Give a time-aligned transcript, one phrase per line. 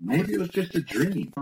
[0.00, 1.32] Maybe it was just a dream.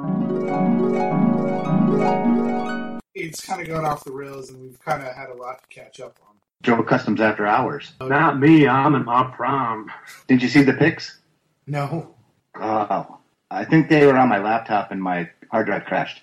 [3.15, 5.69] It's kind of gone off the rails, and we've kind of had a lot to
[5.69, 6.35] catch up on.
[6.63, 7.93] Joe Customs after hours.
[8.01, 8.67] Not me.
[8.67, 9.91] I'm in my prom.
[10.27, 11.21] Didn't you see the pics?
[11.67, 12.15] No,
[12.59, 13.19] Oh,
[13.51, 16.23] I think they were on my laptop and my hard drive crashed.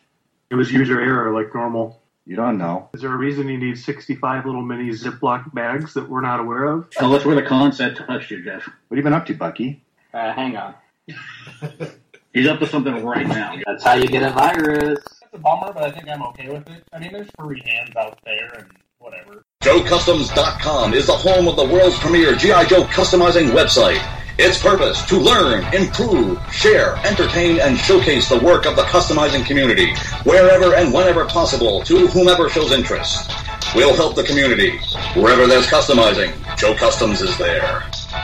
[0.50, 2.02] It was user error, like normal.
[2.26, 2.90] You don't know.
[2.94, 6.64] Is there a reason you need 65 little mini Ziploc bags that we're not aware
[6.66, 6.90] of?
[6.90, 8.66] Tell us where the concept touched you, Jeff.
[8.66, 9.84] What have you been up to, Bucky?
[10.14, 10.74] Uh, hang on.
[12.34, 13.56] He's up to something right now.
[13.68, 14.98] That's how you get a virus.
[15.22, 16.84] It's a bummer, but I think I'm okay with it.
[16.92, 18.68] I mean, there's free hands out there and
[18.98, 19.46] whatever.
[19.62, 22.66] JoeCustoms.com is the home of the world's premier G.I.
[22.66, 24.02] Joe customizing website.
[24.40, 29.94] Its purpose to learn, improve, share, entertain, and showcase the work of the customizing community
[30.24, 33.32] wherever and whenever possible to whomever shows interest.
[33.76, 34.80] We'll help the community.
[35.14, 37.84] Wherever there's customizing, Joe Customs is there.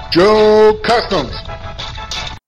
[0.10, 1.32] Joe Customs.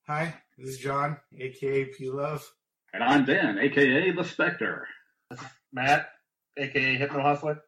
[0.08, 2.48] hi, this is John, aka P Love.
[2.94, 4.88] And I'm Dan, aka the Spectre.
[5.74, 6.10] Matt,
[6.58, 7.64] aka Hypno Hustler.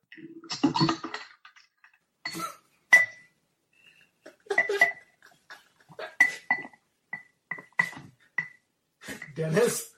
[9.35, 9.89] Dennis.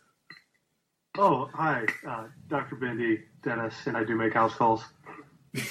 [1.18, 1.86] Oh, hi.
[2.08, 2.78] Uh, Dr.
[2.78, 4.84] Bendy, Dennis, and I do make house calls.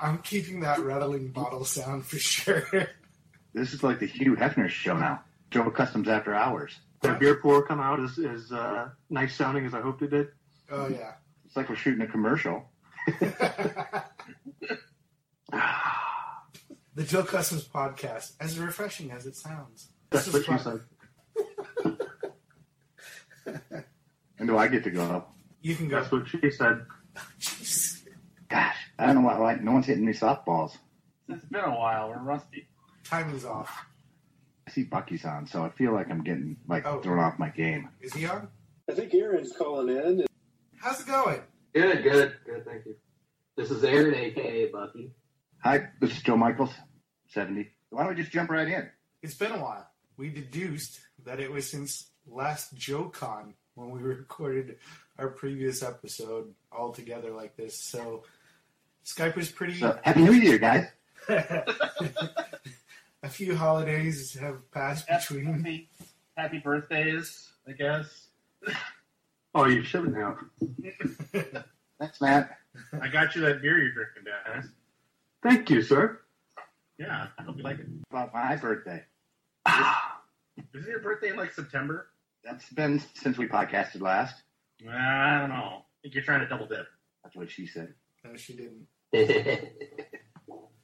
[0.00, 2.64] I'm keeping that rattling bottle sound for sure.
[3.52, 5.24] This is like the Hugh Hefner show now.
[5.50, 6.78] Joe Customs after hours.
[7.02, 10.28] That beer pour come out as, as uh, nice sounding as I hoped it did.
[10.70, 11.12] oh yeah.
[11.46, 12.64] It's like we're shooting a commercial.
[13.10, 14.04] the
[17.04, 19.88] Joe Customs podcast, as refreshing as it sounds.
[20.10, 20.80] That's This what is she said.
[24.38, 25.24] And do I get to go?
[25.60, 26.00] You can go.
[26.00, 26.86] That's what she said.
[27.38, 28.02] Jeez.
[28.48, 30.78] Gosh, I don't know why, why no one's hitting me softballs.
[31.28, 32.08] It's been a while.
[32.08, 32.66] We're rusty.
[33.04, 33.70] Timing's off.
[34.70, 37.00] I see Bucky's on, so I feel like I'm getting like Oh.
[37.00, 37.88] thrown off my game.
[38.00, 38.46] Is he on?
[38.88, 40.26] I think Aaron's calling in.
[40.78, 41.40] How's it going?
[41.74, 42.64] Good, good, good.
[42.64, 42.94] Thank you.
[43.56, 45.10] This is Aaron, aka Bucky.
[45.64, 46.72] Hi, this is Joe Michaels,
[47.30, 47.68] 70.
[47.90, 48.88] Why don't we just jump right in?
[49.22, 49.90] It's been a while.
[50.16, 54.76] We deduced that it was since last JoeCon when we recorded
[55.18, 57.76] our previous episode all together like this.
[57.82, 58.22] So
[59.04, 59.74] Skype was pretty.
[59.80, 60.86] So, Happy New Year, guys.
[63.22, 65.46] a few holidays have passed between.
[65.46, 65.88] Happy,
[66.36, 68.26] happy birthdays, I guess.
[69.52, 70.38] Oh, you shouldn't have.
[71.98, 72.56] Thanks, Matt.
[73.02, 74.66] I got you that beer you're drinking, Dennis.
[75.42, 76.20] Thank you, sir.
[76.98, 77.86] Yeah, I hope you like it.
[78.12, 79.02] About my birthday.
[80.72, 82.06] Is it your birthday in like September?
[82.44, 84.40] That's been since we podcasted last.
[84.88, 85.82] I don't know.
[85.82, 86.86] I think you're trying to double dip.
[87.24, 87.92] That's what she said.
[88.24, 88.86] No, she didn't.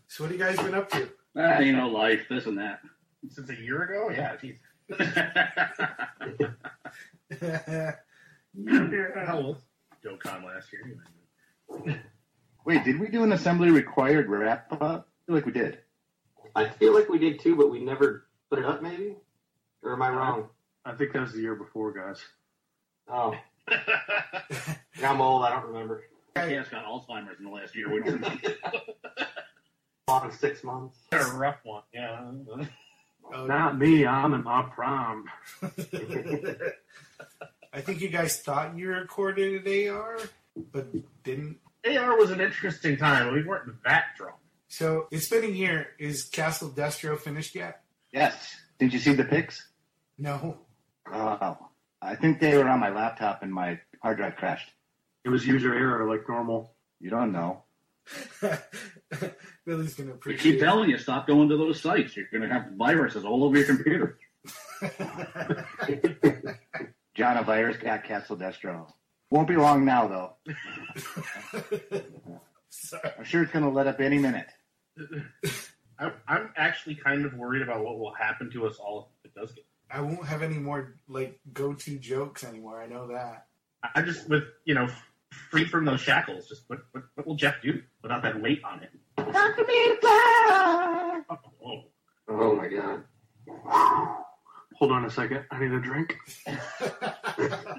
[0.08, 1.08] So what have you guys been up to?
[1.38, 2.80] Ah, you know, life, this and that.
[3.28, 4.10] Since a year ago?
[4.10, 4.58] Yeah, geez.
[9.26, 9.62] How old?
[10.02, 12.00] Joe Con last year.
[12.64, 15.08] Wait, did we do an assembly required wrap up?
[15.08, 15.78] I feel like we did.
[16.54, 19.16] I feel like we did too, but we never put it up, maybe?
[19.82, 20.48] Or am I wrong?
[20.84, 22.20] I think that was the year before, guys.
[23.08, 23.34] Oh,
[25.04, 25.44] I'm old.
[25.44, 26.04] I don't remember.
[26.34, 27.90] Cat's got Alzheimer's in the last year.
[27.90, 28.54] Wouldn't you?
[30.08, 30.98] Long six months.
[31.10, 32.30] a rough one, yeah.
[33.34, 34.06] Oh, Not me.
[34.06, 35.24] I'm in my prime.
[37.72, 40.18] I think you guys thought you recorded an AR,
[40.70, 40.86] but
[41.24, 41.58] didn't.
[41.84, 43.34] AR was an interesting time.
[43.34, 44.36] We weren't that drunk.
[44.68, 45.88] So it's been a year.
[45.98, 47.82] Is Castle Destro finished yet?
[48.12, 48.54] Yes.
[48.78, 49.70] Did you see the pics?
[50.18, 50.56] No.
[51.12, 51.58] Oh,
[52.00, 54.70] I think they were on my laptop and my hard drive crashed.
[55.24, 56.76] It was user error, like normal.
[57.00, 57.64] You don't know.
[59.64, 60.52] Billy's gonna We appreciate.
[60.52, 62.16] keep telling you, stop going to those sites.
[62.16, 64.18] You're going to have viruses all over your computer.
[67.14, 68.90] John, a virus got Castle Destro.
[69.30, 70.32] Won't be long now, though.
[72.68, 73.10] Sorry.
[73.18, 74.48] I'm sure it's going to let up any minute.
[75.98, 79.34] I, I'm actually kind of worried about what will happen to us all if it
[79.38, 79.64] does get.
[79.90, 82.82] I won't have any more like go-to jokes anymore.
[82.82, 83.46] I know that.
[83.82, 84.88] I- I just with you know
[85.50, 86.48] free from those shackles.
[86.48, 88.90] Just what what, what will Jeff do without that weight on him?
[91.62, 91.82] Oh,
[92.28, 93.04] Oh my god.
[94.74, 95.44] Hold on a second.
[95.50, 96.16] I need a drink.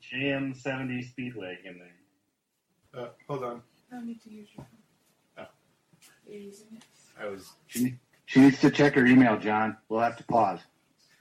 [0.00, 3.02] Jam seventy Speedway in there.
[3.02, 3.62] Uh, hold on.
[3.92, 5.46] I don't need to use your phone.
[5.46, 5.50] Oh.
[6.26, 6.84] You're using it.
[7.20, 7.52] I was.
[7.66, 7.94] She,
[8.26, 9.76] she needs to check her email, John.
[9.88, 10.60] We'll have to pause.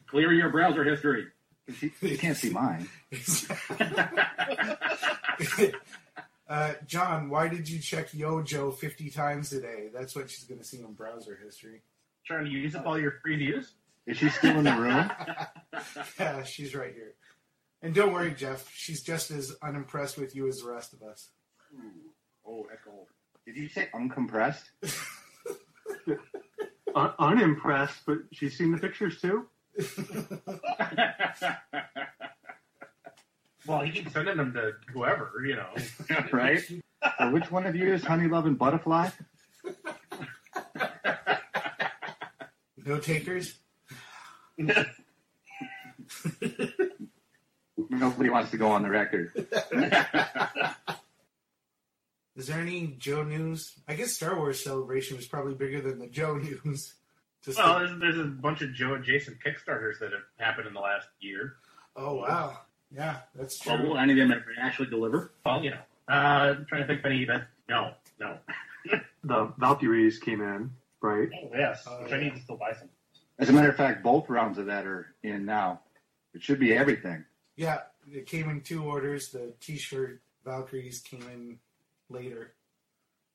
[0.10, 1.28] Clear your browser history.
[1.76, 2.88] She, you can't see mine.
[6.50, 9.90] uh, John, why did you check YoJoe 50 times today?
[9.94, 11.82] That's what she's going to see in browser history.
[12.26, 13.74] trying to use up all your free views?
[14.06, 15.12] Is she still in the room?
[16.20, 17.14] yeah, she's right here.
[17.82, 18.72] And don't worry, Jeff.
[18.74, 21.30] She's just as unimpressed with you as the rest of us.
[22.48, 23.06] Oh, echo.
[23.46, 24.64] Did you say uncompressed?
[26.96, 29.46] Un- unimpressed, but she's seen the pictures too.
[33.68, 35.70] well, he keeps sending them to whoever, you know.
[36.32, 36.60] right?
[37.20, 39.10] So which one of you is Honey Love and Butterfly?
[42.86, 43.58] No takers?
[47.90, 49.34] Nobody wants to go on the record.
[52.38, 53.74] Is there any Joe news?
[53.88, 56.94] I guess Star Wars Celebration was probably bigger than the Joe news.
[57.44, 60.80] Just Well, there's, there's a bunch of Joe adjacent Kickstarters that have happened in the
[60.80, 61.56] last year.
[61.96, 62.60] oh wow,
[62.92, 63.90] yeah, that's Well, true.
[63.90, 65.32] will any of them actually deliver?
[65.46, 65.80] Well, you know,
[66.10, 67.48] uh, I'm trying to think of any that.
[67.70, 68.38] No, no.
[69.24, 71.28] The Valkyries came in, right?
[71.44, 72.88] Oh, yes, Oh, which I need to still buy some.
[73.40, 75.82] As a matter of fact, both rounds of that are in now.
[76.34, 77.26] It should be everything.
[77.58, 77.80] Yeah,
[78.10, 79.30] it came in two orders.
[79.30, 81.60] The T-shirt Valkyries came in
[82.10, 82.54] later,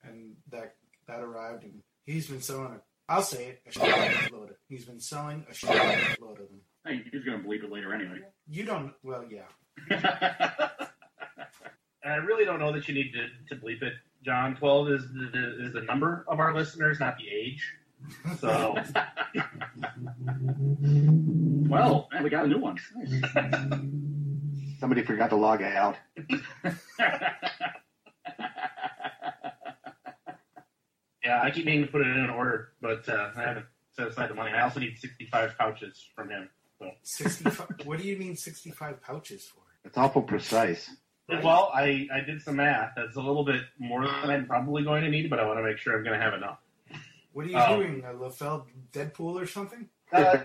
[0.03, 0.77] and that
[1.07, 1.65] that arrived.
[1.65, 2.73] And he's been selling.
[2.73, 3.63] A, I'll say it.
[3.67, 4.57] A shitload of.
[4.69, 6.61] He's been selling a shitload of them.
[6.87, 8.21] Hey, he's going to believe it later anyway.
[8.49, 8.93] You don't.
[9.03, 10.49] Well, yeah.
[12.05, 13.93] And I really don't know that you need to, to bleep it.
[14.25, 17.65] John, 12 is the, is the number of our listeners, not the age.
[18.41, 18.75] So,
[21.69, 22.77] well, man, we got a new one.
[24.81, 25.97] Somebody forgot to log out.
[31.25, 33.67] Yeah, I keep meaning to put it in an order, but uh, I haven't
[33.97, 34.51] set aside the money.
[34.53, 36.49] I also need 65 pouches from him.
[36.79, 36.91] So.
[37.03, 37.69] Sixty-five.
[37.85, 39.61] what do you mean sixty-five pouches for?
[39.85, 40.91] It's awful precise.
[41.29, 42.93] Well, I, I did some math.
[42.97, 45.63] That's a little bit more than I'm probably going to need, but I want to
[45.63, 46.59] make sure I'm going to have enough.
[47.33, 47.77] What are you Oh.
[47.77, 48.05] doing?
[48.05, 49.89] A Liefeld Deadpool or something?
[50.13, 50.39] Uh,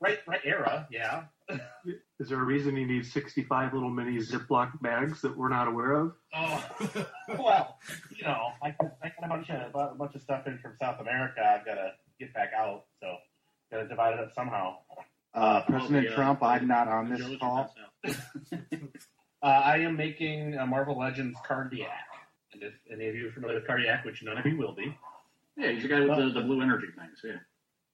[0.00, 1.24] right, right era, yeah.
[2.20, 5.92] Is there a reason you need 65 little mini Ziploc bags that we're not aware
[5.92, 6.12] of?
[6.34, 6.64] Oh,
[7.38, 7.78] well,
[8.16, 8.68] you know, I,
[9.02, 11.40] I got a bunch of a bunch of stuff in from South America.
[11.44, 11.90] I've got to
[12.20, 13.16] get back out, so
[13.72, 14.76] got to divide it up somehow.
[15.34, 16.14] Uh, President Oh, yeah.
[16.14, 17.74] Trump, I'm not on this call.
[19.42, 21.90] Uh, I am making a Marvel Legends Cardiac,
[22.54, 24.96] and if any of you are familiar with Cardiac, which none of you will be,
[25.58, 27.18] Yeah, he's the guy with the, the blue energy things.
[27.22, 27.32] Yeah.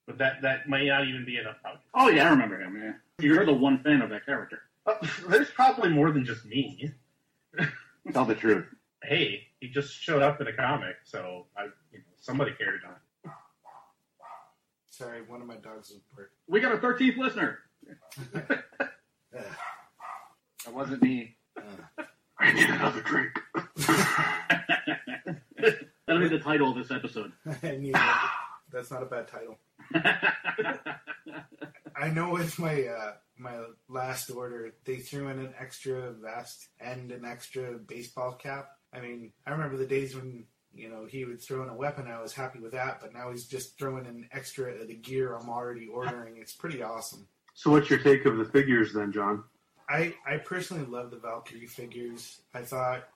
[0.07, 1.81] but that that may not even be enough pouch.
[1.93, 2.77] Oh yeah, I remember him.
[2.81, 2.93] Yeah.
[3.23, 4.63] You're the one fan of that character.
[4.87, 4.95] Uh,
[5.29, 6.93] there's probably more than just me.
[8.13, 8.67] Tell the truth.
[9.03, 13.35] Hey, he just showed up in a comic, so I, you know, somebody cared enough.
[14.91, 16.35] Sorry, one of my dogs is barking.
[16.47, 17.59] We got a 13th listener.
[20.65, 21.37] That wasn't me.
[22.39, 23.31] I need another drink.
[26.07, 27.33] That'll be the title of this episode.
[27.63, 27.95] I knew.
[28.71, 29.57] That's not a bad title.
[32.01, 33.57] I know with my uh, my
[33.89, 38.71] last order, they threw in an extra vest and an extra baseball cap.
[38.93, 42.07] I mean, I remember the days when you know he would throw in a weapon.
[42.07, 45.35] I was happy with that, but now he's just throwing in extra of the gear
[45.35, 46.39] I'm already ordering.
[46.39, 47.27] It's pretty awesome.
[47.55, 49.45] So, what's your take of the figures then, John?
[49.89, 52.41] I I personally love the Valkyrie figures.
[52.55, 53.09] I thought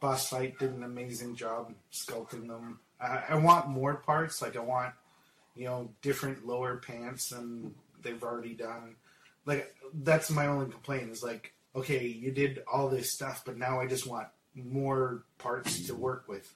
[0.00, 2.80] Boss Fight did an amazing job sculpting them.
[3.00, 4.40] I, I want more parts.
[4.40, 4.94] Like I want,
[5.54, 8.96] you know, different lower pants than they've already done.
[9.46, 13.80] Like that's my only complaint is like, okay, you did all this stuff, but now
[13.80, 16.52] I just want more parts to work with.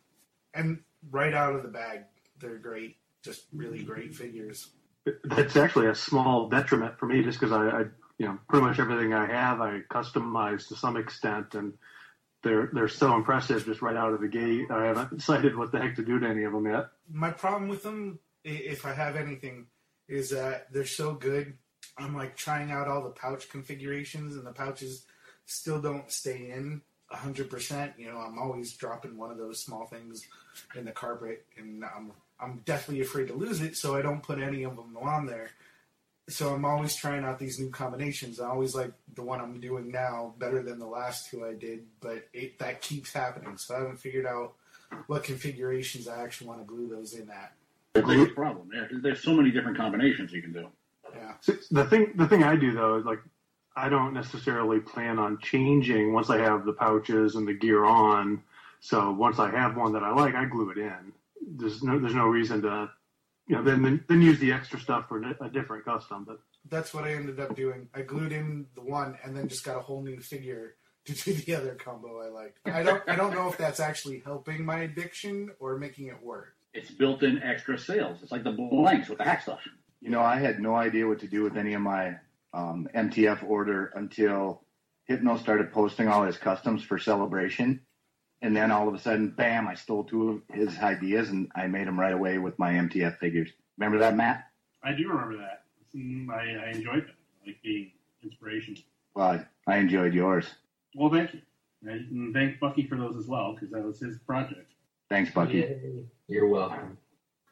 [0.53, 2.05] And right out of the bag,
[2.39, 2.97] they're great.
[3.23, 4.71] Just really great figures.
[5.25, 7.81] That's actually a small detriment for me, just because I, I,
[8.19, 11.75] you know, pretty much everything I have I customize to some extent, and
[12.43, 14.71] they're they're so impressive just right out of the gate.
[14.71, 16.89] I haven't decided what the heck to do to any of them yet.
[17.11, 19.67] my problem with them, if I have anything,
[20.09, 21.55] is that they're so good.
[21.97, 25.05] I'm like trying out all the pouch configurations, and the pouches
[25.47, 26.83] still don't stay in
[27.13, 27.99] 100%.
[27.99, 30.27] You know, I'm always dropping one of those small things
[30.75, 34.41] in the carpet, and I'm I'm definitely afraid to lose it, so I don't put
[34.41, 35.51] any of them on there.
[36.29, 38.41] So I'm always trying out these new combinations.
[38.41, 41.85] I always like the one I'm doing now better than the last two I did,
[42.01, 43.57] but it, that keeps happening.
[43.59, 44.55] So I haven't figured out
[45.07, 47.53] what configurations I actually want to glue those in at.
[47.95, 48.71] That's the biggest problem.
[48.75, 50.69] Yeah, 'cause there's so many different combinations you can do.
[51.15, 51.35] Yeah.
[51.41, 53.21] So the thing the thing I do though is like
[53.77, 58.43] I don't necessarily plan on changing once I have the pouches and the gear on.
[58.81, 61.13] So once I have one that I like, I glue it in.
[61.47, 62.91] There's no there's no reason to
[63.47, 66.25] you know then then, then use the extra stuff for a different custom.
[66.25, 67.89] But That's what I ended up doing.
[67.95, 70.75] I glued in the one and then just got a whole new figure
[71.05, 72.59] to do the other combo I liked.
[72.65, 76.57] I don't I don't know if that's actually helping my addiction or making it work.
[76.75, 78.19] It's built-in extra sales.
[78.23, 79.61] It's like the blanks with the hack stuff.
[80.01, 82.17] You know, I had no idea what to do with any of my
[82.53, 84.65] um, MTF order until
[85.07, 87.81] Hypno started posting all his customs for celebration.
[88.43, 91.67] And then all of a sudden, bam, I stole two of his ideas and I
[91.69, 93.51] made them right away with my MTF figures.
[93.79, 94.45] Remember that, Matt?
[94.83, 95.63] I do remember that.
[95.97, 97.15] Mm, I, I enjoyed that.
[97.43, 98.77] I like being inspiration.
[99.15, 100.47] Well, I enjoyed yours.
[100.95, 101.41] Well, thank you.
[101.87, 104.74] And thank Bucky for those as well, because that was his project.
[105.09, 105.59] Thanks, Bucky.
[105.59, 106.05] Yay.
[106.29, 106.99] You're welcome.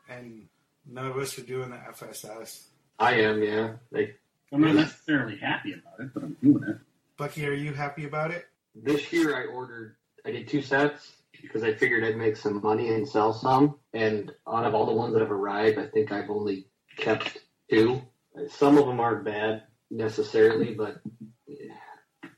[0.09, 0.49] And
[0.87, 2.65] none of us are doing the FSS.
[2.99, 3.75] I am, yeah.
[3.91, 4.19] Like
[4.53, 6.77] I'm not necessarily happy about it, but I'm doing it.
[7.17, 8.47] Bucky, are you happy about it?
[8.75, 12.95] this year I ordered I did two sets because I figured I'd make some money
[12.95, 13.77] and sell some.
[13.93, 16.67] And out of all the ones that have arrived, I think I've only
[16.97, 18.03] kept two.
[18.49, 21.01] Some of them aren't bad necessarily, but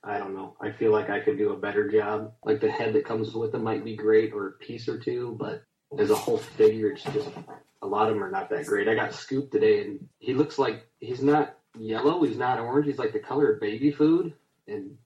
[0.07, 0.57] I don't know.
[0.61, 2.33] I feel like I could do a better job.
[2.45, 5.37] Like the head that comes with them might be great or a piece or two,
[5.39, 5.63] but
[5.99, 7.29] as a whole figure, it's just
[7.83, 8.89] a lot of them are not that great.
[8.89, 12.99] I got Scoop today, and he looks like he's not yellow, he's not orange, he's
[12.99, 14.35] like the color of baby food,
[14.69, 14.97] and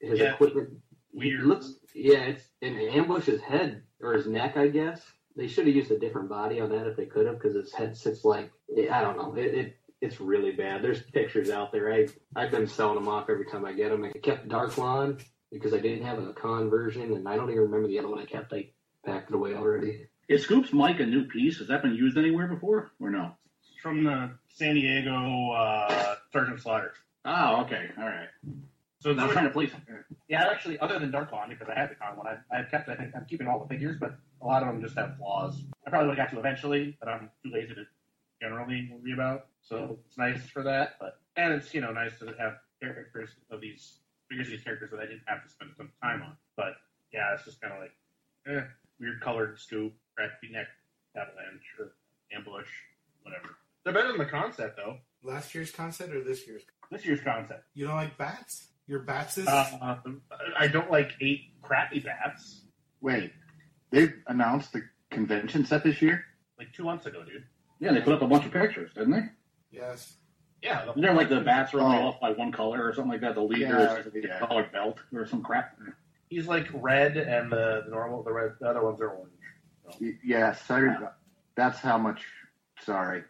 [0.00, 0.34] his Yeah.
[0.34, 0.70] equipment
[1.12, 1.40] Weird.
[1.40, 5.02] it looks yeah, it's in Ambush's head or his neck, I guess.
[5.36, 7.72] They should have used a different body on that if they could have, because his
[7.72, 8.50] head sits like
[8.90, 9.34] I don't know.
[9.34, 10.82] It, it it's really bad.
[10.82, 11.92] There's pictures out there.
[11.92, 14.04] I I've been selling them off every time I get them.
[14.04, 17.88] I kept Darklon because I didn't have a con version, and I don't even remember
[17.88, 18.52] the other one I kept.
[18.52, 18.70] I
[19.06, 20.08] packed it away already.
[20.28, 21.58] Is Scoop's Mike a new piece?
[21.58, 23.32] Has that been used anywhere before or no?
[23.80, 26.92] From the San Diego uh, Sergeant Slaughter.
[27.24, 27.90] Oh, okay.
[27.96, 28.28] All right.
[29.00, 29.70] So I was it's trying to please.
[30.28, 32.88] Yeah, actually, other than Darklon, because I had the con one, I, I've kept.
[32.88, 35.62] I think I'm keeping all the figures, but a lot of them just have flaws.
[35.86, 37.84] I probably would have got to eventually, but I'm too lazy to
[38.42, 39.46] generally worry about.
[39.62, 43.60] So it's nice for that, but and it's you know nice to have characters of
[43.60, 46.36] these figures these characters that I didn't have to spend some time on.
[46.56, 46.74] But
[47.12, 47.92] yeah, it's just kind of like
[48.48, 48.66] eh,
[48.98, 50.66] weird colored scoop, crappy neck,
[51.16, 51.92] avalanche, or
[52.36, 52.68] ambush,
[53.22, 53.56] whatever.
[53.84, 54.98] They're better than the concept though.
[55.22, 56.62] Last year's concept or this year's?
[56.90, 57.64] This year's concept.
[57.74, 58.68] You don't like bats?
[58.88, 59.96] Your bats is Uh,
[60.58, 62.62] I don't like eight crappy bats.
[63.00, 63.32] Wait,
[63.90, 66.24] they've announced the convention set this year?
[66.58, 67.44] Like two months ago, dude.
[67.82, 69.24] Yeah, they put up a bunch of pictures, didn't they?
[69.70, 70.14] yes.
[70.62, 72.08] Yeah, the- Isn't there like the bats are only Oh.
[72.08, 73.34] off by one color or something like that?
[73.34, 74.36] The leader is yeah.
[74.36, 75.76] a colored belt or some crap.
[76.30, 79.32] he's like red, and the, the normal, the red, the other ones are orange.
[80.00, 80.90] Y- Yeah, sorry.
[81.56, 82.24] That's how much.
[82.80, 83.24] Sorry.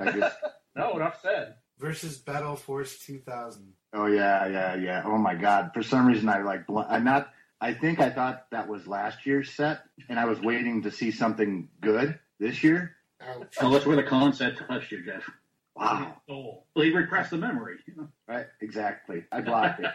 [0.00, 0.36] I just.
[0.76, 1.56] No, enough said.
[1.80, 3.72] Versus Battle Force 2000.
[3.92, 5.02] Oh yeah, yeah, yeah.
[5.04, 5.72] Oh my God!
[5.74, 6.64] For some reason, I like.
[6.68, 7.30] Bl- I'm not.
[7.60, 11.10] I think I thought that was last year's set, and I was waiting to see
[11.10, 12.94] something good this year.
[13.20, 13.48] Ouch.
[13.52, 15.28] So that's where the concept touched you, Jeff.
[15.76, 16.16] Wow!
[16.28, 16.66] Soul.
[16.74, 17.76] Well, he repressed the memory.
[17.86, 18.08] You know?
[18.28, 18.46] Right?
[18.60, 19.24] Exactly.
[19.32, 19.90] I blocked it.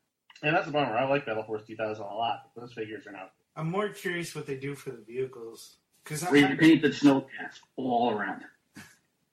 [0.44, 0.98] And that's a bummer.
[0.98, 2.52] I like Battle Force 2000 a lot.
[2.54, 3.32] but Those figures are not.
[3.56, 5.78] I'm more curious what they do for the vehicles.
[6.04, 8.42] Because I, Repainted snowcats all around.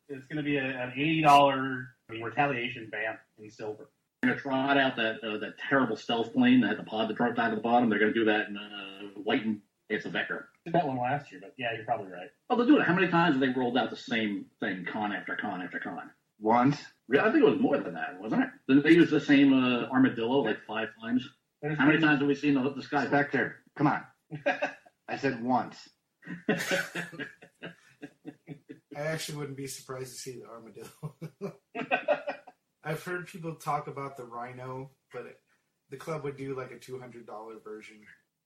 [0.08, 3.90] It's going to be a, an eighty dollar retaliation band in silver.
[4.22, 7.16] They're gonna trot out that uh, that terrible stealth plane that had the pod that
[7.16, 7.88] dropped out of the bottom.
[7.88, 9.60] They're gonna do that in uh, white and
[9.90, 10.48] it's a Vector.
[10.64, 12.28] Did that one last year, but yeah, you're probably right.
[12.48, 12.86] Oh, they'll do it.
[12.86, 16.10] How many times have they rolled out the same thing, con after con after con?
[16.38, 16.78] Once.
[17.08, 18.48] Really, I think it was more than that, wasn't it?
[18.68, 21.28] Didn't they use the same uh, armadillo like five times?
[21.60, 23.06] There's How many times have we seen the, the sky?
[23.06, 24.02] Spectre, come on.
[25.08, 25.76] I said once.
[26.48, 26.54] I
[28.96, 31.52] actually wouldn't be surprised to see the armadillo.
[32.84, 35.40] I've heard people talk about the rhino, but it,
[35.90, 37.24] the club would do like a $200
[37.64, 38.00] version.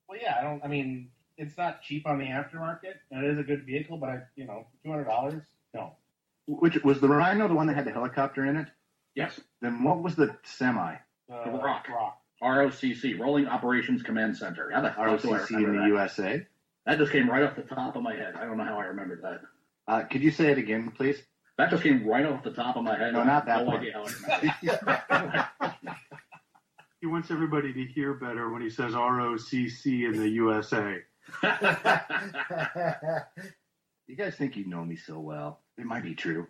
[0.09, 0.65] Well, yeah, I don't.
[0.65, 4.09] I mean, it's not cheap on the aftermarket, and it is a good vehicle, but
[4.09, 5.43] I, you know, two hundred dollars.
[5.75, 5.97] No,
[6.47, 8.69] Which was the Rhino the one that had the helicopter in it?
[9.15, 9.41] Yes.
[9.61, 10.95] Then what was the semi?
[11.33, 11.89] uh, Rock.
[11.89, 12.19] rock.
[12.43, 14.71] ROCC, Rolling Operations Command Center.
[14.73, 15.87] How the hell do I ROCC in the that?
[15.89, 16.47] USA.
[16.85, 18.35] That just came right off the top of my head.
[18.39, 19.41] I don't know how I remembered that.
[19.89, 21.17] Uh, could you say it again, please?
[21.57, 23.13] That just came right off the top of my head.
[23.15, 23.77] No, not that no one.
[23.79, 24.09] idea how I
[25.11, 25.47] remembered
[25.83, 25.93] it.
[27.01, 30.97] He wants everybody to hear better when he says ROCC in the USA.
[34.07, 35.61] You guys think you know me so well.
[35.79, 36.47] It might be true.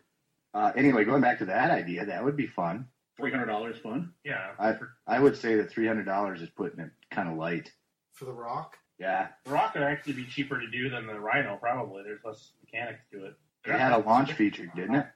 [0.55, 2.87] Uh, anyway, going back to that idea, that would be fun.
[3.17, 4.13] Three hundred dollars fun.
[4.25, 4.75] Yeah, I
[5.07, 7.71] I would say that three hundred dollars is putting it kind of light.
[8.15, 8.77] For the rock?
[8.99, 11.57] Yeah, the rock would actually be cheaper to do than the Rhino.
[11.61, 13.35] Probably there's less mechanics to it.
[13.67, 15.07] it had a launch feature, didn't it?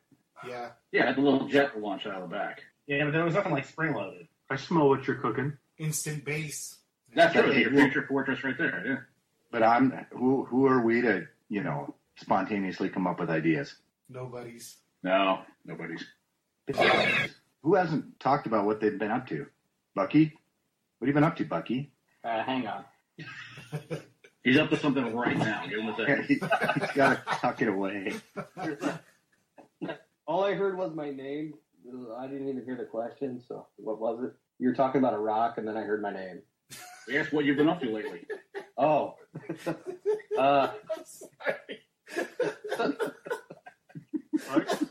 [0.46, 0.70] Yeah.
[0.92, 2.62] Yeah, it had the little jet that launched out of the back.
[2.86, 4.28] Yeah, but there was nothing like spring loaded.
[4.48, 5.54] I smell what you're cooking.
[5.78, 6.78] Instant base.
[7.14, 8.82] That's Okay, really your future fortress right there.
[8.86, 8.96] Yeah.
[9.50, 13.74] But I'm who who are we to you know spontaneously come up with ideas?
[14.08, 14.76] Nobody's.
[15.02, 16.04] No, nobody's.
[17.62, 19.46] Who hasn't talked about what they've been up to?
[19.94, 20.32] Bucky,
[20.98, 21.92] what have you been up to, Bucky?
[22.24, 22.84] Uh, hang on.
[24.44, 25.64] He's up to something right now.
[25.68, 26.24] Give him a second.
[26.28, 26.38] He's
[26.94, 28.14] got to tuck it away.
[30.26, 31.54] All I heard was my name.
[32.16, 33.42] I didn't even hear the question.
[33.46, 34.32] So what was it?
[34.58, 36.42] You were talking about a rock, and then I heard my name.
[37.08, 38.26] We asked what you've been up to lately.
[38.80, 39.16] Oh.
[40.38, 40.70] uh,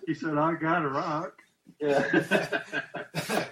[0.06, 1.32] he said, "I got a rock."
[1.80, 3.46] yeah.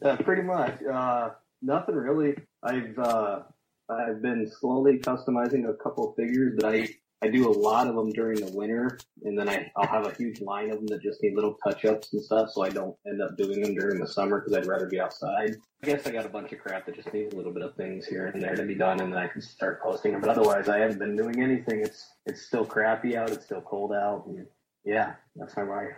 [0.00, 0.80] yeah, pretty much.
[0.84, 1.30] Uh,
[1.62, 2.36] nothing really.
[2.62, 3.42] I've uh,
[3.88, 6.88] I've been slowly customizing a couple of figures, that I
[7.22, 10.14] I do a lot of them during the winter, and then I I'll have a
[10.14, 12.50] huge line of them that just need little touch ups and stuff.
[12.50, 15.56] So I don't end up doing them during the summer because I'd rather be outside.
[15.82, 17.74] I guess I got a bunch of crap that just needs a little bit of
[17.74, 20.20] things here and there to be done, and then I can start posting them.
[20.20, 21.80] But otherwise, I haven't been doing anything.
[21.80, 23.30] It's it's still crappy out.
[23.30, 24.26] It's still cold out.
[24.26, 24.46] And
[24.84, 25.96] yeah, that's my life.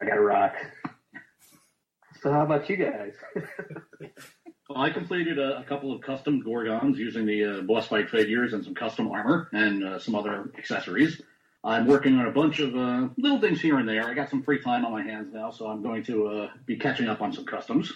[0.00, 0.54] I got a rock.
[2.22, 3.14] So how about you guys?
[4.70, 8.52] Well, I completed a, a couple of custom Gorgons using the uh, boss fight figures
[8.52, 11.20] and some custom armor and uh, some other accessories.
[11.64, 14.08] I'm working on a bunch of uh, little things here and there.
[14.08, 16.76] I got some free time on my hands now, so I'm going to uh, be
[16.76, 17.92] catching up on some customs.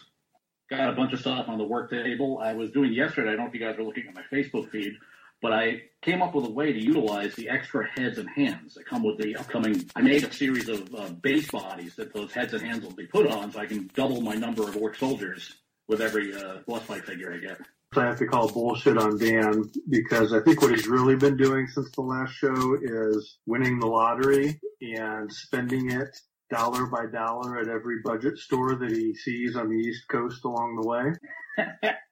[0.68, 2.40] Got a bunch of stuff on the work table.
[2.42, 3.28] I was doing yesterday.
[3.28, 4.94] I don't know if you guys were looking at my Facebook feed,
[5.40, 8.84] but I came up with a way to utilize the extra heads and hands that
[8.84, 9.88] come with the upcoming.
[9.94, 13.06] I made a series of uh, base bodies that those heads and hands will be
[13.06, 15.54] put on, so I can double my number of orc soldiers
[15.88, 17.58] with every uh, boss fight figure I get.
[17.92, 21.36] So I have to call bullshit on Dan because I think what he's really been
[21.36, 26.08] doing since the last show is winning the lottery and spending it
[26.50, 30.80] dollar by dollar at every budget store that he sees on the East Coast along
[30.80, 31.90] the way.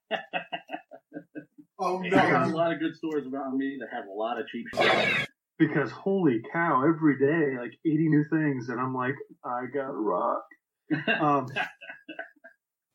[1.84, 4.46] Oh I got a lot of good stores around me that have a lot of
[4.46, 5.26] cheap stuff.
[5.58, 9.92] Because holy cow, every day, like 80 new things, and I'm like, I got a
[9.92, 10.44] rock.
[11.20, 11.48] Um,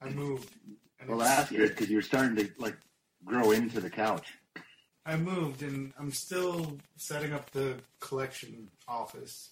[0.01, 0.49] I moved.
[1.07, 2.77] Well, that's good because you're starting to like
[3.23, 4.33] grow into the couch.
[5.05, 9.51] I moved, and I'm still setting up the collection office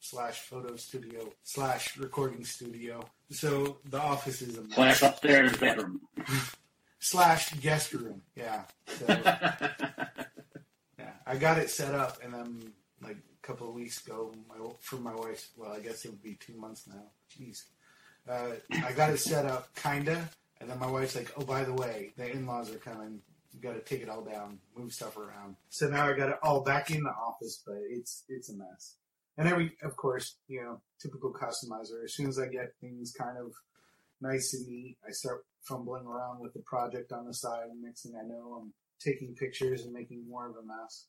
[0.00, 3.04] slash photo studio slash recording studio.
[3.30, 4.64] So the office is a.
[4.72, 6.00] Slash upstairs bedroom.
[6.98, 8.22] slash guest room.
[8.34, 8.62] Yeah.
[8.86, 9.04] So,
[10.98, 14.56] yeah, I got it set up, and I'm like a couple of weeks ago, my
[14.80, 15.50] for my wife.
[15.56, 17.02] Well, I guess it would be two months now.
[17.30, 17.64] Jeez.
[18.28, 18.52] Uh,
[18.84, 20.28] I got it set up, kinda,
[20.60, 23.20] and then my wife's like, "Oh, by the way, the in-laws are coming.
[23.52, 26.38] You got to take it all down, move stuff around." So now I got it
[26.42, 28.96] all back in the office, but it's it's a mess.
[29.36, 32.04] And every, of course, you know, typical customizer.
[32.04, 33.52] As soon as I get things kind of
[34.20, 38.02] nice and neat, I start fumbling around with the project on the side, and next
[38.02, 41.06] thing I know, I'm taking pictures and making more of a mess.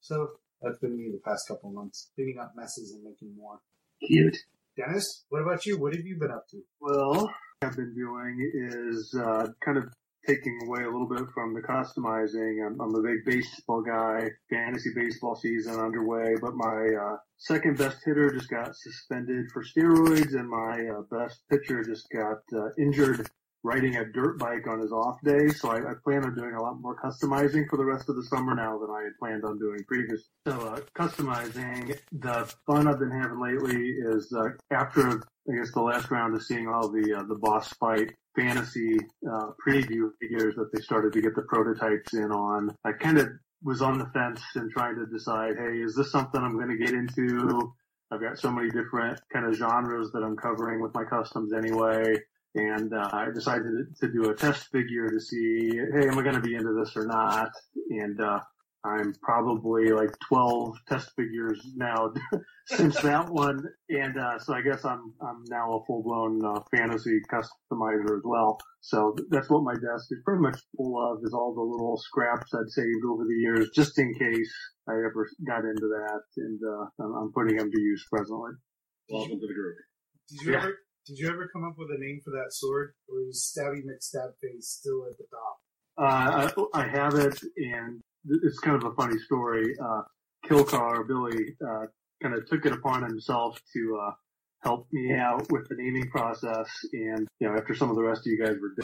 [0.00, 3.60] So that's been me the past couple months, cleaning up messes and making more.
[4.06, 4.36] Cute.
[4.76, 5.78] Dennis, what about you?
[5.80, 6.60] What have you been up to?
[6.80, 7.30] Well,
[7.62, 9.84] I've been doing is uh, kind of
[10.26, 12.66] taking away a little bit from the customizing.
[12.66, 14.28] I'm, I'm a big baseball guy.
[14.50, 20.34] Fantasy baseball season underway, but my uh, second best hitter just got suspended for steroids,
[20.34, 23.26] and my uh, best pitcher just got uh, injured
[23.66, 25.48] riding a dirt bike on his off day.
[25.48, 28.22] So I, I plan on doing a lot more customizing for the rest of the
[28.24, 30.22] summer now than I had planned on doing previous.
[30.46, 35.82] So uh, customizing, the fun I've been having lately is uh, after I guess the
[35.82, 38.98] last round of seeing all the uh, the boss fight fantasy
[39.30, 42.74] uh, preview figures that they started to get the prototypes in on.
[42.84, 43.28] I kind of
[43.62, 46.76] was on the fence and trying to decide, hey, is this something I'm going to
[46.76, 47.72] get into?
[48.12, 52.16] I've got so many different kind of genres that I'm covering with my customs anyway.
[52.56, 56.34] And uh, I decided to do a test figure to see, hey, am I going
[56.36, 57.50] to be into this or not?
[57.90, 58.40] And uh,
[58.82, 62.12] I'm probably like 12 test figures now
[62.66, 66.60] since that one, and uh, so I guess I'm I'm now a full blown uh,
[66.74, 68.58] fantasy customizer as well.
[68.80, 72.54] So that's what my desk is pretty much full of is all the little scraps
[72.54, 74.54] I'd saved over the years, just in case
[74.88, 78.52] I ever got into that, and uh, I'm, I'm putting them to use presently.
[79.10, 79.76] Welcome to the group.
[80.30, 80.58] Did you Yeah.
[80.58, 80.74] ever
[81.06, 84.32] did you ever come up with a name for that sword, or is Stabby McStab
[84.42, 85.56] Face still at the top?
[85.98, 88.02] Uh, I, I have it, and
[88.42, 89.74] it's kind of a funny story.
[89.82, 90.02] Uh,
[90.44, 91.86] Kilcar Billy uh,
[92.22, 94.10] kind of took it upon himself to uh,
[94.62, 98.22] help me out with the naming process, and you know, after some of the rest
[98.22, 98.74] of you guys were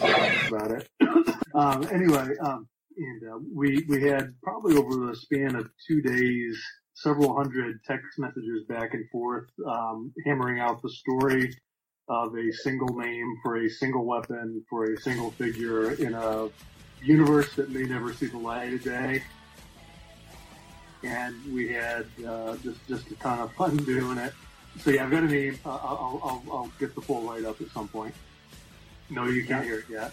[0.48, 0.88] about it.
[1.54, 6.62] um, anyway, um, and uh, we we had probably over the span of two days,
[6.94, 11.52] several hundred text messages back and forth, um, hammering out the story
[12.08, 16.48] of a single name for a single weapon for a single figure in a
[17.02, 19.22] universe that may never see the light of day.
[21.02, 24.32] And we had uh, just just a ton of fun doing it.
[24.80, 25.58] So yeah, I've got a name.
[25.64, 28.14] Uh, I'll, I'll I'll get the full write up at some point.
[29.10, 30.12] No, you can't hear it yet.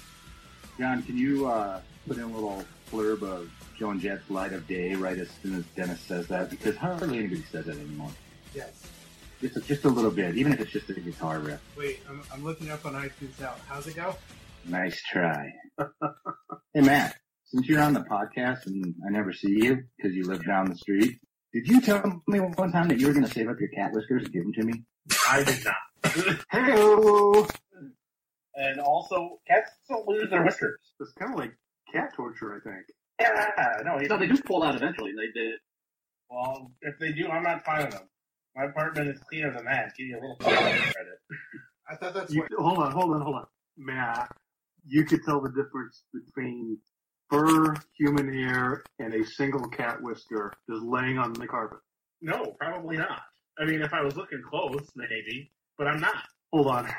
[0.78, 4.95] John, can you uh, put in a little blurb of Joan Jett's Light of Day
[4.95, 6.49] right as soon as Dennis says that?
[6.49, 8.12] Because hardly anybody says that anymore.
[8.54, 8.98] Yes.
[9.41, 11.62] Just a, just a little bit, even if it's just a guitar riff.
[11.78, 13.54] Wait, I'm, I'm looking up on iTunes now.
[13.67, 14.15] How's it go?
[14.65, 15.54] Nice try.
[16.73, 20.45] hey Matt, since you're on the podcast and I never see you because you live
[20.45, 21.19] down the street,
[21.54, 23.91] did you tell me one time that you were going to save up your cat
[23.93, 24.84] whiskers and give them to me?
[25.28, 26.45] I did not.
[26.52, 27.47] Hello.
[28.56, 30.80] And also, cats don't lose their whiskers.
[30.99, 31.54] It's kind of like
[31.93, 32.86] cat torture, I think.
[33.21, 35.12] Yeah, no, No, they do fall out eventually.
[35.12, 35.56] They did.
[36.30, 38.04] Well, if they do, I'm not fining them.
[38.55, 39.93] My apartment is cleaner than that.
[39.97, 41.19] Give you a little credit.
[41.89, 42.51] I thought that's You, what.
[42.57, 43.45] hold on, hold on, hold on.
[43.77, 44.31] Matt,
[44.85, 46.77] you could tell the difference between
[47.29, 51.79] fur, human hair, and a single cat whisker just laying on the carpet.
[52.21, 53.21] No, probably not.
[53.59, 56.23] I mean, if I was looking close, maybe, but I'm not.
[56.51, 56.89] Hold on.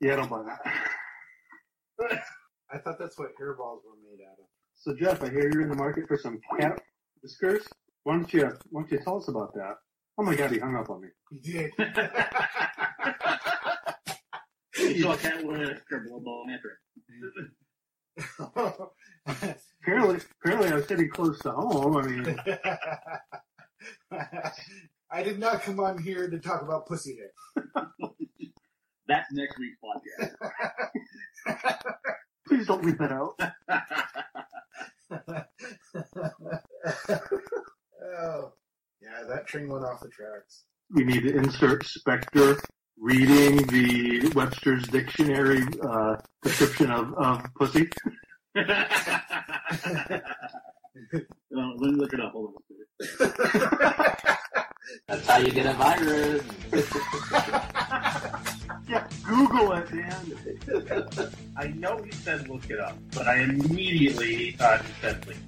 [0.00, 2.22] yeah, I don't buy that.
[2.70, 4.46] I thought that's what hairballs were made out of.
[4.80, 6.80] So Jeff, I hear you're in the market for some cat
[7.22, 7.66] whiskers.
[8.04, 9.74] Why don't you why don't you tell us about that?
[10.18, 11.08] Oh my god, he hung up on me.
[11.30, 11.72] He did.
[14.78, 17.50] You saw a cat with a scribble ball after it.
[19.82, 21.96] Apparently apparently I was sitting close to home.
[21.96, 22.36] I mean
[25.10, 27.32] I did not come on here to talk about pussy hair.
[29.08, 30.36] That's next week's podcast.
[32.46, 33.34] please don't leave that out.
[35.12, 35.42] oh,
[39.00, 40.64] yeah, that train went off the tracks.
[40.90, 42.56] We need to insert Spectre
[43.00, 47.88] reading the Webster's dictionary uh, description of, of pussy.
[48.54, 48.64] well,
[51.78, 52.32] let me look it up.
[52.32, 52.62] Hold on.
[55.06, 56.42] That's how you get a virus.
[58.88, 60.32] Yeah, Google it, man.
[61.56, 65.38] I know he said look it up, but I immediately thought he said please.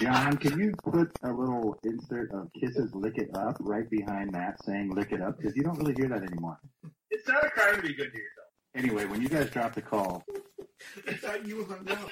[0.00, 4.62] John, can you put a little insert of Kiss's Lick It Up right behind that
[4.64, 5.36] saying Lick It Up?
[5.36, 6.58] Because you don't really hear that anymore.
[7.10, 8.48] It's not a crime to be good to yourself.
[8.74, 10.24] Anyway, when you guys drop the call,
[11.08, 12.10] I thought you hung up.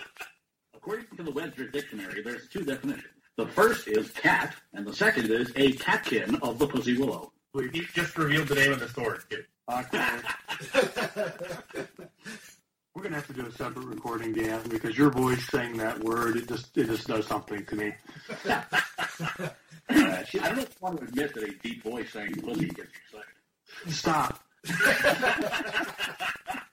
[0.74, 3.04] According to the Webster's dictionary, there's two definitions.
[3.36, 7.32] The first is cat, and the second is a catkin of the pussy willow.
[7.72, 9.44] He just revealed the name of the store, too.
[12.94, 16.36] We're gonna have to do a separate recording, Dan, because your voice saying that word
[16.36, 17.94] it just it just does something to me.
[19.92, 23.34] Uh, I don't want to admit that a deep voice saying pussy gets excited.
[23.92, 24.40] Stop.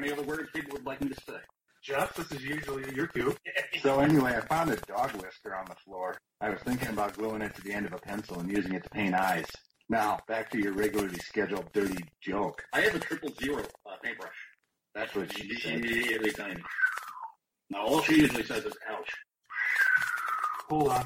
[0.00, 1.36] Are there any other words people would like me to say?
[1.82, 3.36] Jeff, this is usually your cue.
[3.82, 6.16] so anyway, I found a dog whisker on the floor.
[6.40, 8.82] I was thinking about gluing it to the end of a pencil and using it
[8.84, 9.44] to paint eyes.
[9.90, 12.64] Now, back to your regularly scheduled dirty joke.
[12.72, 14.32] I have a triple zero uh, paintbrush.
[14.94, 15.84] That's what she said.
[15.84, 16.32] Really.
[17.68, 19.10] Now, all she usually says is ouch.
[20.70, 21.04] Hold on.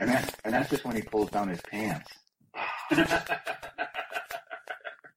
[0.00, 2.10] And that's, and that's just when he pulls down his pants.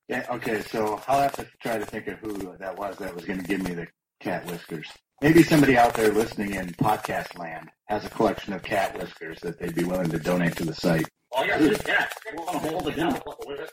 [0.09, 3.25] Yeah, okay, so I'll have to try to think of who that was that was
[3.25, 3.87] going to give me the
[4.19, 4.91] cat whiskers.
[5.21, 9.59] Maybe somebody out there listening in podcast land has a collection of cat whiskers that
[9.59, 11.07] they'd be willing to donate to the site.
[11.35, 12.11] Oh, yeah, this cat.
[12.31, 13.21] You want to hold it down?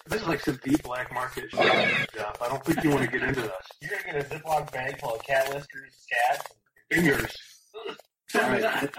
[0.09, 2.43] This is like some deep black market shit, Jeff.
[2.43, 3.53] I don't think you want to get into this.
[3.81, 6.45] You're gonna get a Ziploc bag full of cat whiskers, scats.
[6.93, 7.35] Fingers.
[8.29, 8.93] Tell me that.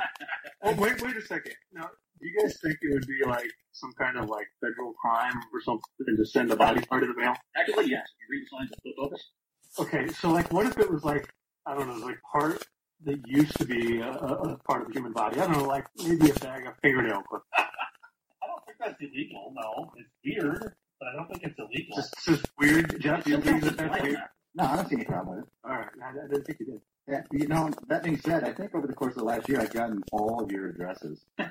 [0.64, 1.54] Oh, wait, wait a second.
[1.72, 1.90] Now,
[2.20, 5.62] do you guys think it would be like some kind of like federal crime or
[5.62, 5.84] something
[6.18, 7.36] to send a body part in the mail?
[7.56, 8.08] Actually, yes.
[8.20, 9.32] You read the signs at the office.
[9.80, 11.30] Okay, so like, what if it was like,
[11.66, 12.64] I don't know, like part
[13.04, 15.40] that used to be a, a part of the human body?
[15.40, 17.44] I don't know, like maybe a bag of fingernail clip.
[17.58, 19.54] I don't think that's illegal.
[19.56, 21.98] No, it's weird, but I don't think it's illegal.
[21.98, 23.28] Just, just weird, Jeff.
[23.28, 24.18] You think that that's weird?
[24.56, 25.52] No, I don't see any problem with it.
[25.64, 26.82] All right, I, I didn't think you did.
[27.08, 29.62] Yeah, you know, that being said, I think over the course of the last year,
[29.62, 31.26] I've gotten all of your addresses.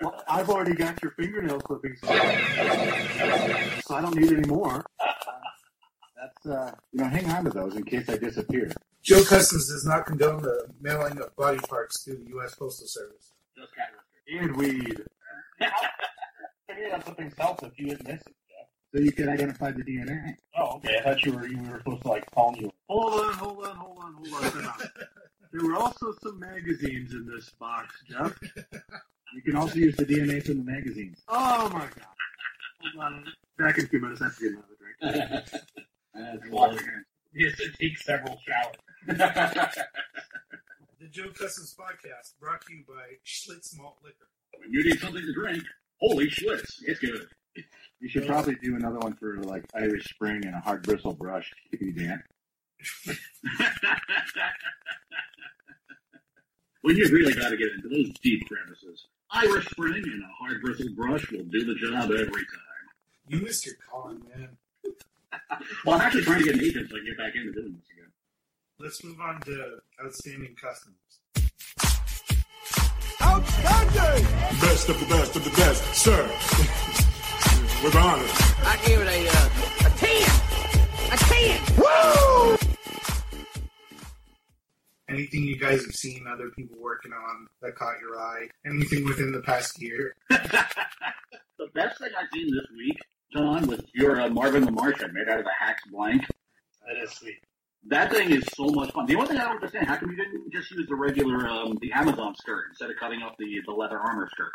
[0.00, 2.08] Well, I've already got your fingernail clippings, so
[3.94, 4.84] I don't need any more.
[4.98, 8.72] That's, uh, you know, hang on to those in case I disappear.
[9.04, 12.56] Joe Customs does not condone the mailing of body parts to the U.S.
[12.56, 13.32] Postal Service.
[13.56, 13.90] Just cat
[14.26, 14.48] whiskers.
[14.48, 15.02] And weed.
[16.68, 18.34] Figure out something self if you didn't miss it.
[18.92, 19.00] Jeff.
[19.00, 20.34] So you can identify the DNA.
[20.56, 20.98] Oh, okay.
[20.98, 22.70] I thought you were you were supposed to like call you.
[22.88, 24.74] Hold on, hold on, hold on, hold on.
[25.52, 28.38] There were also some magazines in this box, Jeff.
[29.34, 31.22] You can also use the DNA from the magazines.
[31.28, 32.06] Oh my god.
[32.94, 33.24] Hold on.
[33.58, 34.20] Back in a few minutes.
[34.20, 35.44] I have to get another drink.
[36.14, 37.06] That's water.
[37.34, 39.76] He has to take several showers.
[41.00, 44.28] The Joe Customs podcast brought to you by Schlitz Malt Liquor.
[44.60, 45.64] When you need something to drink,
[46.00, 47.26] holy Schlitz, it's good.
[47.54, 51.52] You should probably do another one for like Irish Spring and a hard bristle brush,
[51.70, 52.22] Kitty Dan.
[56.82, 60.60] when you really got to get into those deep crevices, Irish Spring and a hard
[60.62, 62.82] bristle brush will do the job every time.
[63.28, 64.56] You missed your calling, man.
[65.86, 67.72] Well, I'm actually trying to get an agent so I can get back into doing
[67.72, 68.12] this again.
[68.78, 70.96] Let's move on to outstanding customs.
[73.22, 74.24] Outstanding!
[74.60, 76.98] Best of the best of the best, sir.
[77.82, 78.24] With honor.
[78.64, 80.30] I give it a, uh, a 10.
[81.10, 81.76] A 10.
[81.78, 82.56] Woo!
[85.08, 88.46] Anything you guys have seen other people working on that caught your eye?
[88.64, 90.14] Anything within the past year?
[91.62, 92.98] The best thing I've seen this week,
[93.32, 96.22] John, was your uh, Marvin the Martian made out of a hack's blank.
[96.84, 97.38] That is sweet.
[97.86, 99.06] That thing is so much fun.
[99.06, 101.78] The only thing I don't understand, how come you didn't just use the regular, um,
[101.80, 104.50] the Amazon skirt instead of cutting up the, the leather armor skirt?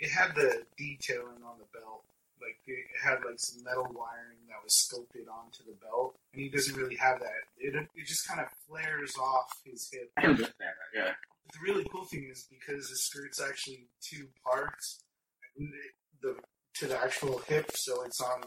[0.00, 2.02] It had the detailing on the belt.
[2.40, 6.48] Like it had like some metal wiring that was sculpted onto the belt, and he
[6.48, 7.44] doesn't really have that.
[7.58, 10.10] It it just kind of flares off his hip.
[10.16, 11.12] I understand that, yeah.
[11.52, 15.04] The really cool thing is because the skirt's actually two parts,
[16.22, 16.36] the
[16.74, 18.42] to the actual hip, so it's on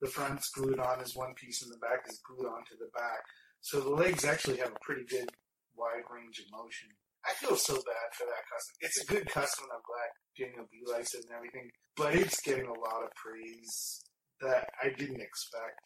[0.00, 3.22] the front's glued on as one piece, and the back is glued onto the back.
[3.60, 5.30] So the legs actually have a pretty good
[5.76, 6.88] wide range of motion.
[7.26, 8.74] I feel so bad for that custom.
[8.80, 9.66] It's a good custom.
[9.72, 14.04] I'm glad Daniel B likes it and everything, but it's getting a lot of praise
[14.40, 15.82] that I didn't expect.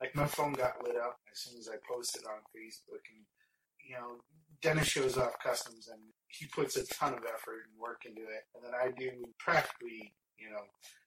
[0.00, 3.22] Like my phone got lit up as soon as I posted on Facebook, and
[3.86, 4.18] you know,
[4.60, 8.42] Dennis shows off customs and he puts a ton of effort and work into it,
[8.54, 10.66] and then I do practically, you know,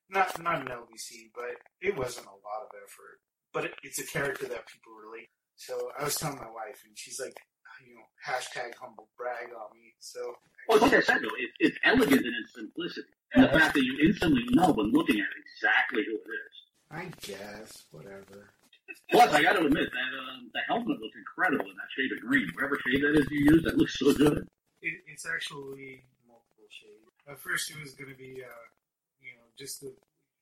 [0.10, 3.20] not not an LBC, but it wasn't a lot of effort.
[3.54, 5.30] But it, it's a character that people relate.
[5.56, 7.36] So I was telling my wife, and she's like,
[7.84, 9.94] you know, hashtag humble brag on me.
[10.00, 10.36] So
[10.68, 13.10] Well, like I said, though, it, it's elegant in its simplicity.
[13.34, 16.56] And the fact that you instantly know when looking at it exactly who it is.
[16.92, 18.54] I guess whatever.
[19.12, 22.22] Plus, I got to admit that um, the helmet looks incredible in that shade of
[22.22, 22.48] green.
[22.54, 24.48] Whatever shade that is you use, that looks so good.
[24.82, 27.10] It, it's actually multiple shades.
[27.28, 28.66] At first, it was going to be, uh,
[29.20, 29.92] you know, just the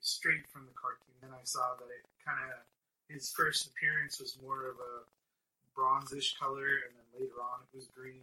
[0.02, 1.15] straight from the cartoon.
[1.22, 2.60] Then I saw that it kind of
[3.08, 4.93] his first appearance was more of a
[5.77, 8.21] bronzish color, and then later on it was green.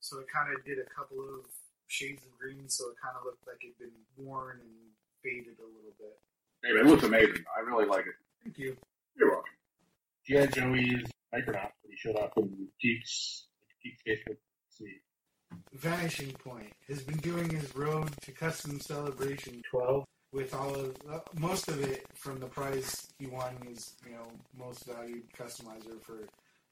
[0.00, 1.46] So it kind of did a couple of
[1.86, 4.74] shades of green, so it kind of looked like it'd been worn and
[5.22, 6.18] faded a little bit.
[6.62, 7.44] Hey, it looks amazing.
[7.56, 8.14] I really like it.
[8.44, 8.76] Thank you.
[9.16, 9.52] You're welcome.
[10.26, 10.46] G.I.
[10.46, 13.46] Joey's Micronaut when he showed up in Geeks,
[13.82, 14.36] Geeks Facebook.
[14.70, 14.98] See.
[15.72, 21.20] Vanishing Point has been doing his road to custom celebration 12 with all of uh,
[21.38, 26.28] most of it from the prize he won is you know most valued customizer for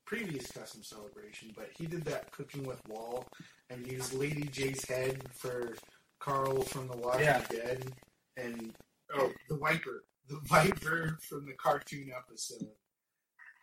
[0.07, 3.27] previous custom celebration but he did that cooking with wall
[3.71, 5.75] and used lady j's head for
[6.21, 7.45] carl from the walking Yeah.
[7.51, 7.93] dead
[8.37, 8.73] and
[9.15, 12.69] oh the viper the viper from the cartoon episode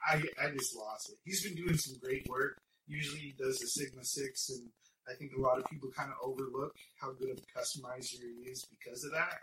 [0.08, 3.68] i i just lost it he's been doing some great work usually he does a
[3.68, 4.70] sigma 6 and
[5.06, 8.50] I think a lot of people kind of overlook how good of a customizer he
[8.50, 9.40] is because of that.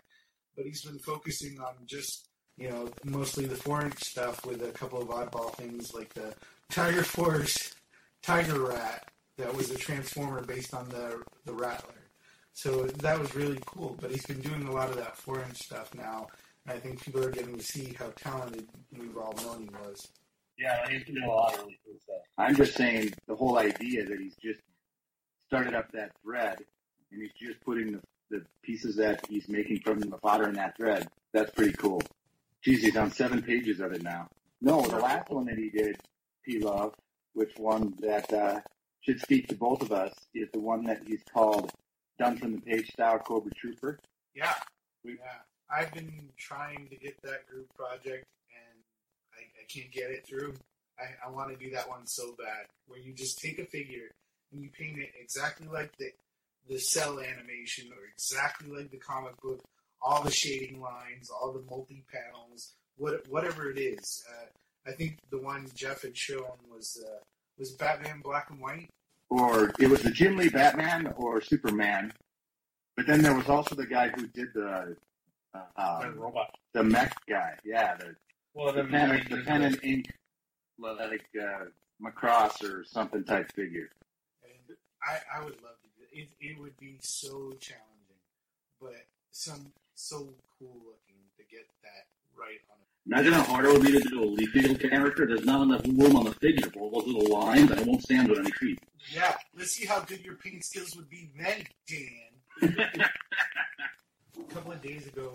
[0.55, 2.29] But he's been focusing on just,
[2.61, 6.35] you know, mostly the four inch stuff with a couple of oddball things like the
[6.69, 7.73] Tiger Force
[8.21, 11.95] Tiger Rat that was a transformer based on the the Rattler.
[12.53, 13.97] So that was really cool.
[13.99, 16.27] But he's been doing a lot of that four inch stuff now.
[16.67, 20.07] And I think people are getting to see how talented we've all known he was.
[20.59, 22.21] Yeah, he's doing a lot of really cool stuff.
[22.37, 24.59] I'm just saying the whole idea that he's just
[25.47, 26.59] started up that thread
[27.11, 30.77] and he's just putting the, the pieces that he's making from the fodder in that
[30.77, 31.07] thread.
[31.33, 32.03] That's pretty cool.
[32.63, 34.27] Geez, he's on seven pages of it now.
[34.61, 35.97] No, the last one that he did,
[36.45, 36.93] P Love,
[37.33, 38.59] which one that uh,
[39.01, 41.71] should speak to both of us, is the one that he's called
[42.19, 43.99] Done from the Page Style Cobra Trooper.
[44.35, 44.53] Yeah,
[45.03, 45.15] yeah.
[45.75, 48.83] I've been trying to get that group project, and
[49.33, 50.53] I, I can't get it through.
[50.99, 54.11] I, I want to do that one so bad, where you just take a figure
[54.51, 56.11] and you paint it exactly like the
[56.69, 59.61] the cell animation, or exactly like the comic book,
[60.01, 64.23] all the shading lines, all the multi panels, what whatever it is.
[64.29, 67.19] Uh, I think the one Jeff had shown was uh,
[67.57, 68.89] was Batman Black and White.
[69.29, 72.11] Or it was the Jim Lee Batman or Superman.
[72.97, 74.95] But then there was also the guy who did the
[75.77, 76.53] uh, The robot.
[76.73, 77.57] the mech guy.
[77.63, 78.15] Yeah, the
[78.53, 80.11] Well, the then pen, like, the pen and ink,
[80.77, 81.65] like uh,
[82.03, 83.89] Macross or something type figure.
[84.43, 86.27] And I, I would love to do it.
[86.39, 86.51] it.
[86.51, 88.19] It would be so challenging,
[88.81, 88.95] but
[89.31, 92.05] some so cool looking to get that
[92.37, 92.87] right on it.
[93.07, 95.25] Imagine how hard it would be to do a Liefeld character.
[95.25, 98.03] There's not enough room on the figure for all those little lines, and it won't
[98.03, 98.79] stand on any feet.
[99.13, 102.89] Yeah, let's see how good your paint skills would be then, Dan.
[104.39, 105.33] A couple of days ago,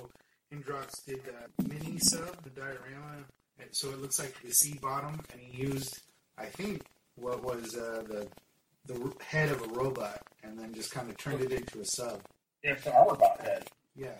[0.52, 3.24] Hendrox did a mini sub, the diorama,
[3.58, 6.00] and so it looks like the sea bottom, and he used,
[6.38, 6.82] I think,
[7.16, 8.28] what was uh, the
[8.86, 12.20] the head of a robot, and then just kind of turned it into a sub.
[12.62, 13.68] Yeah, it's an armor bot head.
[13.96, 14.14] Yeah.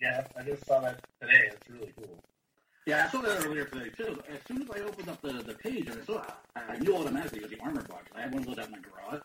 [0.00, 1.50] Yeah, I just saw that today.
[1.52, 2.18] It's really cool.
[2.86, 4.18] Yeah, I saw that earlier today too.
[4.32, 6.96] As soon as I opened up the, the page and I saw it, I knew
[6.96, 8.06] automatically it was the armor box.
[8.16, 9.20] I had one of those out in my garage,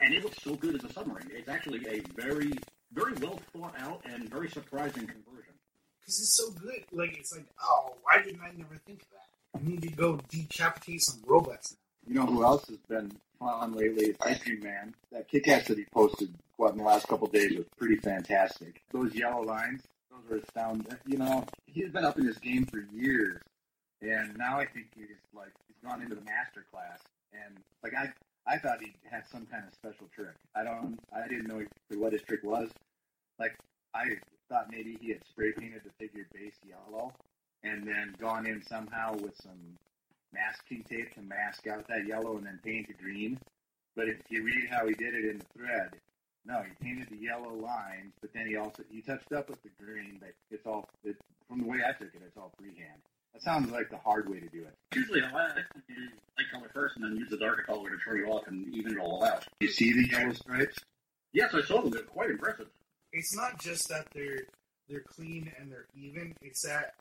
[0.00, 1.30] and it looks so good as a submarine.
[1.32, 2.52] It's actually a very,
[2.92, 5.54] very well thought out and very surprising conversion.
[6.00, 6.84] Because it's so good.
[6.92, 9.58] Like, it's like, oh, why didn't I never think of that?
[9.60, 14.06] I need to go decapitate some robots You know who else has been fun lately?
[14.06, 14.94] It's Ice Cream Man.
[15.12, 18.82] That kick-ass that he posted, what, in the last couple of days was pretty fantastic.
[18.92, 20.86] Those yellow lines, those were astounding.
[21.06, 23.40] You know, he's been up in this game for years,
[24.00, 27.00] and now I think he's like he's gone into the master class.
[27.32, 28.12] And like I,
[28.46, 30.34] I thought he had some kind of special trick.
[30.54, 31.64] I don't, I didn't know
[31.96, 32.68] what his trick was.
[33.38, 33.56] Like
[33.94, 34.04] I
[34.48, 37.12] thought maybe he had spray painted the figure base yellow,
[37.62, 39.78] and then gone in somehow with some
[40.32, 43.38] masking tape to mask out that yellow and then paint it green.
[43.94, 45.90] But if you read how he did it in the thread,
[46.44, 49.70] no, he painted the yellow lines, but then he also he touched up with the
[49.78, 50.18] green.
[50.20, 51.16] But it's all it,
[51.48, 53.00] from the way I took it, it's all freehand.
[53.32, 54.74] That sounds like the hard way to do it.
[54.94, 58.28] Usually, I like light color first and then use the darker color to turn it
[58.28, 59.46] off and even it all out.
[59.60, 60.78] You see the yellow stripes?
[61.32, 61.90] Yes, I saw them.
[61.90, 62.66] They're quite impressive.
[63.12, 64.42] It's not just that they're
[64.88, 66.34] they're clean and they're even.
[66.42, 66.94] It's that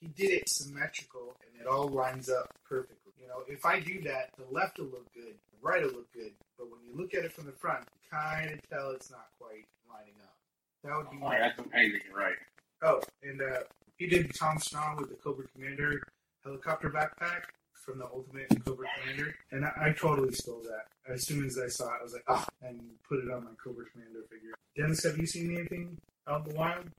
[0.00, 3.12] he did it symmetrical and it all lines up perfectly.
[3.20, 6.12] You know, if I do that, the left will look good, the right will look
[6.12, 9.10] good, but when you look at it from the front, you kind of tell it's
[9.10, 10.36] not quite lining up.
[10.84, 11.18] That would be.
[11.22, 12.36] Oh, that's some painting, right?
[12.82, 13.60] Oh, and uh,
[13.96, 16.02] he did Tom Strong with the Cobra Commander
[16.44, 17.42] helicopter backpack
[17.72, 20.86] from the Ultimate Cobra Commander, and I, I totally stole that.
[21.12, 23.50] As soon as I saw it, I was like, ah, and put it on my
[23.62, 24.54] Cobra Commander figure.
[24.76, 25.96] Dennis, have you seen anything
[26.28, 26.90] out in the wild?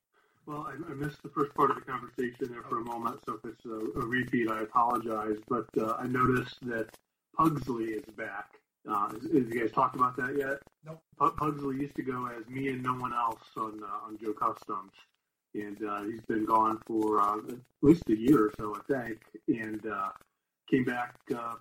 [0.46, 3.34] Well, I, I missed the first part of the conversation there for a moment, so
[3.44, 5.38] if it's a, a repeat, I apologize.
[5.48, 6.88] But uh, I noticed that
[7.36, 8.50] Pugsley is back.
[8.90, 10.60] Uh, you guys talked about that yet?
[10.86, 11.02] Nope.
[11.38, 14.92] Pugsley used to go as me and no one else on uh, on Joe Customs,
[15.54, 19.20] and uh, he's been gone for uh, at least a year or so, I think,
[19.48, 20.10] and uh,
[20.70, 21.56] came back uh,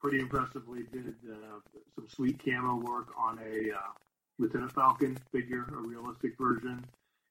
[0.00, 0.84] pretty impressively.
[0.92, 1.58] Did uh,
[1.94, 3.92] some sweet camo work on a uh,
[4.38, 6.84] Lieutenant Falcon figure, a realistic version,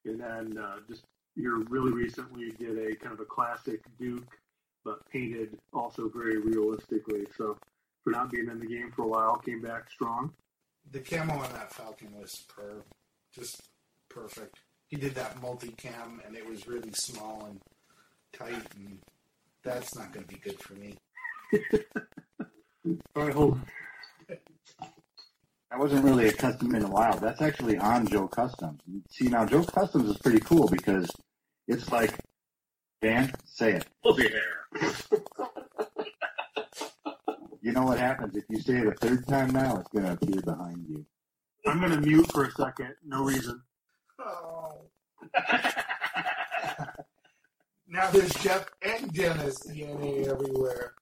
[0.06, 1.04] and then uh, just
[1.36, 4.38] here really recently did a kind of a classic Duke,
[4.84, 7.26] but painted also very realistically.
[7.38, 7.58] So
[8.06, 10.32] for not being in the game for a while, came back strong.
[10.92, 12.84] The camo on that Falcon was superb,
[13.34, 13.60] just
[14.10, 14.60] perfect.
[14.88, 17.60] He did that multi-cam, and it was really small and
[18.32, 19.00] tight, and
[19.64, 20.96] that's not going to be good for me.
[23.16, 23.58] I hope.
[24.30, 27.18] That wasn't really a custom in a while.
[27.18, 28.80] That's actually on Joe Customs.
[29.10, 31.10] See, now Joe Customs is pretty cool because
[31.68, 32.14] it's like,
[33.02, 33.88] Dan, say it.
[34.04, 34.30] Pussy
[34.84, 35.25] hair.
[37.66, 39.78] You know what happens if you say it a third time now?
[39.78, 41.04] It's going to appear behind you.
[41.66, 42.94] I'm going to mute for a second.
[43.04, 43.60] No reason.
[44.20, 44.82] Oh.
[47.88, 50.94] now there's Jeff and Dennis DNA everywhere.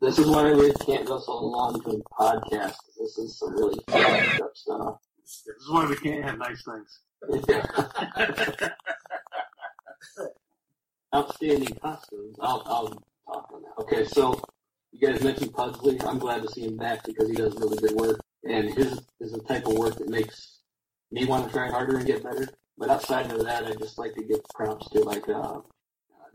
[0.00, 2.74] This is why we can't go so long doing podcasts.
[2.98, 4.96] This is some really fucked up stuff.
[5.22, 7.02] This is why we can't have nice things.
[11.14, 12.36] Outstanding costumes.
[12.40, 13.82] I'll, I'll on that.
[13.82, 14.40] Okay, so
[14.92, 16.00] you guys mentioned Pugsley.
[16.02, 18.20] I'm glad to see him back because he does really good work.
[18.44, 20.60] And his is the type of work that makes
[21.10, 22.48] me want to try harder and get better.
[22.76, 25.60] But outside of that, I just like to give props to like uh,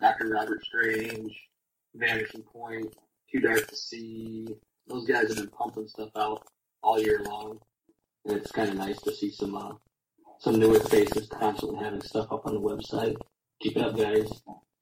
[0.02, 0.30] Dr.
[0.30, 1.32] Robert Strange,
[1.96, 2.94] Vanishing Point,
[3.32, 4.48] Too Dark to See.
[4.88, 6.48] Those guys have been pumping stuff out
[6.82, 7.60] all year long,
[8.26, 9.74] and it's kind of nice to see some uh,
[10.40, 13.16] some newer faces constantly having stuff up on the website.
[13.62, 14.32] Keep it up, guys.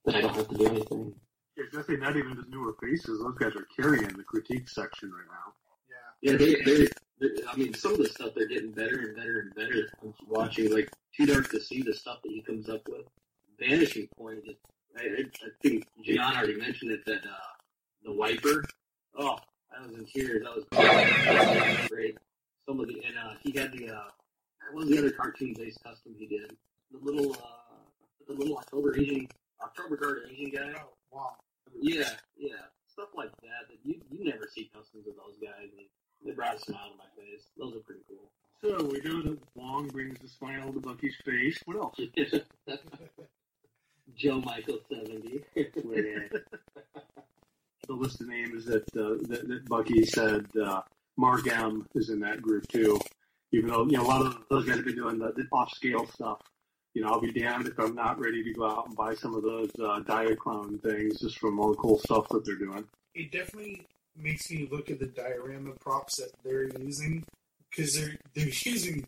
[0.06, 1.15] Then I don't have to do anything.
[1.58, 3.20] Yeah, definitely not even just newer faces.
[3.20, 5.54] Those guys are carrying the critique section right now.
[6.22, 6.88] Yeah, they, they,
[7.19, 9.90] they, I mean, some of the stuff they're getting better and better and better.
[10.04, 13.06] I'm watching like Too Dark to See the stuff that he comes up with.
[13.60, 14.40] Vanishing Point.
[14.48, 14.56] Is,
[14.98, 17.48] I, I, I think John already mentioned it that uh,
[18.04, 18.63] the wiper.
[19.17, 19.38] Oh,
[19.75, 20.44] I was in tears.
[20.44, 22.17] That was that was great.
[22.67, 24.04] Some of the and uh, he had the uh,
[24.71, 26.56] what was the other cartoon based custom he did?
[26.92, 27.75] The little uh,
[28.27, 29.27] the little October Asian
[29.63, 30.73] October Guard Asian guy.
[30.79, 31.36] Oh, wow.
[31.80, 35.70] Yeah, yeah, stuff like that that you you never see customs of those guys.
[35.78, 35.88] And
[36.26, 37.46] they brought a smile to my face.
[37.58, 38.32] Those are pretty cool.
[38.62, 41.60] So we know that Wong brings a smile to Bucky's face.
[41.65, 42.00] What else?
[44.15, 45.42] Joe Michael seventy.
[47.88, 50.82] the list of names that uh, that, that Bucky said uh,
[51.18, 53.00] Mark M is in that group too,
[53.52, 55.72] Even though you know a lot of those guys have been doing the, the off
[55.74, 56.40] scale stuff.
[56.98, 59.35] You know, I'll be damned if I'm not ready to go out and buy some
[59.35, 62.85] of those uh, Diaclone things just from all the cool stuff that they're doing.
[63.13, 63.85] It definitely
[64.15, 67.23] makes me look at the diorama props that they're using
[67.69, 69.06] because they're they're using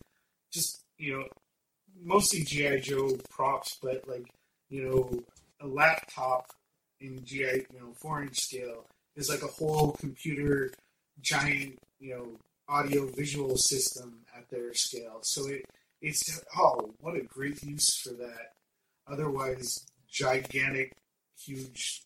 [0.54, 1.26] just you know
[2.00, 4.28] mostly GI Joe props, but like
[4.70, 5.12] you know
[5.60, 6.46] a laptop
[7.02, 8.86] in GI you know four inch scale
[9.16, 10.72] is like a whole computer
[11.22, 12.38] giant you know
[12.68, 15.22] audio visual system at their scale.
[15.24, 15.66] So it
[16.02, 18.54] it's oh what a great use for that.
[19.08, 20.94] Otherwise gigantic
[21.38, 22.04] huge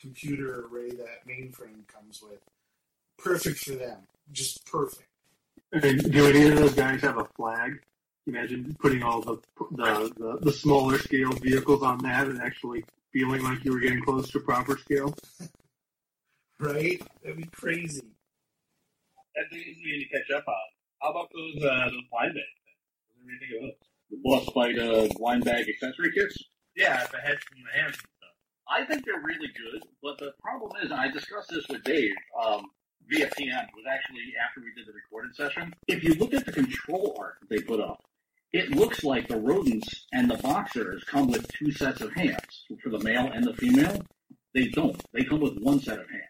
[0.00, 2.40] computer array that mainframe comes with.
[3.18, 3.98] Perfect for them.
[4.32, 5.08] Just perfect.
[5.72, 7.80] And do any of those guys have a flag?
[8.26, 9.38] Imagine putting all the
[9.72, 14.02] the, the, the smaller scale vehicles on that and actually feeling like you were getting
[14.02, 15.14] close to proper scale.
[16.58, 16.98] Right?
[17.22, 18.00] That'd be crazy.
[19.34, 20.54] That's easy to catch up on.
[21.02, 22.32] How about those uh, those blind
[23.26, 23.40] bags?
[23.40, 23.86] What do you think of?
[24.10, 26.36] The Boss Fight uh, blind bag accessory kits.
[26.76, 28.34] Yeah, the heads and the hands and stuff.
[28.68, 32.14] I think they're really good, but the problem is, and I discussed this with Dave
[32.40, 32.66] um,
[33.08, 35.72] via PM, was actually after we did the recorded session.
[35.88, 38.02] If you look at the control art that they put up,
[38.52, 42.90] it looks like the rodents and the boxers come with two sets of hands for
[42.90, 44.02] the male and the female.
[44.54, 45.00] They don't.
[45.12, 46.22] They come with one set of hands.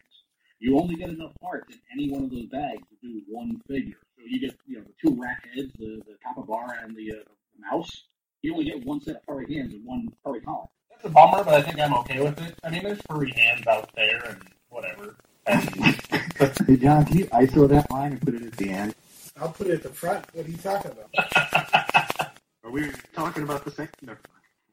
[0.58, 3.98] You only get enough parts in any one of those bags to do one figure.
[4.26, 7.22] So you get, you know, the two rack heads, the, the capybara, and the, uh,
[7.54, 8.06] the mouse.
[8.42, 10.66] You only get one set of furry hands and one furry collar.
[10.90, 12.58] That's a bummer, but I think I'm okay with it.
[12.64, 15.14] I mean, there's furry hands out there and whatever.
[15.46, 18.96] Hey John, can you ISO that line and put it at the end?
[19.40, 20.24] I'll put it at the front.
[20.34, 22.32] What are you talking about?
[22.64, 23.88] Are we talking about the same?
[24.02, 24.16] No.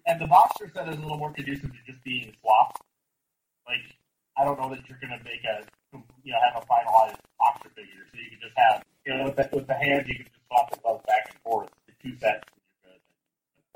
[0.08, 2.82] And the boxer set is a little more conducive to just being swapped.
[3.68, 3.96] Like,
[4.36, 5.64] I don't know that you're going to make a,
[6.24, 8.02] you know, have a finalized boxer figure.
[8.12, 10.38] So you can just have, you know, with the, with the hands, you can just
[10.48, 12.44] swap the gloves back and forth, the two sets.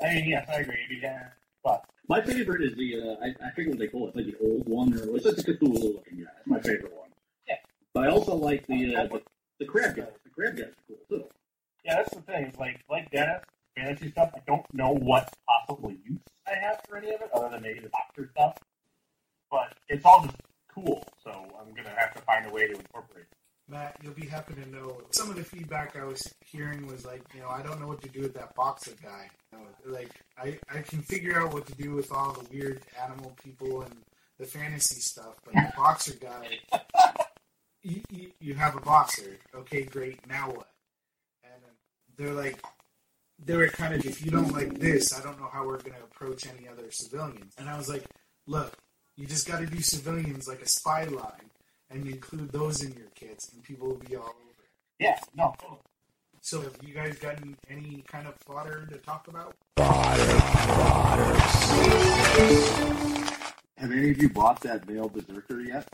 [0.01, 0.75] I mean, yes, I agree.
[0.75, 1.29] I mean, yeah,
[1.63, 4.37] but My favorite is the, uh, I, I forget what they call it, like the
[4.45, 6.31] old one, or it's like the Cthulhu looking guy.
[6.39, 7.09] It's my favorite one.
[7.47, 7.55] Yeah.
[7.93, 9.21] But I also like the, uh, the,
[9.59, 10.07] the crab guys.
[10.23, 11.25] The crab guys are cool too.
[11.83, 12.45] yeah, that's the thing.
[12.45, 13.41] It's like, like Dennis,
[13.75, 17.49] fantasy stuff, I don't know what possible use I have for any of it, other
[17.49, 18.57] than maybe the boxer stuff.
[19.49, 20.37] But it's all just
[20.73, 23.36] cool, so I'm going to have to find a way to incorporate it.
[23.69, 27.21] Matt, you'll be happy to know some of the feedback I was hearing was like,
[27.33, 29.29] you know, I don't know what to do with that boxer guy.
[29.51, 32.81] You know, like, I, I can figure out what to do with all the weird
[33.03, 33.93] animal people and
[34.39, 36.59] the fantasy stuff, but the boxer guy,
[37.83, 39.37] you, you, you have a boxer.
[39.53, 40.25] Okay, great.
[40.27, 40.69] Now what?
[41.43, 41.61] And
[42.15, 42.61] they're like,
[43.43, 45.97] they were kind of, if you don't like this, I don't know how we're going
[45.97, 47.53] to approach any other civilians.
[47.57, 48.05] And I was like,
[48.45, 48.77] look,
[49.17, 51.49] you just got to do civilians like a spy line
[51.89, 54.69] and include those in your kits, and people will be all over it.
[54.99, 55.81] Yeah, no, totally.
[56.41, 59.55] So, have you guys gotten any kind of fodder to talk about?
[59.77, 61.33] Fodder, fodder.
[63.77, 65.87] Have any of you bought that Veil Berserker yet?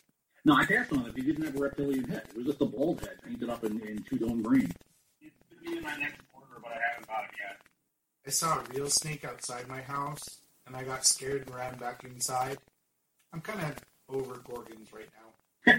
[0.45, 1.15] No, I passed on it.
[1.15, 2.23] He didn't have a reptilian head.
[2.29, 4.71] It was just a bald head painted up in, in two tone green.
[5.21, 7.61] It's going to be in my next order, but I haven't bought it yet.
[8.25, 12.03] I saw a real snake outside my house, and I got scared and ran back
[12.03, 12.57] inside.
[13.33, 13.77] I'm kind of
[14.09, 15.32] over Gorgons right now.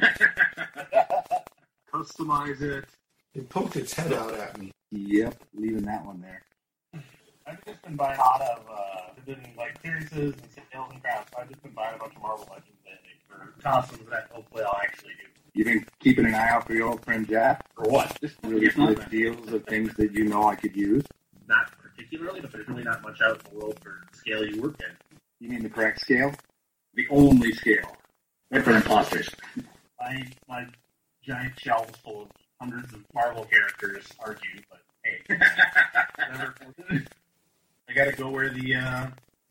[1.92, 2.84] Customize it.
[3.34, 4.72] It poked its head out at me.
[4.92, 6.42] Yep, leaving that one there.
[7.46, 10.34] I've just been buying a lot of, uh, I've been like series and
[10.72, 13.52] sales and crap, so I've just been buying a bunch of Marvel Legends lately for
[13.62, 15.28] costumes that hopefully I'll actually do.
[15.52, 17.64] You've been keeping an eye out for your old friend Jack?
[17.76, 18.18] For what?
[18.20, 21.04] Just really good deals of things that you know I could use.
[21.46, 24.62] Not particularly, but there's really not much out in the world for the scale you
[24.62, 25.18] work in.
[25.40, 26.34] You mean the correct scale?
[26.94, 27.96] The only scale.
[28.50, 29.28] Right for imposters.
[30.04, 30.66] My, my
[31.22, 32.28] giant shelves full of
[32.60, 35.22] hundreds of Marvel characters argue, but hey.
[37.88, 39.06] I gotta go where the, uh,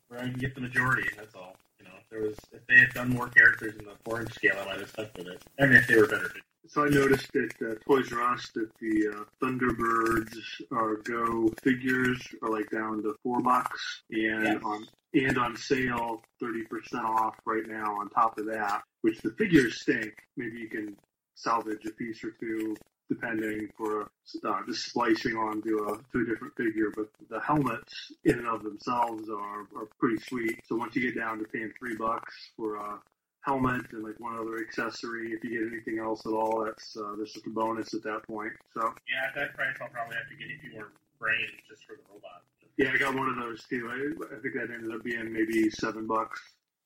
[0.06, 1.56] where I can get the majority, that's all.
[1.80, 4.56] You know, if there was, if they had done more characters in the four-inch scale,
[4.62, 5.42] I might have stuck with it.
[5.58, 6.30] I And if they were better.
[6.66, 10.34] So I noticed at uh, Toys R Us that the uh, Thunderbirds
[10.72, 14.62] Are Go figures are like down to four bucks, and Yes.
[14.64, 17.96] on and on sale thirty percent off right now.
[18.00, 20.14] On top of that, which the figures stink.
[20.36, 20.96] Maybe you can
[21.34, 22.76] salvage a piece or two
[23.10, 24.10] depending for
[24.44, 26.90] uh, just splicing onto a to a different figure.
[26.96, 30.58] But the helmets in and of themselves are are pretty sweet.
[30.66, 32.98] So once you get down to paying three bucks for a
[33.44, 35.32] helmet and like one other accessory.
[35.32, 38.22] If you get anything else at all, that's uh, that's just a bonus at that
[38.26, 38.52] point.
[38.72, 41.84] So Yeah, at that price, I'll probably have to get a few more brains just
[41.84, 42.42] for the robot.
[42.78, 43.88] yeah, I got one of those too.
[43.90, 46.40] I, I think that ended up being maybe seven bucks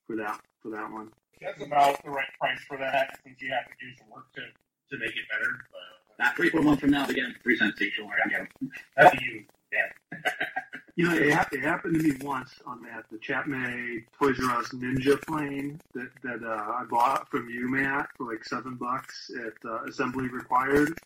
[0.06, 1.10] for that for that one.
[1.40, 4.40] That's about the right price for that, since you have to do some work to,
[4.42, 5.52] to make it better.
[5.70, 7.96] But Not three, four months from now, they get them for three cents each.
[7.96, 8.70] Don't worry, I get them.
[8.96, 9.44] That's you.
[9.70, 10.18] Yeah.
[10.98, 14.56] You know, it, hap- it happened to me once on that the Chapman Toys R
[14.58, 19.30] Us Ninja plane that that uh, I bought from you, Matt, for like seven bucks
[19.46, 20.98] at uh, assembly required.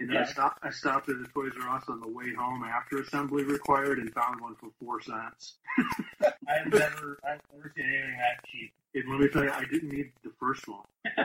[0.00, 0.20] And Yeah.
[0.20, 0.58] I stopped.
[0.62, 4.12] I stopped at the Toys R Us on the way home after assembly required and
[4.12, 5.54] found one for four cents.
[6.20, 8.72] I've never, I've never seen anything that cheap.
[8.96, 10.84] And let me tell you, I didn't need the first one.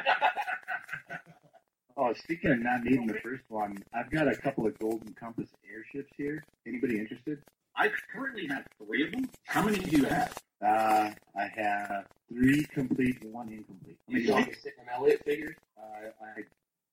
[1.96, 5.50] Oh, speaking of not needing the first one, I've got a couple of Golden Compass
[5.72, 6.44] airships here.
[6.66, 7.38] Anybody interested?
[7.76, 9.30] I currently have three of them.
[9.46, 10.38] How many do you have?
[10.64, 13.98] Uh, I have three complete, one incomplete.
[14.08, 15.56] You You saw know, the Stick and Elliott figures?
[15.78, 16.42] uh, I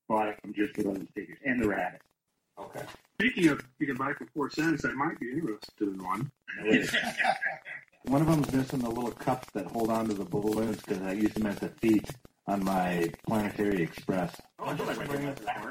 [0.09, 2.01] bought it from just for those figures and the rabbit.
[2.59, 2.81] Okay.
[3.19, 4.83] Speaking of, you can buy for four cents.
[4.83, 6.31] I might be interested in one.
[8.05, 11.11] One of them's missing the little cups that hold on to the balloons because I
[11.13, 12.09] use them as the feet
[12.47, 14.35] on my Planetary Express.
[14.57, 15.67] Oh, I like bring that back.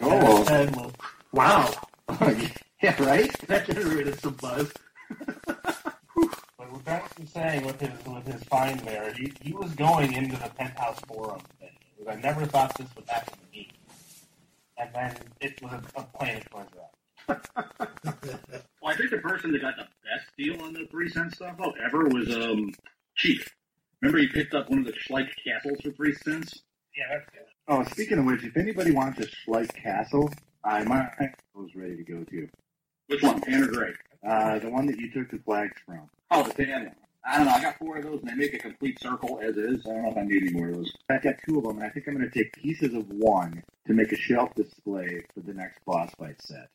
[0.00, 0.44] Oh.
[0.48, 0.92] And we'll-
[1.32, 1.70] Wow,
[2.84, 3.32] yeah, right?
[3.46, 4.70] that generated some buzz.
[5.18, 10.12] But what Dennis was saying with his with his find there, he, he was going
[10.12, 11.70] into the penthouse forum thing.
[11.98, 13.70] Was, I never thought this would happen to me.
[14.76, 16.66] And then it was a, a planet going
[18.82, 21.56] Well, I think the person that got the best deal on the three cent stuff
[21.58, 22.70] oh, ever was um
[23.16, 23.48] Chief.
[24.02, 26.60] Remember he picked up one of the Schleich castles for three cents?
[26.94, 27.44] Yeah, that's good.
[27.66, 30.30] Oh, speaking of which, if anybody wants a Schleich Castle,
[30.62, 31.08] I might
[31.54, 32.48] was ready to go to.
[33.06, 33.92] Which one, tan or gray?
[34.26, 36.08] Uh, the one that you took the flags from.
[36.30, 36.96] Oh, the tan one.
[37.26, 37.52] I don't know.
[37.52, 39.86] I got four of those, and they make a complete circle as is.
[39.86, 40.92] I don't know if I need any more of those.
[41.08, 43.62] I've got two of them, and I think I'm going to take pieces of one
[43.86, 46.68] to make a shelf display for the next boss fight set.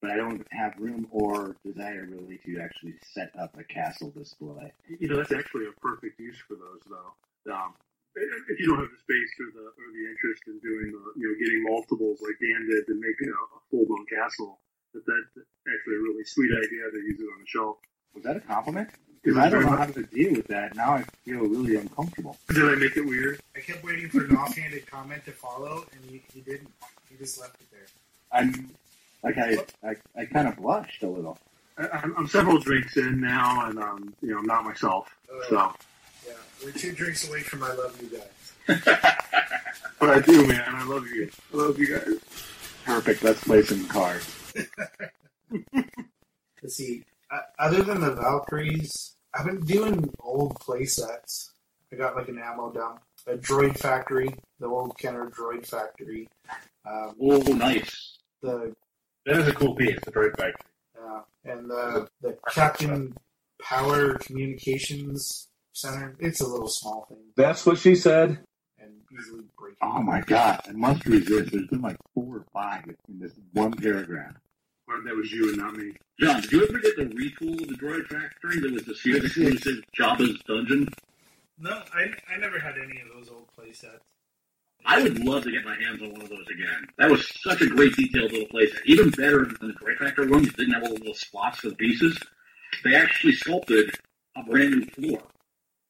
[0.00, 4.72] But I don't have room or desire really to actually set up a castle display.
[5.00, 7.52] You know, that's actually a perfect use for those, though.
[7.52, 7.74] Um,
[8.14, 11.26] if you don't have the space or the or the interest in doing the, you
[11.26, 14.60] know, getting multiples like Dan did to make you know, a full blown castle,
[14.94, 17.76] that that's actually a really sweet idea to use it on the shelf.
[18.14, 18.90] Was that a compliment?
[19.22, 20.76] Because I don't know how to deal with that.
[20.76, 22.36] Now I feel really uncomfortable.
[22.48, 23.40] Did I make it weird?
[23.56, 26.70] I kept waiting for an offhanded comment to follow, and he, he didn't.
[27.08, 27.86] He just left it there.
[28.30, 28.70] I'm
[29.22, 31.38] like I I, I kind of blushed a little.
[31.78, 35.16] I, I'm, I'm several drinks in now, and um, you know, I'm not myself.
[35.48, 35.72] So,
[36.26, 38.84] Yeah, we're two drinks away from I love you guys.
[39.98, 40.62] but I do, man.
[40.66, 41.30] I love you.
[41.52, 42.18] I love you guys.
[42.84, 43.22] Perfect.
[43.22, 44.43] Let's play some cards.
[46.62, 47.04] Let's see.
[47.30, 51.52] Uh, other than the Valkyries, I've been doing old play sets.
[51.92, 56.28] I got like an ammo dump, a droid factory, the old Kenner droid factory.
[56.86, 58.18] Um, Oh, nice.
[58.42, 58.74] the
[59.26, 60.70] That is a cool piece, the droid factory.
[61.00, 63.14] uh, and the the Captain
[63.62, 66.16] Power Communications Center.
[66.18, 68.38] It's a little small thing That's what she said.
[68.78, 69.92] and easily breakable.
[69.98, 70.60] Oh my god!
[70.68, 71.52] I must resist.
[71.52, 74.34] There's been like four or five in this one paragraph.
[74.86, 75.92] Or that was you and not me.
[76.20, 79.24] John, did you ever get the retool of the Droid Factory that was the Sears
[79.24, 80.88] exclusive Jabba's Dungeon?
[81.58, 84.04] No, I, I never had any of those old play sets.
[84.84, 86.86] I would love to get my hands on one of those again.
[86.98, 88.84] That was such a great detailed little playset.
[88.84, 91.70] Even better than the Droid Factory one, that didn't have all the little spots for
[91.70, 92.18] the pieces.
[92.84, 93.90] They actually sculpted
[94.36, 95.22] a brand new floor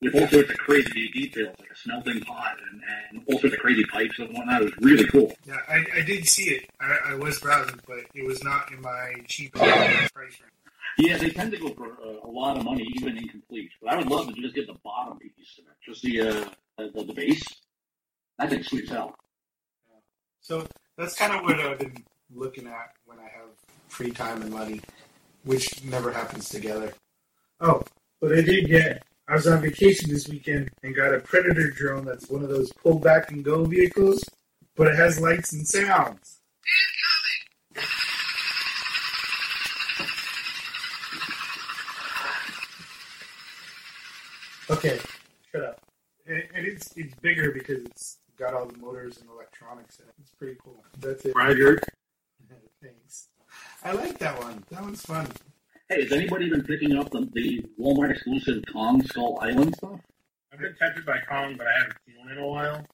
[0.04, 2.82] with all sorts of crazy details, like a smelting pot and,
[3.12, 4.62] and all sorts of crazy pipes and whatnot.
[4.62, 5.32] It was really cool.
[5.46, 6.70] Yeah, I, I did see it.
[6.78, 10.40] I, I was browsing, but it was not in my cheap price range.
[10.98, 13.70] Yeah, they tend to go for uh, a lot of money, even incomplete.
[13.82, 16.44] But I would love to just get the bottom piece of it, just the uh,
[16.76, 17.42] the, the base.
[18.38, 19.16] That thing's sweet as hell.
[20.40, 20.66] So
[20.98, 23.48] that's kind of what I've been looking at when I have
[23.88, 24.82] free time and money,
[25.44, 26.92] which never happens together.
[27.60, 27.82] Oh,
[28.20, 29.02] but I did get.
[29.26, 32.70] I was on vacation this weekend and got a Predator drone that's one of those
[32.72, 34.22] pull back and go vehicles,
[34.76, 36.40] but it has lights and sounds.
[44.70, 44.98] Okay,
[45.52, 45.80] shut up.
[46.26, 50.14] And it's it's bigger because it's got all the motors and electronics in it.
[50.20, 50.82] It's pretty cool.
[50.98, 51.34] That's it.
[51.34, 51.80] Roger.
[52.82, 53.28] Thanks.
[53.82, 54.64] I like that one.
[54.70, 55.28] That one's fun.
[55.88, 60.00] Hey, has anybody been picking up the, the Walmart exclusive Kong Skull Island stuff?
[60.52, 62.86] I've been tempted by Kong, but I haven't seen one in a while.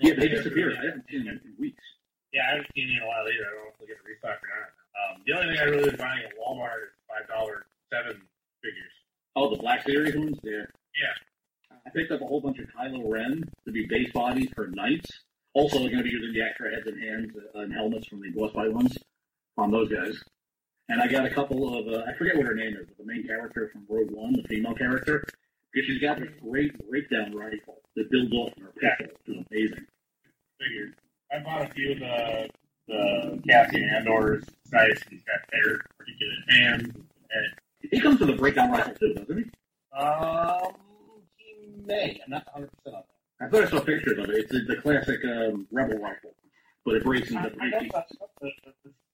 [0.00, 0.78] Yeah, they disappeared.
[0.80, 1.84] I haven't seen them in weeks.
[2.32, 3.44] Yeah, I haven't seen it in a while either.
[3.44, 4.70] I don't know if they'll get a restock or not.
[4.96, 8.22] Um, the only thing I really been buying at Walmart is five dollar seven
[8.62, 8.92] figures.
[9.36, 10.38] Oh, the Black Series ones?
[10.42, 10.64] Yeah.
[10.96, 11.76] Yeah.
[11.86, 15.10] I picked up a whole bunch of Kylo Ren to be base bodies for knights.
[15.54, 18.30] Also, going to be using the extra heads and hands uh, and helmets from the
[18.30, 18.96] boss fight ones
[19.58, 20.16] on those guys.
[20.88, 23.04] And I got a couple of, uh, I forget what her name is, but the
[23.04, 25.24] main character from Rogue One, the female character,
[25.72, 29.86] because she's got this great breakdown rifle that builds off her pistol, which is amazing.
[30.60, 30.94] Figures.
[31.32, 32.48] I bought a few of the
[32.88, 35.00] the Cassian Andor's nice.
[35.08, 36.82] He's got better articulated hands.
[36.94, 39.98] And, He comes with a breakdown rifle too, doesn't he?
[39.98, 40.72] um,
[41.36, 42.20] he may.
[42.24, 43.02] I'm not 100 percent on
[43.40, 43.46] that.
[43.46, 44.36] I thought I saw pictures of it.
[44.36, 46.34] It's the, the classic um, rebel rifle,
[46.84, 48.04] but it breaks into I, I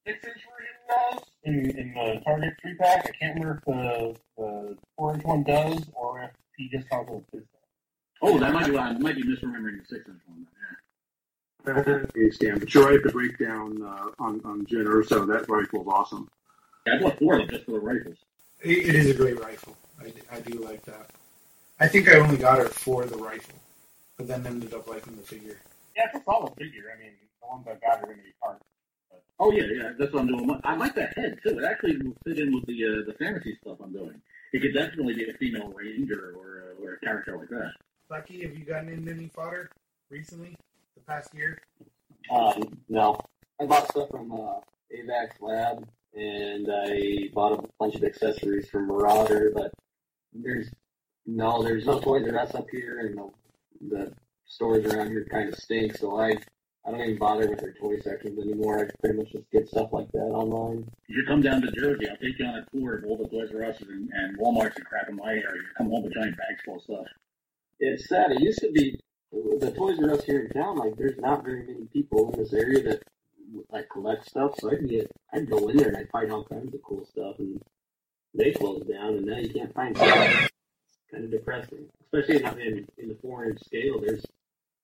[0.05, 3.05] six inch version does in, in the Target three pack.
[3.07, 7.09] I can't remember if the, the four inch one does or if he just comes
[7.09, 7.59] with a pistol.
[8.21, 10.45] Oh, that might be I might be misremembering the six inch one.
[11.67, 13.03] Okay, Stan, but you're right.
[13.03, 16.29] The breakdown uh, on on Jyn Erso, that rifle is awesome.
[16.87, 18.17] Yeah, I bought four of them just for the rifles.
[18.61, 19.75] It, it is a great rifle.
[20.01, 21.11] I, I do like that.
[21.79, 23.55] I think I only got it for the rifle,
[24.17, 25.59] but then ended up liking the figure.
[25.95, 26.85] Yeah, it's a solid figure.
[26.95, 28.63] I mean, the ones I got are going to be parts.
[29.39, 30.59] Oh yeah, yeah, that's what I'm doing.
[30.63, 31.59] I like that head too.
[31.59, 34.21] It actually will fit in with the uh, the fantasy stuff I'm doing.
[34.51, 37.71] It could definitely be a female ranger or uh, or a character like that.
[38.09, 39.69] Lucky, have you gotten into any fodder
[40.09, 40.55] recently?
[40.95, 41.57] The past year?
[42.31, 43.19] Um, no.
[43.61, 44.59] I bought stuff from uh,
[44.95, 49.71] AVAX Lab, and I bought a bunch of accessories from Marauder, but
[50.33, 50.69] there's
[51.25, 54.13] no, there's no Toys R Us up here, and the, the
[54.45, 56.35] stores around here kind of stink, so I
[56.85, 58.79] I don't even bother with their toy sections anymore.
[58.79, 60.89] I pretty much just get stuff like that online.
[61.07, 62.07] You come down to Jersey.
[62.09, 64.77] I'll take you on a tour of all the Toys R Us and, and Walmarts
[64.77, 65.61] and crap in my area.
[65.61, 67.05] You come home with giant bags full of stuff.
[67.79, 68.31] It's sad.
[68.31, 68.99] It used to be
[69.31, 70.77] the Toys R Us here in town.
[70.77, 73.03] Like, there's not very many people in this area that
[73.71, 74.51] like collect stuff.
[74.59, 77.35] So I'd get, I'd go in there and I'd find all kinds of cool stuff,
[77.39, 77.61] and
[78.33, 80.11] they closed down, and now you can't find stuff.
[80.11, 83.99] It's kind of depressing, especially in, in, in the four inch scale.
[83.99, 84.25] There's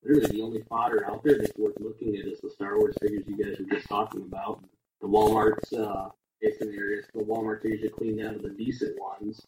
[0.02, 3.24] literally the only fodder out there that's worth looking at is the Star Wars figures
[3.26, 4.64] you guys were just talking about.
[5.00, 6.08] The Walmart's, uh,
[6.40, 7.02] it's an area.
[7.14, 9.40] The Walmart's are usually cleaned out of the decent ones.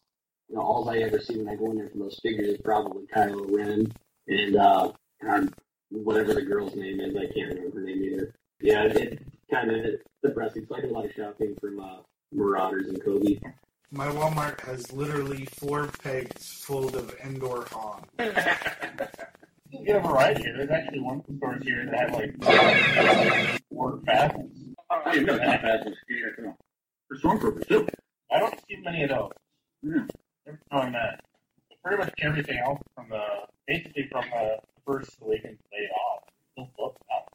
[0.47, 2.61] You know, all I ever see when I go in there for those figures is
[2.61, 3.91] probably Kylo Ren
[4.27, 4.91] and uh,
[5.23, 5.53] God,
[5.89, 7.15] whatever the girl's name is.
[7.15, 8.35] I can't remember her name either.
[8.61, 9.21] Yeah, it
[9.51, 9.85] kind of
[10.23, 10.65] depressing.
[10.67, 11.97] So I do a lot of shopping from uh,
[12.31, 13.39] Marauders and Kobe.
[13.91, 18.03] My Walmart has literally four pegs full of Endor Han.
[19.71, 20.57] You get a variety here.
[20.57, 24.59] There's actually one stores here that have like four facets.
[24.89, 26.55] Oh, you've got top hats and yeah, come on.
[27.07, 27.87] For Stormtroopers too.
[28.31, 29.31] I don't see many of those.
[29.83, 30.05] Yeah.
[30.45, 31.21] Never knowing that.
[31.83, 33.21] Pretty much everything else from the
[33.67, 36.23] basically from the Force Awakens day off.
[36.53, 37.29] Still booked out.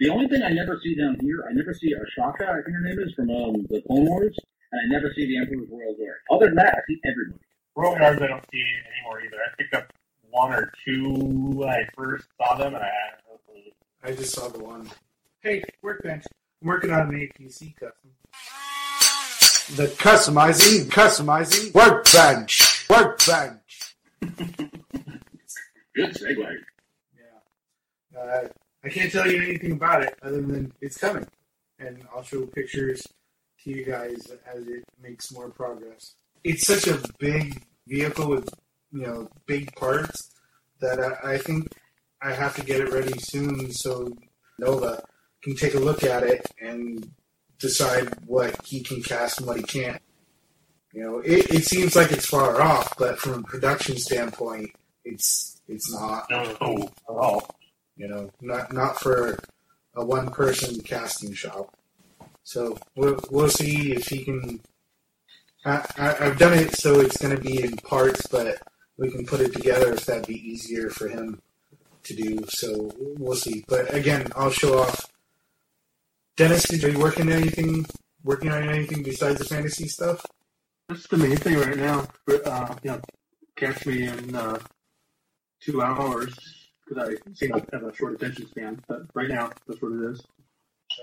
[0.00, 2.82] The only thing I never see down here, I never see Ahsoka, I think her
[2.82, 4.36] name is, from um, the Clone Wars,
[4.72, 6.20] and I never see the Emperor's Royal Guard.
[6.30, 7.40] Other than that, I see everybody.
[7.74, 9.36] Royal Guards I don't see anymore either.
[9.40, 9.92] I picked up
[10.36, 12.90] one or two when I first saw them, and I.
[14.04, 14.88] I just saw the one.
[15.40, 16.24] Hey, workbench.
[16.62, 18.12] I'm working on an APC custom.
[19.74, 23.96] The customizing, customizing, workbench, workbench.
[25.96, 26.56] Good segue.
[28.16, 28.48] Uh,
[28.84, 31.26] I can't tell you anything about it other than it's coming,
[31.80, 33.02] and I'll show pictures
[33.64, 36.14] to you guys as it makes more progress.
[36.44, 38.48] It's such a big vehicle with
[38.92, 40.30] you know big parts
[40.80, 41.72] that I, I think
[42.22, 44.16] I have to get it ready soon so
[44.58, 45.02] Nova
[45.42, 47.10] can take a look at it and
[47.58, 50.02] decide what he can cast and what he can't.
[50.92, 54.70] You know, it, it seems like it's far off, but from a production standpoint,
[55.04, 56.26] it's it's not.
[56.30, 56.60] No, at
[57.08, 57.54] all.
[57.96, 59.38] You know, not not for
[59.94, 61.76] a one person casting shop.
[62.44, 64.60] So we'll we'll see if he can.
[65.64, 68.56] I, I, I've done it so it's going to be in parts, but
[68.98, 71.40] we can put it together if that'd be easier for him
[72.04, 72.44] to do.
[72.48, 73.64] So we'll see.
[73.68, 75.06] But again, I'll show off.
[76.36, 77.86] Dennis, did you working anything?
[78.24, 80.24] Working on anything besides the fantasy stuff?
[80.88, 82.06] That's the main thing right now.
[82.26, 83.00] But, uh, know,
[83.56, 84.58] catch me in uh,
[85.60, 86.34] two hours
[86.86, 88.80] because I seem to have a short attention span.
[88.88, 90.22] But right now, that's what it is.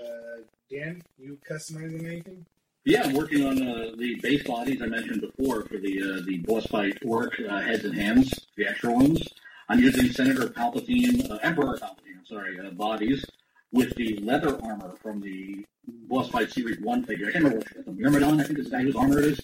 [0.02, 2.46] Uh, Dan, you customizing anything?
[2.86, 6.38] Yeah, I'm working on uh, the base bodies I mentioned before for the uh, the
[6.38, 9.26] boss fight orc uh, heads and hands, the extra ones.
[9.70, 13.24] I'm using Senator Palpatine, uh, Emperor Palpatine, I'm sorry, uh, bodies
[13.72, 15.64] with the leather armor from the
[16.08, 17.28] boss fight series one figure.
[17.28, 17.86] I can't remember which.
[17.86, 19.40] Myrmidon, I think is the guy whose armor it is.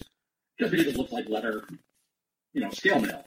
[0.59, 1.63] Just because it looks like leather,
[2.53, 3.25] you know, scale mail.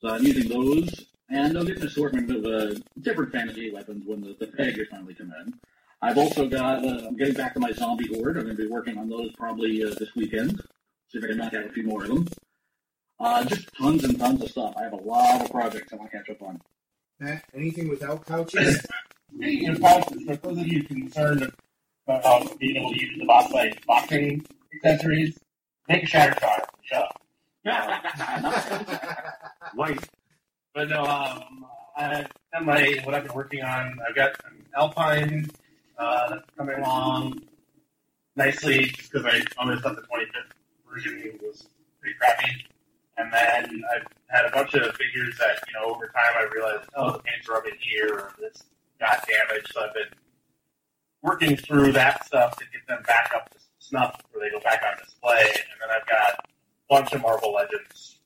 [0.00, 4.20] So I'm using those, and I'll get an assortment of uh, different fantasy weapons when
[4.20, 5.54] the, the peg finally come in.
[6.00, 8.36] I've also got, uh, I'm getting back to my zombie horde.
[8.36, 10.60] I'm going to be working on those probably uh, this weekend.
[11.08, 12.28] See if I can knock out a few more of them.
[13.18, 14.74] Uh, just tons and tons of stuff.
[14.78, 16.60] I have a lot of projects I want to catch up on.
[17.18, 18.86] Matt, anything without pouches?
[19.34, 21.50] Speaking of pouches, for those of you concerned
[22.06, 25.36] about um, being able to use the boss fight boxing accessories,
[25.88, 26.60] make a Shatterstar.
[26.82, 27.20] Shut up.
[29.74, 29.98] White.
[30.74, 32.24] But no, um, I,
[32.54, 35.50] on my what I've been working on, I've got an Alpine
[35.98, 37.40] Uh, that's coming along
[38.36, 40.54] nicely just because I always thought the 25th
[40.88, 41.66] version was
[42.00, 42.64] pretty crappy.
[43.16, 46.88] And then I've had a bunch of figures that, you know, over time I realized,
[46.94, 48.62] oh, the paint's rubbing here or this
[49.00, 49.72] got damaged.
[49.74, 50.18] So I've been
[51.22, 54.82] working through that stuff to get them back up to snuff where they go back
[54.88, 55.42] on display.
[55.42, 56.48] And then I've got a
[56.88, 58.20] bunch of Marvel Legends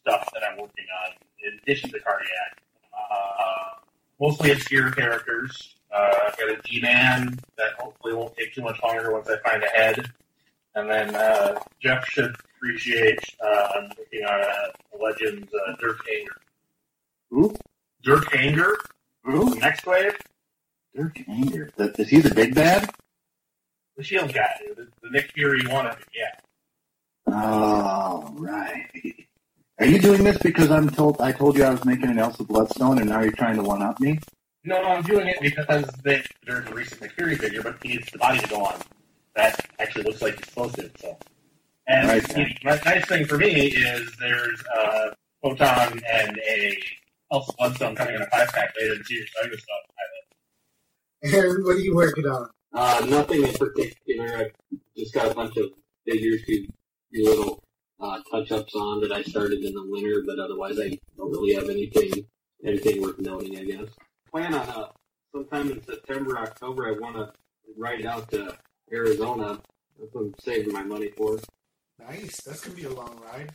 [0.00, 1.12] stuff that I'm working on
[1.44, 2.62] in addition to Cardiac.
[2.94, 3.80] Uh,
[4.18, 5.74] mostly obscure characters.
[5.92, 9.62] Uh, I've got a G-Man that hopefully won't take too much longer once I find
[9.62, 10.10] a head.
[10.76, 15.98] And then uh, Jeff should appreciate uh, I'm working on a, a Legends uh, Dirk
[16.16, 16.36] Anger.
[17.30, 17.56] Who?
[18.04, 18.76] Dirk Anger?
[19.24, 19.56] Who?
[19.56, 20.14] Nextwave?
[20.94, 21.70] Dirk Anger.
[21.76, 22.88] Th- Is he the big bad?
[23.96, 24.48] The Shield guy.
[24.76, 26.36] The, the Nick Fury one of it, yeah.
[27.32, 28.86] Oh, right.
[29.78, 32.44] Are you doing this because I'm told I told you I was making an Elsa
[32.44, 34.18] Bloodstone, and now you're trying to one up me?
[34.64, 37.90] No, no, I'm doing it because they, there's a recent Nick Fury figure, but he
[37.96, 38.80] needs the body to go on.
[39.36, 40.90] That actually looks like he's supposed to.
[40.98, 41.16] So,
[41.86, 42.22] and Right.
[42.22, 46.76] the nice- nice thing for me is there's a photon and a
[47.32, 51.34] Elsa Bloodstone coming in a five pack later this year, so I'm just stuff.
[51.34, 52.48] Aaron, what are you working on?
[52.72, 54.36] Uh, nothing in particular.
[54.38, 54.52] I've
[54.96, 55.66] just got a bunch of
[56.06, 56.66] figures to
[57.12, 57.62] do little
[58.00, 61.68] uh, touch-ups on that I started in the winter, but otherwise I don't really have
[61.68, 62.26] anything
[62.64, 63.56] anything worth noting.
[63.58, 63.88] I guess.
[64.30, 64.86] Plan on uh,
[65.32, 66.86] sometime in September, October.
[66.86, 67.32] I want to
[67.76, 68.56] ride out to
[68.92, 69.60] Arizona.
[69.98, 71.38] That's what I'm saving my money for.
[71.98, 72.40] Nice.
[72.42, 73.50] That's gonna be a long ride.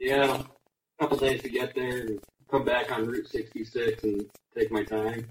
[0.00, 4.72] Yeah, a couple days to get there and come back on Route 66 and take
[4.72, 5.26] my time.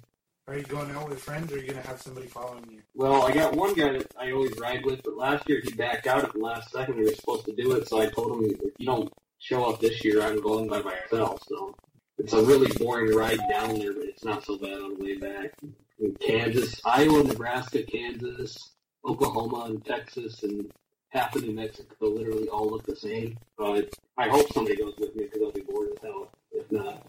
[0.48, 2.82] Are you going out with friends, or are you gonna have somebody following you?
[2.96, 6.08] Well, I got one guy that I always ride with, but last year he backed
[6.08, 6.96] out at the last second.
[6.96, 9.82] We were supposed to do it, so I told him if you don't show up
[9.82, 11.42] this year, I'm going by myself.
[11.46, 11.76] So
[12.18, 15.18] it's a really boring ride down there, but it's not so bad on the way
[15.18, 15.54] back.
[16.00, 18.72] In Kansas, Iowa, Nebraska, Kansas,
[19.06, 20.72] Oklahoma, and Texas, and
[21.10, 23.38] half of New Mexico literally all look the same.
[23.60, 23.82] Uh,
[24.18, 27.08] I hope somebody goes with me because I'll be bored as hell if not.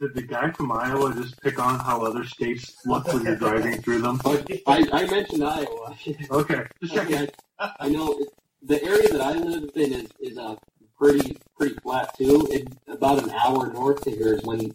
[0.00, 3.82] Did the guy from Iowa just pick on how other states look when you're driving
[3.82, 4.20] through them?
[4.24, 5.96] I, I mentioned Iowa.
[6.30, 7.16] Okay, just checking.
[7.16, 7.28] Okay,
[7.58, 8.28] I, I know it,
[8.62, 10.54] the area that I live in is is uh,
[10.98, 12.46] pretty pretty flat too.
[12.50, 14.72] It, about an hour north of here is when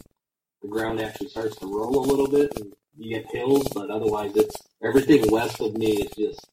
[0.61, 3.67] the ground actually starts to roll a little bit, and you get hills.
[3.73, 6.47] But otherwise, it's everything west of me is just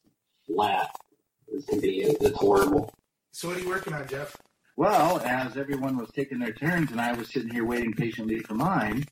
[0.46, 0.94] flat.
[1.48, 2.92] It can be it's horrible.
[3.32, 4.36] So what are you working on, Jeff?
[4.76, 8.54] Well, as everyone was taking their turns and I was sitting here waiting patiently for
[8.54, 9.04] mine,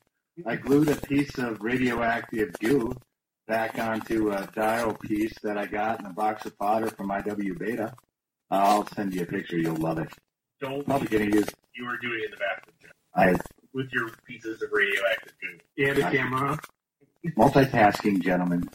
[0.45, 2.95] I glued a piece of radioactive goo
[3.47, 7.57] back onto a dial piece that I got in a box of fodder from IW
[7.59, 7.93] Beta.
[8.49, 9.57] I'll send you a picture.
[9.57, 10.09] You'll love it.
[10.61, 11.47] Don't Probably going to use.
[11.73, 12.75] you were doing in the bathroom
[13.15, 13.35] I
[13.73, 15.83] with your pieces of radioactive goo.
[15.85, 16.59] And a camera.
[17.37, 18.69] multitasking, gentlemen.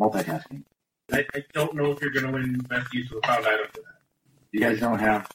[0.00, 0.64] Multitasking.
[1.12, 3.66] I, I don't know if you're going to win best use of a found item
[3.72, 4.00] for that.
[4.52, 5.28] You guys don't have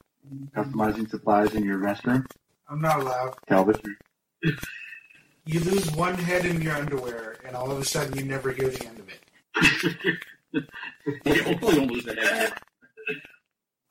[0.56, 2.26] customizing supplies in your restroom?
[2.70, 3.36] I'm not allowed.
[3.48, 3.98] Tell the truth.
[5.50, 8.68] You lose one head in your underwear, and all of a sudden you never hear
[8.68, 10.68] the end of it.
[11.24, 12.54] Yeah, hopefully don't lose that head.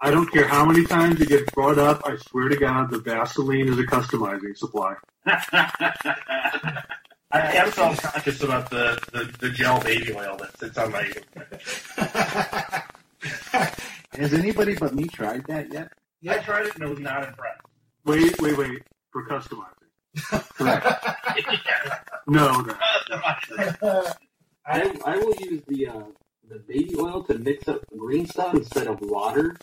[0.07, 2.00] I don't care how many times it gets brought up.
[2.07, 4.94] I swear to God, the Vaseline is a customizing supply.
[5.26, 6.92] I
[7.32, 11.11] am self conscious about the, the, the gel baby oil that sits on my.
[14.16, 15.90] Has anybody but me tried that yet?
[16.28, 17.62] I tried it and I was not impressed.
[18.04, 18.82] Wait, wait, wait.
[19.11, 19.90] For customizing.
[20.54, 20.86] Correct.
[22.28, 22.74] No, no.
[24.66, 26.02] I I will use the uh,
[26.48, 29.57] the baby oil to mix up the green stuff instead of water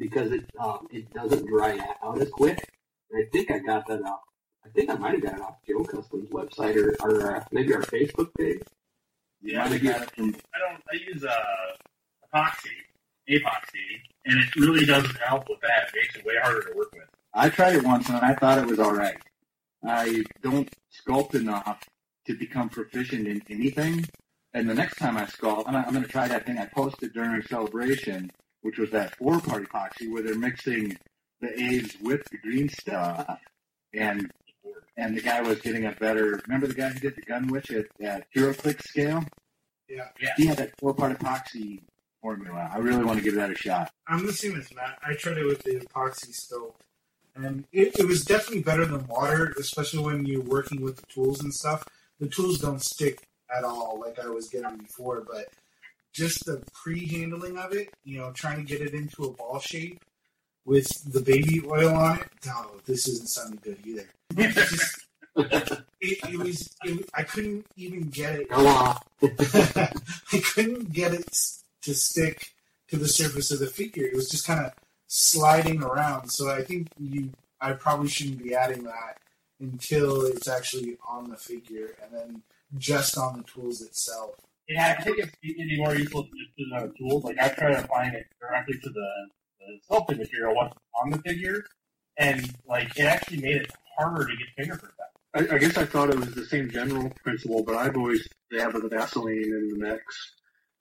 [0.00, 2.68] because it um, it doesn't dry out as quick.
[3.10, 4.20] And I think I got that off.
[4.64, 7.74] I think I might have got it off Joe Customs website or, or uh, maybe
[7.74, 8.62] our Facebook page.
[9.42, 10.82] Yeah, Might have got it from I don't.
[10.90, 11.30] I use uh,
[12.34, 12.76] epoxy,
[13.28, 15.88] epoxy, and it really doesn't help with that.
[15.88, 17.04] It makes it way harder to work with.
[17.32, 19.16] I tried it once and I thought it was all right.
[19.84, 21.78] I don't sculpt enough
[22.26, 24.04] to become proficient in anything.
[24.52, 27.12] And the next time I sculpt, I'm, I'm going to try that thing I posted
[27.14, 28.30] during celebration,
[28.62, 30.96] which was that four part epoxy where they're mixing
[31.40, 33.38] the A's with the green stuff.
[33.94, 34.30] And
[34.96, 36.40] and the guy was getting a better.
[36.46, 39.24] Remember the guy who did the gun witch at, at HeroClix scale?
[39.88, 40.08] Yeah.
[40.20, 40.30] Yeah.
[40.36, 41.80] He had that four part epoxy
[42.20, 42.70] formula.
[42.72, 43.90] I really want to give that a shot.
[44.06, 44.98] I'm the same as Matt.
[45.02, 46.74] I tried it with the epoxy stove,
[47.34, 51.40] and it, it was definitely better than water, especially when you're working with the tools
[51.40, 51.84] and stuff.
[52.18, 55.46] The tools don't stick at all, like I was getting before, but
[56.12, 60.00] just the pre-handling of it, you know, trying to get it into a ball shape
[60.64, 62.28] with the baby oil on it.
[62.46, 64.08] No, this isn't sounding good either.
[64.36, 65.06] It, just,
[65.36, 66.74] it, it was.
[66.84, 68.46] It, I couldn't even get it.
[68.52, 71.28] I couldn't get it
[71.82, 72.52] to stick
[72.88, 74.04] to the surface of the figure.
[74.04, 74.72] It was just kind of
[75.06, 76.30] sliding around.
[76.30, 77.30] So I think you,
[77.60, 79.18] I probably shouldn't be adding that
[79.60, 82.42] until it's actually on the figure, and then
[82.78, 84.36] just on the tools itself.
[84.70, 87.24] Yeah, I think it's, it'd be more useful to just put it on tools.
[87.24, 89.08] Like I tried applying it directly to the,
[89.58, 91.64] the sculpting material once on the figure,
[92.16, 95.50] and like it actually made it harder to get fingerprint back.
[95.50, 98.84] I, I guess I thought it was the same general principle, but I've always dabbled
[98.84, 100.04] with Vaseline in the mix,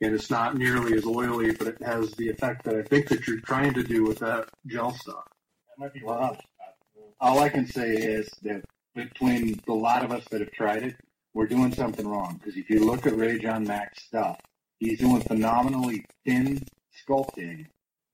[0.01, 3.27] and it's not nearly as oily, but it has the effect that I think that
[3.27, 5.25] you're trying to do with that gel stuff.
[5.67, 6.37] That might be Wow.
[7.19, 8.63] All I can say is that
[8.93, 10.95] between the lot of us that have tried it,
[11.39, 12.37] we're doing something wrong.
[12.37, 14.41] Because if you look at Ray John Mack's stuff,
[14.77, 16.61] he's doing phenomenally thin
[17.01, 17.65] sculpting,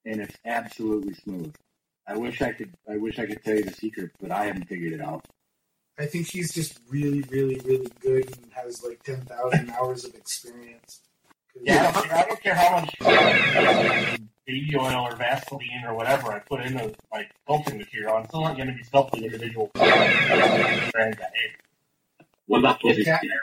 [0.05, 1.55] and it's absolutely smooth.
[2.07, 2.76] I wish I could.
[2.88, 5.26] I wish I could tell you the secret, but I haven't figured it out.
[5.97, 10.13] I think he's just really, really, really good and has like ten thousand hours of
[10.13, 11.01] experience.
[11.59, 16.32] Yeah, I don't, care, I don't care how much baby oil or Vaseline or whatever
[16.32, 18.17] I put into my sculpting material.
[18.17, 21.17] I'm still not going to be sculpting individual strands.
[22.47, 23.19] What about Pussy Yeah.
[23.19, 23.41] Skinner?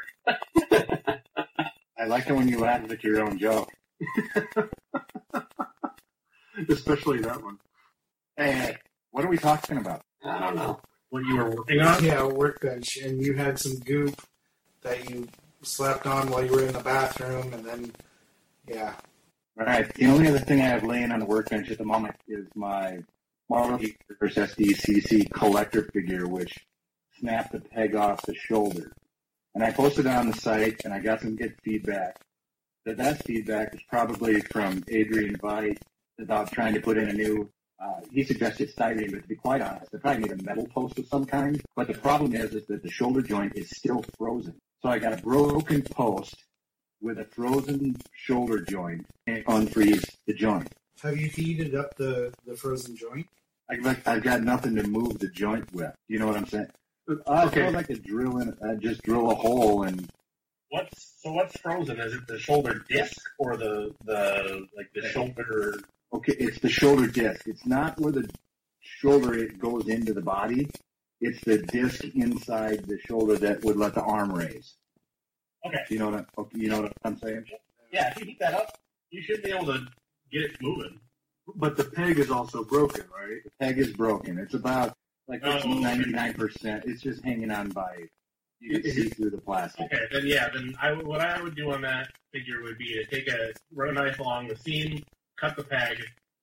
[1.99, 3.71] I like it when you laugh at your own joke.
[6.69, 7.59] Especially that one.
[8.37, 8.77] Hey, hey,
[9.11, 10.03] what are we talking about?
[10.25, 10.81] I don't know.
[11.11, 12.05] What you were working on?
[12.05, 14.21] Yeah, a workbench, and you had some goop
[14.83, 15.29] that you
[15.63, 17.93] slapped on while you were in the bathroom, and then,
[18.67, 18.95] yeah.
[19.59, 19.93] All right.
[19.95, 22.99] The only other thing I have laying on the workbench at the moment is my
[23.51, 26.57] Marvel Universe SDCC collector figure, which
[27.23, 28.93] snapped the peg off the shoulder.
[29.55, 32.17] And I posted it on the site, and I got some good feedback.
[32.85, 35.79] The best feedback is probably from Adrian Veit
[36.21, 37.49] about trying to put in a new.
[37.79, 40.99] Uh, he suggested styrene, but to be quite honest, I probably need a metal post
[40.99, 41.61] of some kind.
[41.77, 44.55] But the problem is, is that the shoulder joint is still frozen.
[44.83, 46.35] So I got a broken post
[47.01, 50.69] with a frozen shoulder joint and unfreeze the joint.
[51.03, 53.27] Have you heated up the, the frozen joint?
[53.69, 55.93] I've got, I've got nothing to move the joint with.
[56.09, 56.71] You know what I'm saying?
[57.27, 57.65] I Okay.
[57.65, 58.57] feel like a drill in.
[58.63, 60.09] I just drill a hole and
[60.71, 61.33] What's so?
[61.33, 62.01] What's frozen?
[62.01, 65.75] Is it the shoulder disc or the the like the shoulder?
[66.15, 67.47] okay, it's the shoulder disc.
[67.47, 68.29] It's not where the
[68.81, 70.69] shoulder it goes into the body.
[71.21, 74.75] It's the disc inside the shoulder that would let the arm raise.
[75.67, 75.79] Okay.
[75.91, 76.27] You know what?
[76.37, 77.45] I, okay, you know what I'm saying?
[77.93, 78.79] Yeah, if you heat that up,
[79.11, 79.87] you should be able to
[80.33, 80.99] get it moving.
[81.55, 83.39] But the peg is also broken, right?
[83.45, 84.39] The peg is broken.
[84.39, 84.95] It's about
[85.29, 85.69] like Oh, okay.
[85.81, 86.85] 99 percent.
[86.87, 88.05] It's just hanging on by.
[88.61, 89.87] You can see through the plastic.
[89.87, 93.05] Okay, then yeah, then I what I would do on that figure would be to
[93.07, 95.03] take a run a knife along the seam,
[95.37, 95.99] cut the peg,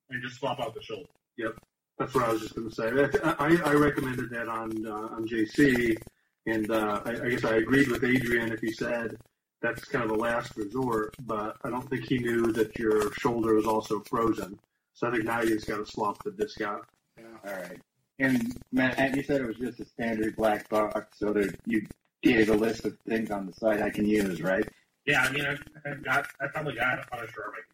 [0.10, 1.08] and just swap out the shoulder.
[1.38, 1.56] Yep,
[1.98, 2.92] that's what I was just going to say.
[2.92, 5.98] That- I, I recommended that on uh, on JC,
[6.46, 9.16] and uh, I, I guess I agreed with Adrian if he said
[9.62, 13.54] that's kind of a last resort, but I don't think he knew that your shoulder
[13.56, 14.60] was also frozen.
[14.94, 16.86] So I think now you just got to swap the disc out.
[17.18, 17.26] Yeah.
[17.46, 17.80] All right.
[18.20, 21.88] And Matt, you said it was just a standard black box, so that you
[22.22, 24.68] gave a list of things on the site I can use, right?
[25.06, 27.70] Yeah, I mean, I've, I've got, I probably got a Punisher I can.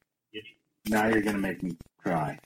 [0.87, 2.37] Now you're gonna make me cry.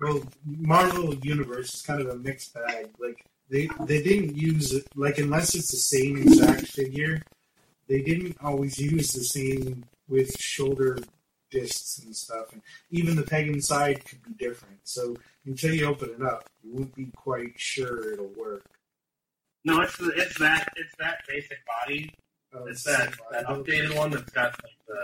[0.00, 2.90] Well, Marvel Universe is kind of a mixed bag.
[2.98, 7.22] Like they they didn't use it like unless it's the same exact figure,
[7.88, 10.98] they didn't always use the same with shoulder
[11.50, 14.78] discs and stuff, and even the peg inside could be different.
[14.84, 15.16] So
[15.46, 18.64] until you open it up, you won't be quite sure it'll work.
[19.64, 22.12] No, it's it's that it's that basic body.
[22.54, 25.00] Uh, It's that, that updated one that's got like the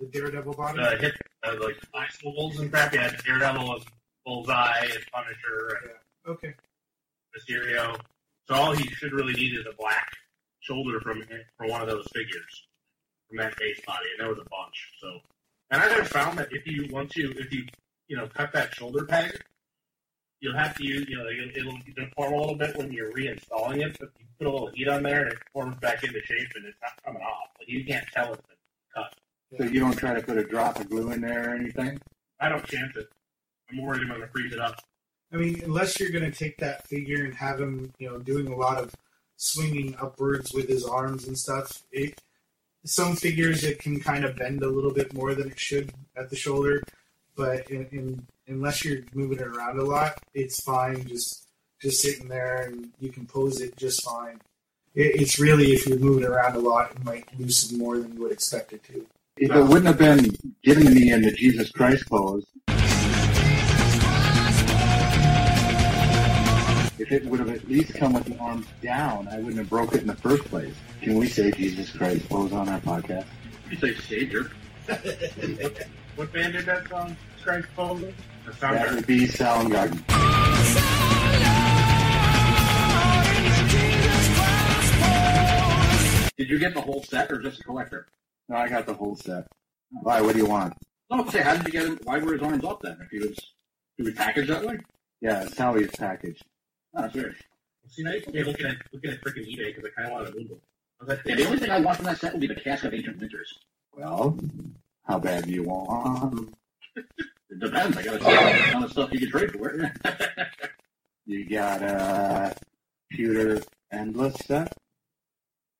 [0.00, 0.78] the Daredevil body.
[0.82, 1.14] the hip
[1.44, 2.92] uh, like eye swivels and crap.
[2.92, 3.84] Yeah, Daredevil is
[4.26, 5.92] Bullseye and Punisher and
[6.34, 6.54] Okay.
[7.36, 7.98] Mysterio.
[8.48, 10.12] So all he should really need is a black
[10.60, 11.22] shoulder from
[11.56, 12.66] from one of those figures
[13.28, 14.92] from that base body, and there was a bunch.
[15.00, 15.20] So,
[15.70, 17.64] and I have found that if you once you if you
[18.08, 19.40] you know cut that shoulder peg,
[20.42, 23.82] you'll have to use you know it'll, it'll deform a little bit when you're reinstalling
[23.86, 26.48] it, but you put a little heat on there and it forms back into shape,
[26.56, 27.48] and it's not coming off.
[27.58, 28.56] Like you can't tell it's been
[28.94, 29.14] cut.
[29.56, 32.00] So you don't try to put a drop of glue in there or anything?
[32.40, 33.08] I don't chance it.
[33.70, 34.80] I'm worried I'm going to freeze it up.
[35.32, 38.48] I mean, unless you're going to take that figure and have him, you know, doing
[38.48, 38.94] a lot of
[39.42, 41.82] swinging upwards with his arms and stuff.
[41.90, 42.20] It,
[42.84, 46.30] some figures it can kind of bend a little bit more than it should at
[46.30, 46.82] the shoulder,
[47.36, 51.06] but in, in, unless you're moving it around a lot, it's fine.
[51.06, 51.48] Just
[51.80, 54.40] just sitting there and you can pose it just fine.
[54.94, 58.14] It, it's really if you're moving it around a lot, it might loosen more than
[58.14, 59.06] you would expect it to.
[59.36, 62.44] If it wouldn't have been given me in the Jesus Christ pose,
[66.98, 69.94] if it would have at least come with the arms down, I wouldn't have broke
[69.94, 70.74] it in the first place.
[71.00, 73.26] Can we say Jesus Christ pose on our podcast?
[73.70, 74.50] You say Savior.
[76.16, 78.14] What band did that song describe supposedly?
[78.44, 80.02] The That would be Soundgarden.
[86.36, 88.08] Did you get the whole set or just a collector?
[88.48, 89.46] No, I got the whole set.
[90.02, 90.20] Why?
[90.20, 90.74] What do you want?
[91.10, 92.00] No, say, how did you get him?
[92.02, 92.98] Why were his arms up then?
[93.00, 93.38] If he was,
[93.96, 94.78] he was packaged that way?
[95.20, 96.42] Yeah, it's how he's packaged.
[96.96, 97.36] Oh, that's weird.
[97.88, 100.12] See, now you can be looking at looking at freaking eBay because I kind of
[100.14, 100.60] want to move them.
[101.00, 102.54] I was like, Yeah, the only thing I want from that set would be the
[102.56, 103.58] cask of ancient winters.
[103.94, 104.38] Well,
[105.04, 106.54] how bad do you want?
[107.52, 107.96] It depends.
[107.96, 109.92] I got to see what kind of stuff you can trade for.
[111.24, 112.56] You got a
[113.10, 114.72] pewter endless set.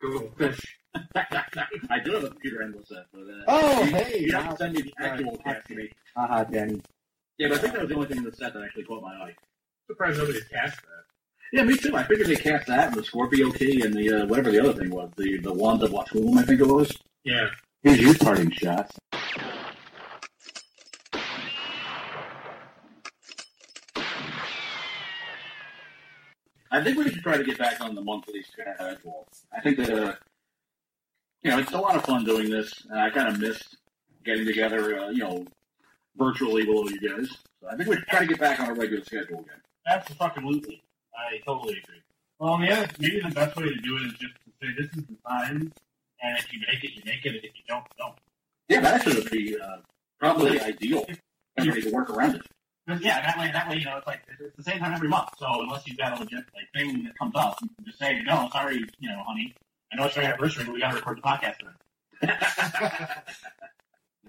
[0.01, 0.79] Go fish.
[0.95, 4.57] I do have a computer endless set, but uh, Oh, you, hey, you have to
[4.57, 5.91] send me the actual cask to me.
[6.16, 6.81] Haha, Danny.
[7.39, 9.03] Yeah, but I think that was the only thing in the set that actually caught
[9.03, 9.35] my eye.
[9.89, 11.05] surprised nobody cast that.
[11.53, 11.97] Yeah, me too.
[11.97, 14.75] I figured they cast that and the Scorpio key and the uh, whatever the other
[14.75, 16.97] thing was, the the wand of Watoomb, I think it was.
[17.25, 17.49] Yeah.
[17.83, 18.97] Here's your parting shots.
[26.73, 29.29] I think we should try to get back on the monthly schedule.
[29.55, 30.14] I think that, uh,
[31.43, 33.77] you know, it's a lot of fun doing this, and I kind of missed
[34.25, 35.45] getting together, uh, you know,
[36.16, 37.29] virtually with all you guys.
[37.61, 39.61] So I think we should try to get back on a regular schedule again.
[39.87, 40.83] Absolutely.
[41.14, 42.01] I totally agree.
[42.39, 45.05] Well, yeah, maybe the best way to do it is just to say this is
[45.05, 45.73] the time,
[46.23, 47.37] and if you make it, you make it.
[47.37, 48.14] If you don't, don't.
[48.68, 49.77] Yeah, that should be uh,
[50.18, 51.05] probably ideal.
[51.59, 52.43] Everybody to work around it.
[52.87, 55.09] But yeah, that way, that way, you know, it's like it's the same time every
[55.09, 55.28] month.
[55.39, 58.20] So unless you've got a legit like thing that comes up, you can just say,
[58.24, 59.55] no, sorry, you know, honey,
[59.93, 62.35] I know it's your anniversary, but we got to record the podcast today.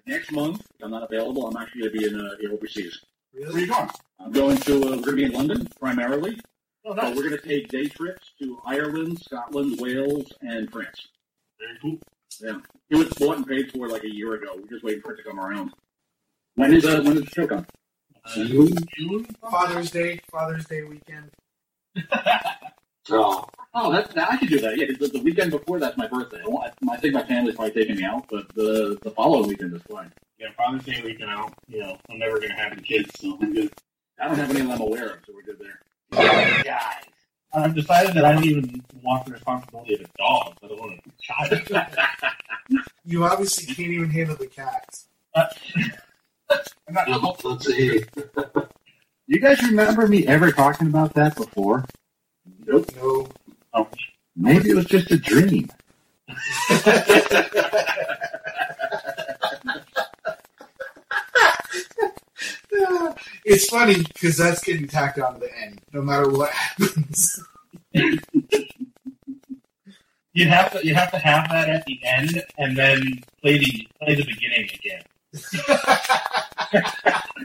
[0.06, 3.00] Next month, I'm not available, I'm actually going to be in uh, overseas.
[3.32, 3.90] Where are you going?
[4.20, 6.40] I'm going to, uh, we're going to be in London primarily.
[6.86, 7.16] Oh, But nice.
[7.16, 11.08] we're going to take day trips to Ireland, Scotland, Wales, and France.
[11.60, 12.00] Very cool.
[12.42, 12.60] Yeah.
[12.90, 14.56] It was bought and paid for like a year ago.
[14.58, 15.72] We're just waiting for it to come around.
[16.56, 17.66] When is, uh, when is the show come?
[18.34, 18.74] June?
[18.96, 19.26] June?
[19.50, 21.32] Father's Day, Father's Day weekend.
[23.12, 23.46] Oh,
[23.76, 24.78] Oh, that's, I could do that.
[24.78, 26.42] Yeah, the, the weekend before that's my birthday.
[26.46, 29.74] I, want, I think my family's probably taking me out, but the, the following weekend
[29.76, 30.12] is fine.
[30.38, 31.32] Yeah, Father's Day weekend.
[31.32, 33.74] I don't, you know, I'm never gonna have any kids, so I'm good.
[34.20, 35.82] I don't have any that I'm aware of, so we're good there.
[36.64, 37.04] Guys,
[37.52, 41.12] I've decided that I don't even want the responsibility of a dog, let alone a
[41.22, 41.88] child.
[43.06, 45.08] You obviously can't even handle the cats.
[45.36, 45.46] Uh,
[46.88, 48.04] I'm not, well, let's see.
[49.28, 51.86] You guys remember me ever talking about that before?
[52.66, 52.90] Nope.
[52.96, 53.28] No.
[53.74, 53.88] Oh,
[54.36, 55.70] maybe it was just a dream.
[63.46, 67.44] It's funny because that's getting tacked on to the end, no matter what happens.
[70.34, 73.02] you have to, you have to have that at the end, and then
[73.42, 75.04] play the play the beginning again.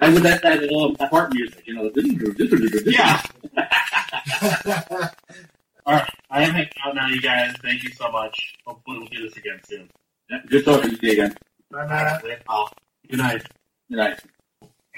[0.01, 0.62] And with that, that,
[1.01, 1.91] uh, part music, you know.
[2.86, 3.22] Yeah.
[5.86, 7.55] All right, I am hanging out now, you guys.
[7.62, 8.55] Thank you so much.
[8.66, 9.91] Hopefully, we'll do this again soon.
[10.30, 11.36] Yeah, Good talking to you again.
[11.70, 12.24] Bye, Matt.
[12.49, 12.68] Oh,
[13.09, 13.43] good night.
[13.91, 14.20] Good night.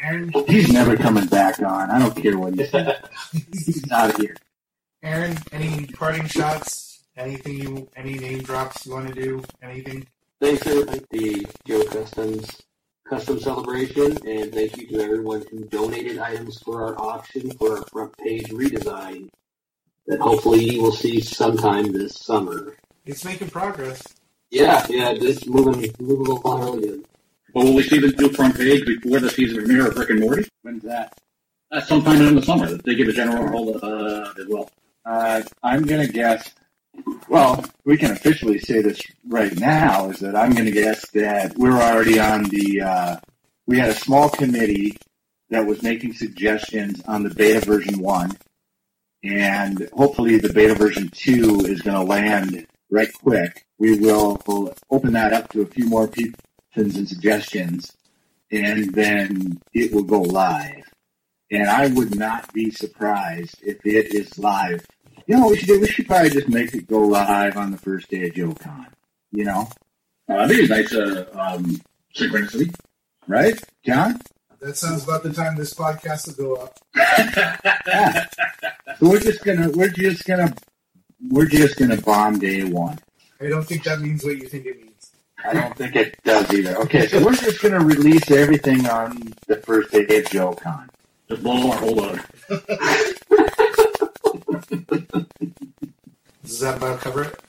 [0.02, 1.90] Aaron, He's never coming back on.
[1.90, 2.96] I don't care what he says.
[3.52, 4.36] He's out of here.
[5.02, 7.04] Aaron, any parting shots?
[7.16, 9.42] Anything you, any name drops you want to do?
[9.62, 10.06] Anything?
[10.40, 12.62] Thanks everybody, the Joe Customs
[13.10, 17.84] custom celebration, and thank you to everyone who donated items for our auction for our
[17.86, 19.28] front page redesign
[20.06, 22.76] that hopefully you will see sometime this summer.
[23.04, 24.00] It's making progress.
[24.50, 27.04] Yeah, yeah, this moving moving along really good.
[27.52, 30.20] Well, will we see the new front page before the season premiere of Rick and
[30.20, 30.48] Morty?
[30.62, 31.18] When's that?
[31.72, 32.76] That's sometime in the summer.
[32.76, 34.70] They give a general hold uh, as well.
[35.04, 36.54] Uh, I'm going to guess.
[37.28, 40.10] Well, we can officially say this right now.
[40.10, 42.80] Is that I'm going to guess that we're already on the.
[42.82, 43.16] Uh,
[43.66, 44.96] we had a small committee
[45.50, 48.32] that was making suggestions on the beta version one,
[49.22, 53.64] and hopefully the beta version two is going to land right quick.
[53.78, 54.42] We will
[54.90, 56.40] open that up to a few more people
[56.74, 57.92] and suggestions,
[58.50, 60.84] and then it will go live.
[61.50, 64.86] And I would not be surprised if it is live.
[65.30, 67.76] You know, we should do, we should probably just make it go live on the
[67.78, 68.86] first day of JoeCon.
[69.30, 69.68] You know,
[70.28, 71.80] Uh, I think it's nice uh, um,
[72.16, 72.74] synchronicity.
[73.28, 73.54] right,
[73.86, 74.20] John?
[74.60, 76.76] That sounds about the time this podcast will go up.
[77.86, 78.26] Yeah.
[78.98, 80.52] So we're just gonna, we're just gonna,
[81.28, 82.98] we're just gonna bomb day one.
[83.40, 85.12] I don't think that means what you think it means.
[85.44, 86.76] I don't think it does either.
[86.78, 90.88] Okay, so we're just gonna release everything on the first day of JoeCon.
[91.28, 92.20] Just blow our whole load.
[96.42, 97.40] Does that about cover it?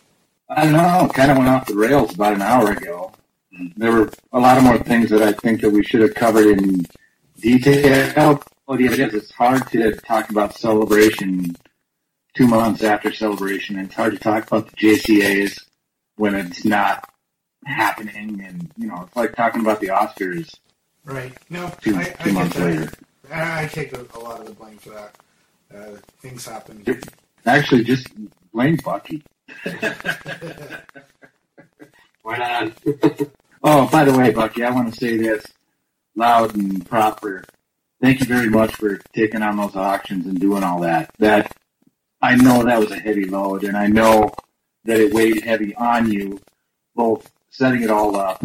[0.49, 1.09] I don't know.
[1.13, 3.11] Kind of went off the rails about an hour ago.
[3.77, 6.45] There were a lot of more things that I think that we should have covered
[6.57, 6.85] in
[7.39, 8.41] detail.
[8.67, 11.55] Well, the idea is it's hard to talk about celebration
[12.33, 15.65] two months after celebration, and it's hard to talk about the JCAs
[16.15, 17.09] when it's not
[17.65, 18.41] happening.
[18.45, 20.55] And you know, it's like talking about the Oscars
[21.03, 21.33] Right.
[21.49, 22.91] No, two, I, I two get months later.
[23.31, 25.15] I, I take a, a lot of the blame for that.
[25.75, 26.83] Uh, things happen.
[27.45, 28.07] Actually, just
[28.51, 29.23] blame Bucky.
[32.23, 32.73] Why not?
[33.63, 35.45] Oh, by the way, Bucky, I want to say this
[36.15, 37.43] loud and proper.
[38.01, 41.11] Thank you very much for taking on those auctions and doing all that.
[41.19, 41.55] That
[42.23, 44.31] I know that was a heavy load, and I know
[44.85, 46.39] that it weighed heavy on you,
[46.95, 48.43] both setting it all up,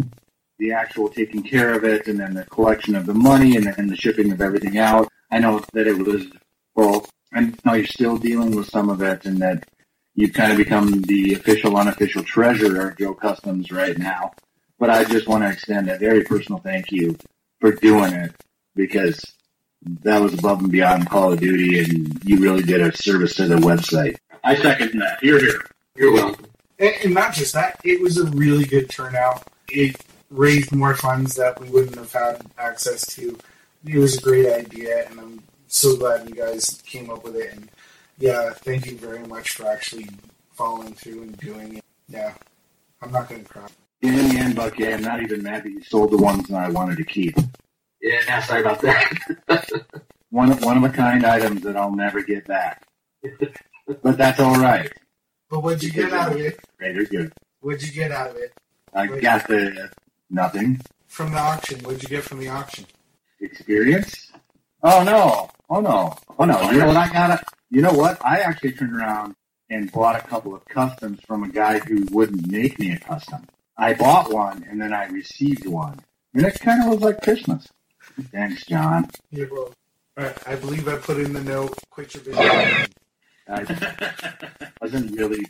[0.59, 3.89] the actual taking care of it, and then the collection of the money and, and
[3.89, 5.07] the shipping of everything out.
[5.31, 6.27] I know that it was
[6.75, 7.11] both.
[7.37, 9.67] I know you're still dealing with some of it, and that
[10.15, 14.33] you've kind of become the official, unofficial treasurer of Joe Customs right now.
[14.79, 17.15] But I just want to extend a very personal thank you
[17.59, 18.31] for doing it
[18.75, 19.23] because
[20.01, 23.47] that was above and beyond Call of Duty, and you really did a service to
[23.47, 24.17] the website.
[24.43, 25.19] I second that.
[25.21, 25.61] You're here.
[25.95, 26.45] You're welcome.
[26.79, 29.43] And, and not just that, it was a really good turnout.
[29.67, 29.95] It
[30.31, 33.37] raised more funds that we wouldn't have had access to.
[33.85, 37.53] It was a great idea, and I'm so glad you guys came up with it.
[37.53, 37.69] And
[38.17, 40.07] yeah, thank you very much for actually
[40.51, 41.83] following through and doing it.
[42.07, 42.33] Yeah,
[43.01, 43.67] I'm not going to cry.
[44.01, 46.69] In the end, Bucky, I'm not even mad that you sold the ones that I
[46.69, 47.35] wanted to keep.
[48.01, 49.69] Yeah, no, sorry about that.
[50.29, 52.85] One one of a kind items that I'll never get back.
[54.03, 54.91] But that's all right.
[55.49, 56.59] But what'd you get out of it?
[56.77, 57.31] Greater good.
[57.61, 58.51] What'd you get out of it
[58.93, 59.89] I got the
[60.29, 61.79] nothing from the auction?
[61.79, 62.85] What'd you get from the auction?
[63.39, 64.31] experience.
[64.83, 65.49] Oh no!
[65.69, 66.15] Oh no!
[66.39, 66.71] Oh no!
[66.71, 67.31] You know what I got?
[67.31, 68.23] A you know what?
[68.25, 69.35] I actually turned around
[69.69, 73.45] and bought a couple of customs from a guy who wouldn't make me a custom.
[73.77, 75.99] I bought one and then I received one,
[76.33, 77.67] and it kind of was like Christmas.
[78.31, 79.09] Thanks, John.
[79.31, 79.73] Yeah, well,
[80.15, 81.77] I, I believe I put in the note.
[81.89, 82.85] Quit your video.
[83.49, 85.45] I wasn't really.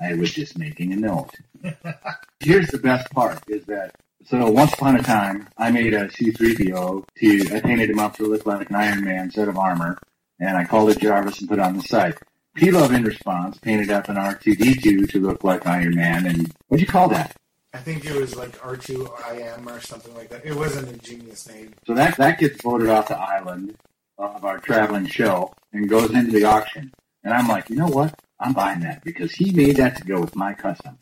[0.00, 1.34] I was just making a note.
[2.40, 3.94] Here's the best part: is that
[4.24, 8.24] so once upon a time I made a C-3PO to I painted him up to
[8.24, 9.98] look like an Iron Man set of armor,
[10.40, 12.18] and I called it Jarvis and put it on the site.
[12.54, 16.90] P-Love in response painted up an R2D2 to look like Iron Man, and what'd you
[16.90, 17.36] call that?
[17.74, 20.44] I think it was like R2IM or something like that.
[20.44, 21.74] It wasn't a genius name.
[21.86, 23.76] So that that gets voted off the island
[24.18, 26.92] of our traveling show and goes into the auction.
[27.24, 28.18] And I'm like, you know what?
[28.40, 30.98] I'm buying that because he made that to go with my custom.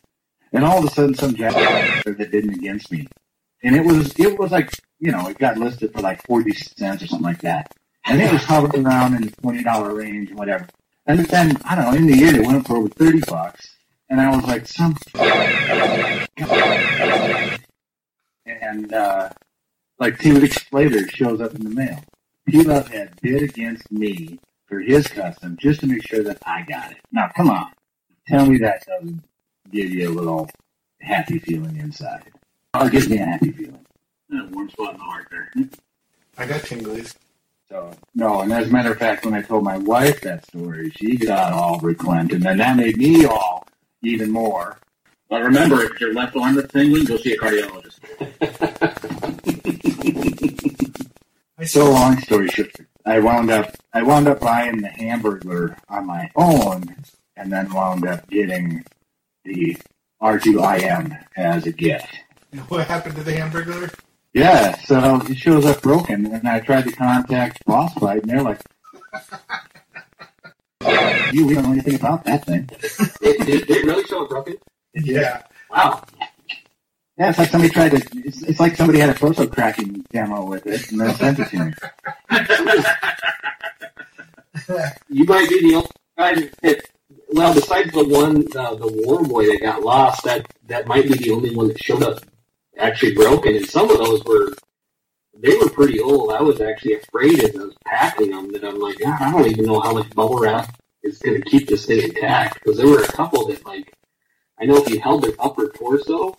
[0.52, 1.54] And all of a sudden, some jack
[2.04, 3.06] that didn't against me,
[3.62, 7.02] and it was it was like you know it got listed for like forty cents
[7.02, 7.72] or something like that,
[8.06, 10.66] and it was hovering around in the twenty dollar range and whatever.
[11.06, 13.76] And then I don't know, in the year it went up for over thirty bucks,
[14.08, 14.96] and I was like, some.
[18.44, 19.30] And uh,
[19.98, 22.02] like two weeks later, it shows up in the mail.
[22.48, 26.92] P-Love had bid against me for his custom just to make sure that I got
[26.92, 26.98] it.
[27.12, 27.72] Now, come on.
[28.28, 29.22] Tell me that doesn't
[29.70, 30.48] give you a little
[31.00, 32.24] happy feeling inside.
[32.74, 33.86] Oh, or gives me a happy feeling.
[34.30, 35.52] Yeah, warm spot in the heart there.
[36.38, 37.14] I got tingles.
[37.68, 40.90] So, no, and as a matter of fact, when I told my wife that story,
[40.90, 43.66] she got all reclaimed, and then that made me all
[44.02, 44.78] even more.
[45.28, 47.98] But remember, if your left arm is tingling, go see a cardiologist.
[51.66, 52.70] So long story short,
[53.04, 56.94] I wound up I wound up buying the Hamburglar on my own,
[57.36, 58.84] and then wound up getting
[59.46, 59.76] the
[60.22, 62.06] R2IM as a gift.
[62.68, 63.90] What happened to the hamburger?
[64.32, 68.42] Yeah, so it shows up broken, and I tried to contact Boss Fight, and they're
[68.42, 68.60] like,
[71.32, 72.68] "You, we don't know anything about that thing."
[73.22, 74.56] Did, did, did it really show up broken?
[74.94, 75.42] Yeah.
[75.70, 76.04] Wow.
[77.18, 77.96] Yeah, it's like somebody tried to.
[78.26, 81.48] It's, it's like somebody had a torso cracking demo with it, and then sent it
[81.48, 81.72] to me.
[85.08, 86.88] You might be the only guy that,
[87.28, 91.14] well, besides the one, uh, the War Boy that got lost, that, that might be
[91.14, 92.20] the only one that showed up
[92.78, 93.56] actually broken.
[93.56, 94.52] And some of those were,
[95.38, 96.32] they were pretty old.
[96.32, 99.46] I was actually afraid as I was packing them that I'm like, God, I don't
[99.46, 102.54] even know how much bubble wrap is going to keep this thing intact.
[102.54, 103.92] Because there were a couple that, like,
[104.60, 106.34] I know if you held their upper torso,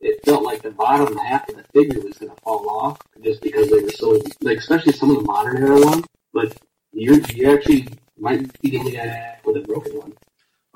[0.00, 3.42] it felt like the bottom half of the figure was going to fall off just
[3.42, 6.06] because they were so, like, especially some of the modern era ones.
[6.32, 6.56] But
[6.92, 10.12] you you actually might be the only guy with a broken one.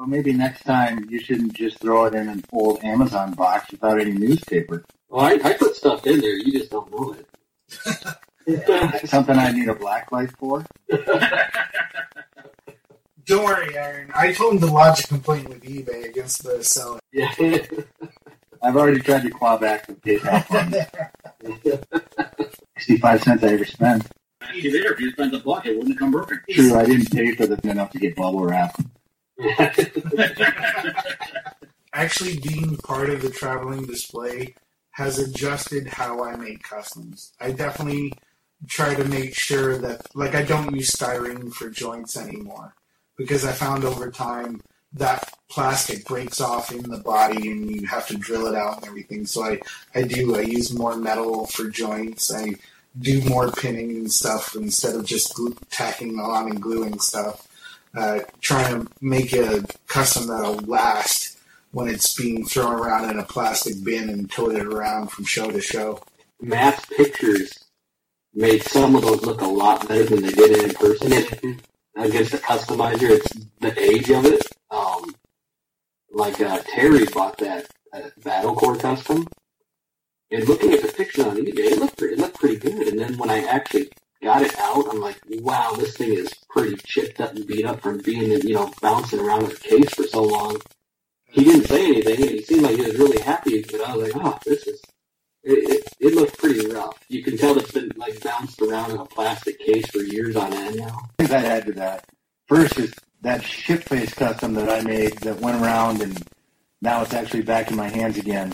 [0.02, 4.00] Well, maybe next time you shouldn't just throw it in an old Amazon box without
[4.00, 4.84] any newspaper.
[5.08, 6.38] Well, I, I put stuff in there.
[6.38, 7.24] You just don't know it.
[8.66, 10.66] That's something I need a black light for.
[13.26, 14.10] Don't worry, Aaron.
[14.12, 16.98] I told him to lodge a complaint with eBay against the seller.
[17.12, 17.32] Yeah.
[18.60, 20.78] I've already tried to claw back the PayPal funds.
[22.76, 24.08] Sixty-five cents I ever spent.
[24.52, 26.40] See there, if you spent a buck, it wouldn't have come broken.
[26.50, 28.74] True, I didn't pay for the enough to get bubble wrap.
[31.94, 34.54] Actually, being part of the traveling display
[34.92, 37.32] has adjusted how I make customs.
[37.40, 38.12] I definitely
[38.68, 42.74] try to make sure that, like, I don't use styrene for joints anymore
[43.16, 44.62] because I found over time
[44.94, 48.86] that plastic breaks off in the body and you have to drill it out and
[48.86, 49.26] everything.
[49.26, 49.60] So I,
[49.94, 50.36] I do.
[50.36, 52.32] I use more metal for joints.
[52.34, 52.54] I
[52.98, 57.48] do more pinning and stuff instead of just glue, tacking on and gluing stuff.
[57.94, 61.39] Uh, trying to make a custom that'll last
[61.73, 65.60] when it's being thrown around in a plastic bin and toted around from show to
[65.60, 66.01] show.
[66.40, 67.64] Matt's pictures
[68.35, 71.60] made some of those look a lot better than they did in person.
[71.94, 74.43] Against the customizer, it's the age of it.
[74.70, 75.14] Um,
[76.10, 79.27] like uh, Terry bought that uh, Battle Corps custom,
[80.31, 82.89] and looking at the picture on eBay, it looked pretty, it looked pretty good.
[82.89, 83.90] And then when I actually
[84.23, 87.81] got it out, I'm like, wow, this thing is pretty chipped up and beat up
[87.81, 90.57] from being you know bouncing around in the case for so long.
[91.24, 93.62] He didn't say anything, and he seemed like he was really happy.
[93.62, 94.81] But I was like, oh, this is
[95.44, 96.99] it, it, it looked pretty rough.
[97.09, 100.53] You can tell it's been like bounced around in a plastic case for years on
[100.53, 100.99] end now.
[101.19, 102.05] Things I'd add to that.
[102.47, 106.23] First is that ship face custom that I made that went around and
[106.81, 108.53] now it's actually back in my hands again.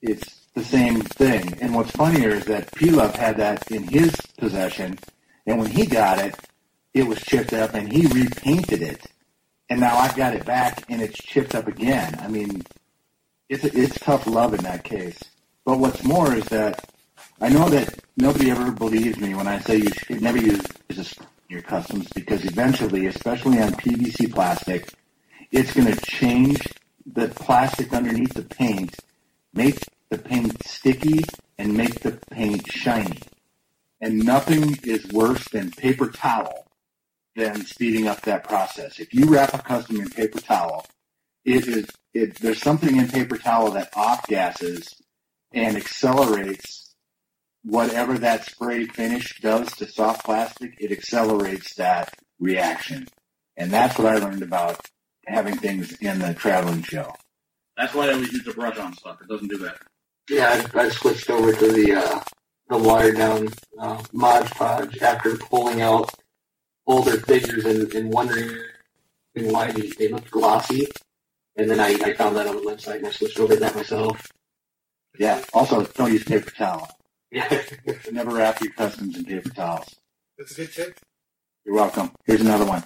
[0.00, 1.58] It's the same thing.
[1.60, 4.98] And what's funnier is that P-Love had that in his possession,
[5.46, 6.34] and when he got it,
[6.94, 9.06] it was chipped up, and he repainted it.
[9.68, 12.16] And now I've got it back, and it's chipped up again.
[12.20, 12.62] I mean,
[13.48, 15.18] it's it's tough love in that case.
[15.64, 16.84] But what's more is that
[17.40, 21.14] I know that nobody ever believes me when I say you should never use this
[21.48, 24.92] your customs because eventually, especially on PVC plastic,
[25.50, 26.60] it's going to change
[27.06, 28.96] the plastic underneath the paint,
[29.52, 29.78] make
[30.14, 31.24] the paint sticky,
[31.58, 33.18] and make the paint shiny.
[34.00, 36.66] And nothing is worse than paper towel
[37.34, 39.00] than speeding up that process.
[39.00, 40.86] If you wrap a custom in paper towel,
[41.44, 44.94] it is it, there's something in paper towel that off gases
[45.52, 46.94] and accelerates
[47.64, 50.76] whatever that spray finish does to soft plastic.
[50.78, 53.08] It accelerates that reaction,
[53.56, 54.80] and that's what I learned about
[55.26, 57.12] having things in the traveling show.
[57.76, 59.20] That's why I always use the brush on stuff.
[59.20, 59.78] It doesn't do that.
[60.30, 62.20] Yeah, I, I switched over to the uh,
[62.68, 63.48] the watered down
[63.78, 66.10] uh, Mod Podge after pulling out
[66.86, 68.56] older figures and, and wondering
[69.34, 70.86] why they, they looked glossy.
[71.56, 73.74] And then I, I found that on the website and I switched over to that
[73.76, 74.30] myself.
[75.18, 75.42] Yeah.
[75.52, 76.88] Also, don't use paper towel.
[77.30, 77.62] Yeah.
[78.12, 79.94] Never wrap your customs in paper towels.
[80.38, 81.00] That's a good tip.
[81.64, 82.10] You're welcome.
[82.26, 82.84] Here's another one.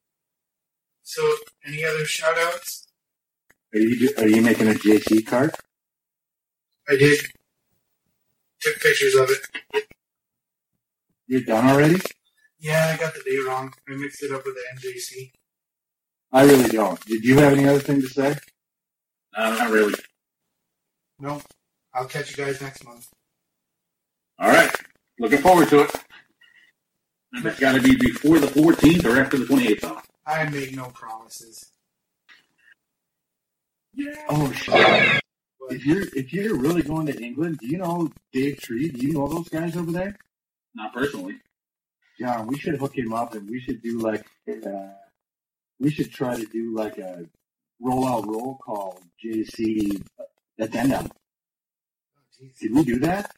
[1.12, 1.28] So,
[1.66, 2.86] any other shout outs?
[3.74, 5.50] Are you are you making a JC card?
[6.88, 7.18] I did.
[8.60, 9.86] Took pictures of it.
[11.26, 12.00] You're done already?
[12.60, 13.72] Yeah, I got the day wrong.
[13.88, 15.32] I mixed it up with the NJC.
[16.30, 17.04] I really don't.
[17.06, 18.36] Did you have any other thing to say?
[19.36, 19.94] Uh, not really.
[21.18, 21.42] No.
[21.92, 23.08] I'll catch you guys next month.
[24.38, 24.70] All right.
[25.18, 25.90] Looking forward to it.
[27.32, 30.02] And it's got to be before the 14th or after the 28th.
[30.26, 30.32] Though.
[30.32, 31.72] I make no promises.
[34.28, 35.20] Oh shit!
[35.70, 38.88] If you're if you're really going to England, do you know Dave Tree?
[38.88, 40.16] Do you know those guys over there?
[40.74, 41.36] Not personally.
[42.18, 44.88] John, we should hook him up and we should do like uh,
[45.78, 47.26] we should try to do like a
[47.82, 50.02] rollout roll call JC
[50.58, 51.10] addendum.
[52.60, 53.34] Did we do that?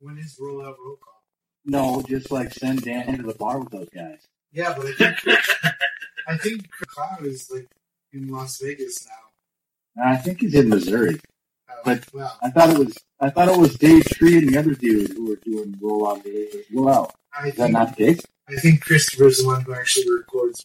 [0.00, 1.22] When is rollout roll call?
[1.64, 4.26] No, just like send Dan to the bar with those guys.
[4.54, 5.16] Yeah, but I think
[6.28, 7.66] I think Cloud is like
[8.12, 10.02] in Las Vegas now.
[10.12, 11.20] I think he's in Missouri.
[11.68, 14.58] Uh, But well, I thought it was I thought it was Dave Tree and the
[14.58, 16.24] other dude who were doing rollout
[16.72, 17.10] rollout.
[17.36, 18.22] I Is that not the case?
[18.48, 20.64] I think Christopher's the one who actually records.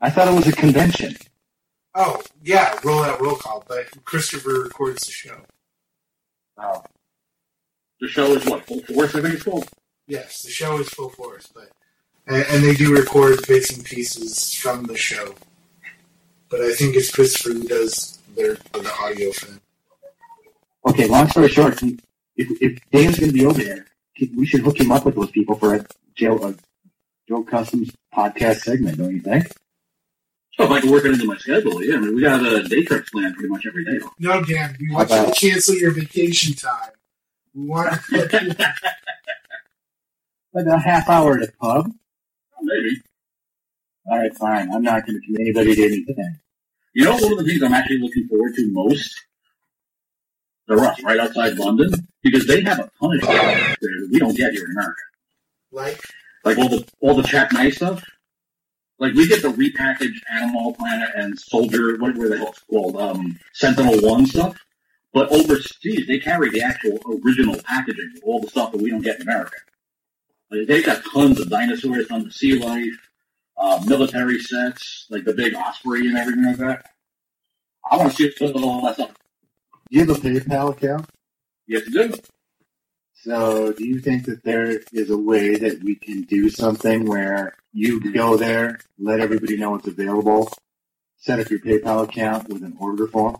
[0.00, 1.16] I thought it was a convention.
[1.94, 5.38] Oh, yeah, roll out roll call, but Christopher records the show.
[6.58, 6.82] Oh.
[8.00, 8.66] The show is what?
[8.66, 9.68] Full force, I think it's called?
[10.08, 11.70] Yes, the show is full force, but
[12.26, 15.34] and, and they do record bits and pieces from the show.
[16.50, 19.60] But I think it's Christopher who does their the audio for them.
[20.88, 21.96] Okay, long story short, if,
[22.36, 23.86] if Dan's going to be over there,
[24.36, 26.54] we should hook him up with those people for a Joe, a
[27.28, 29.46] Joe Customs podcast segment, don't you think?
[30.58, 31.96] Oh, if I can work it into my schedule, yeah.
[31.96, 33.98] I mean, we got a day trip planned pretty much every day.
[34.18, 36.90] No, Dan, we want you to cancel your vacation time.
[37.54, 37.98] We want
[40.54, 41.90] Like a half hour at a pub?
[42.62, 43.02] Maybe.
[44.06, 44.72] All right, fine.
[44.72, 46.38] I'm not going to commit anybody to anything.
[46.94, 49.14] You know, one of the things I'm actually looking forward to most?
[50.68, 53.28] The Rust, right outside London, because they have a ton of shit
[53.80, 55.00] there that we don't get here in America.
[55.72, 56.00] Like,
[56.44, 58.04] Like all the all the Chap Mei stuff.
[58.98, 62.38] Like we get the repackaged Animal Planet and Soldier, what were they
[62.70, 62.96] called?
[62.96, 64.56] Um, Sentinel One stuff.
[65.12, 69.02] But overseas, they carry the actual original packaging, of all the stuff that we don't
[69.02, 69.56] get in America.
[70.52, 73.08] Like, they got tons of dinosaurs, tons of sea life,
[73.56, 76.90] uh, military sets, like the big Osprey and everything like that.
[77.90, 79.14] I want to see if all that stuff.
[79.90, 81.08] Do you have a PayPal account?
[81.66, 82.14] Yes, you do.
[83.14, 87.54] So, do you think that there is a way that we can do something where
[87.72, 90.52] you go there, let everybody know it's available,
[91.16, 93.36] set up your PayPal account with an order form?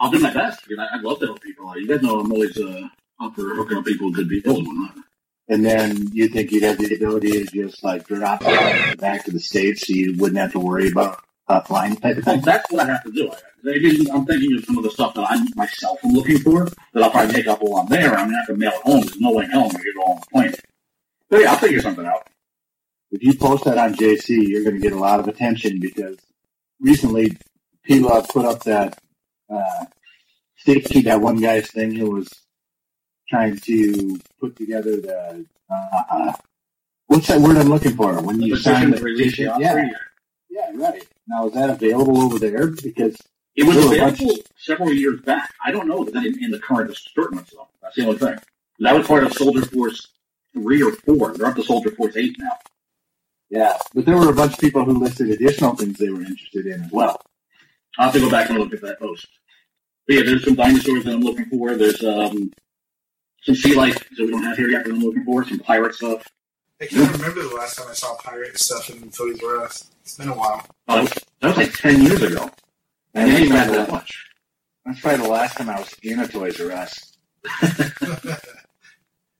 [0.00, 0.68] I'll do my best.
[0.68, 1.68] because I, I love to help people.
[1.70, 1.80] out.
[1.80, 2.88] You guys know I'm always uh,
[3.20, 4.96] up for hooking up people good deals and whatnot.
[5.48, 9.40] And then you think you'd have the ability to just like drop back to the
[9.40, 12.44] States so you wouldn't have to worry about offline type of Well, thing?
[12.44, 13.30] that's what I have to do.
[13.30, 17.02] I, I'm thinking of some of the stuff that I myself am looking for that
[17.02, 18.14] I'll probably pick up while I'm there.
[18.16, 19.00] I'm gonna have to mail it home.
[19.02, 20.54] There's no way in hell I'm gonna get it all on the plane.
[21.30, 22.28] But yeah, I'll figure something out.
[23.10, 26.16] If you post that on JC, you're going to get a lot of attention because
[26.80, 27.36] recently
[27.84, 28.98] P-Love put up that
[29.50, 29.84] uh,
[30.56, 32.28] Sticky, that one guy's thing who was
[33.28, 36.32] trying to put together the uh, uh,
[37.06, 39.60] what's that word I'm looking for when you sign the to release the petition?
[39.60, 39.88] Yeah,
[40.50, 41.06] yeah, right.
[41.28, 42.68] Now is that available over there?
[42.68, 43.16] Because
[43.56, 45.52] It was there were a bunch- available several years back.
[45.64, 47.68] I don't know that in, in the current assortment though.
[47.80, 48.38] That's the only thing.
[48.80, 50.08] That was part of Soldier Force
[50.52, 51.32] three or four.
[51.32, 52.50] They're up to Soldier Force eight now.
[53.48, 56.66] Yeah, but there were a bunch of people who listed additional things they were interested
[56.66, 57.20] in as well.
[57.98, 59.26] I'll have to go back and look at that post.
[60.06, 61.74] But yeah, there's some dinosaurs that I'm looking for.
[61.76, 62.50] There's um
[63.42, 65.44] some sea life that we don't have here yet that I'm looking for.
[65.44, 66.26] Some pirate stuff.
[66.80, 69.90] I can't remember the last time I saw pirate stuff in Toys R Us.
[70.02, 70.66] It's been a while.
[70.88, 72.50] Oh, that was, that was like ten years ago.
[73.14, 74.26] I didn't even have that much.
[74.84, 77.16] That's probably the last time I was in a Toys R Us.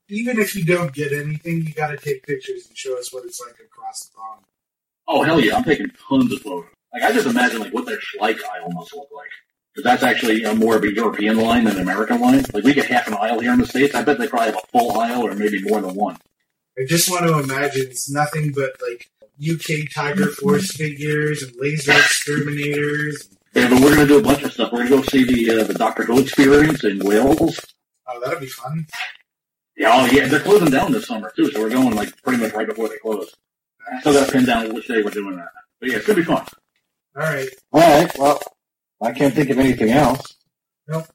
[0.09, 3.25] Even if you don't get anything, you got to take pictures and show us what
[3.25, 4.45] it's like across the pond.
[5.09, 6.71] Oh hell yeah, I'm taking tons of photos.
[6.93, 9.31] Like I just imagine like what their Schleich aisle must look like.
[9.75, 12.45] Because that's actually a more of a European line than an American line.
[12.53, 13.95] Like we get half an aisle here in the States.
[13.95, 16.19] I bet they probably have a full aisle or maybe more than one.
[16.79, 21.93] I just want to imagine it's nothing but like UK Tiger Force figures and laser
[21.93, 23.31] exterminators.
[23.55, 24.73] Yeah, but we're gonna do a bunch of stuff.
[24.73, 27.61] We're gonna go see the uh, the Doctor Who experience in Wales.
[28.07, 28.87] Oh, that'll be fun.
[29.77, 32.53] Yeah, oh yeah, they're closing down this summer too, so we're going like pretty much
[32.53, 33.35] right before they close.
[34.01, 35.49] Still got to pin down which day we're doing that.
[35.81, 36.47] But yeah, it's gonna be fun.
[37.17, 37.49] All right.
[37.73, 38.19] All right.
[38.19, 38.41] Well,
[39.03, 40.37] I can't think of anything else.
[40.89, 41.07] Nope.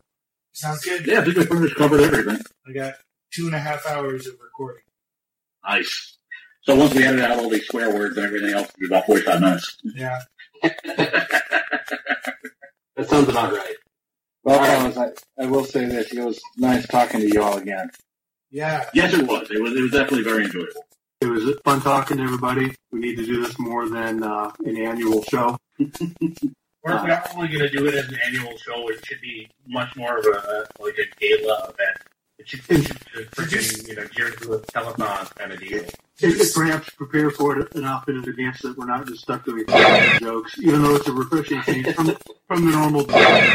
[0.53, 1.05] Sounds good.
[1.05, 2.41] Yeah, I think we pretty much covered everything.
[2.68, 2.95] I got
[3.34, 4.84] two and a half hours of recording.
[5.65, 6.18] Nice.
[6.61, 9.05] So once we edit out all these swear words and everything else, it'll be about
[9.05, 9.77] forty five minutes.
[9.84, 10.19] Yeah.
[12.97, 13.76] That sounds about right.
[14.43, 16.11] Well, fellas, I, I will say this.
[16.11, 17.91] It was nice talking to you all again.
[18.49, 18.89] Yeah.
[18.91, 19.51] Yes, it was.
[19.51, 19.73] It was.
[19.76, 20.84] It was definitely very enjoyable.
[21.22, 22.73] It was fun talking to everybody.
[22.91, 25.57] We need to do this more than uh, an annual show.
[26.88, 29.95] We're not only going to do it as an annual show, it should be much
[29.95, 31.97] more of a like a gala event.
[32.39, 35.84] It should, it should be freaking, you know, geared to a telethon kind of deal.
[36.19, 39.65] If perhaps prepare for it enough in advance that we're not just stuck doing
[40.19, 42.15] jokes, even though it's a refreshing change from,
[42.47, 43.05] from the normal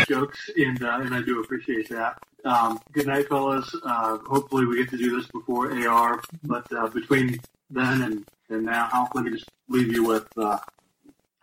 [0.07, 2.19] jokes, and uh, and I do appreciate that.
[2.45, 3.75] Um, good night, fellas.
[3.85, 7.41] Uh, hopefully, we get to do this before AR, but uh, between
[7.71, 10.59] then and, and now, let me just leave you with uh,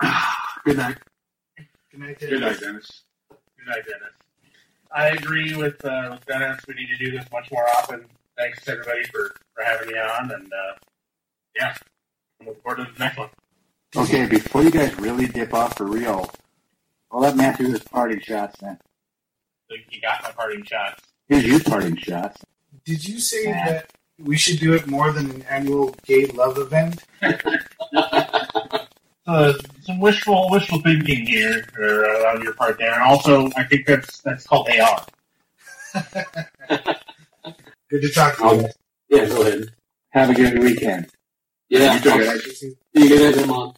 [0.66, 0.98] good night.
[2.00, 3.02] Good night, Good night, Dennis.
[3.30, 4.14] Good night, Dennis.
[4.90, 6.62] I agree with, uh, with Dennis.
[6.66, 8.06] We need to do this much more often.
[8.38, 10.76] Thanks to everybody for, for having me on, and uh,
[11.58, 11.76] yeah,
[12.40, 13.30] I'm looking forward to the next one.
[13.98, 16.32] Okay, before you guys really dip off for real,
[17.12, 18.80] I'll let Matt do his parting shots then.
[19.70, 21.04] So you got my parting shots.
[21.28, 22.42] Here's your parting shots.
[22.86, 27.04] Did you say that we should do it more than an annual gay love event?
[29.30, 33.64] uh, some wishful wishful thinking here or, uh, on your part there, and also I
[33.64, 35.06] think that's that's called AR.
[37.90, 38.70] Good to talk to you.
[39.10, 39.74] Yeah, go ahead.
[40.12, 41.08] Have a good weekend.
[41.70, 41.96] Yeah.
[41.96, 43.78] You too, I'll- See you guys in a month.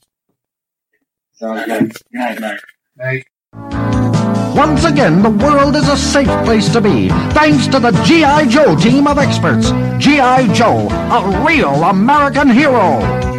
[1.33, 1.93] Sounds good.
[1.93, 2.59] Good night, night.
[2.97, 3.25] Night.
[4.55, 8.47] Once again, the world is a safe place to be, thanks to the G.I.
[8.47, 9.71] Joe team of experts.
[9.97, 10.53] G.I.
[10.53, 13.30] Joe, a real American hero.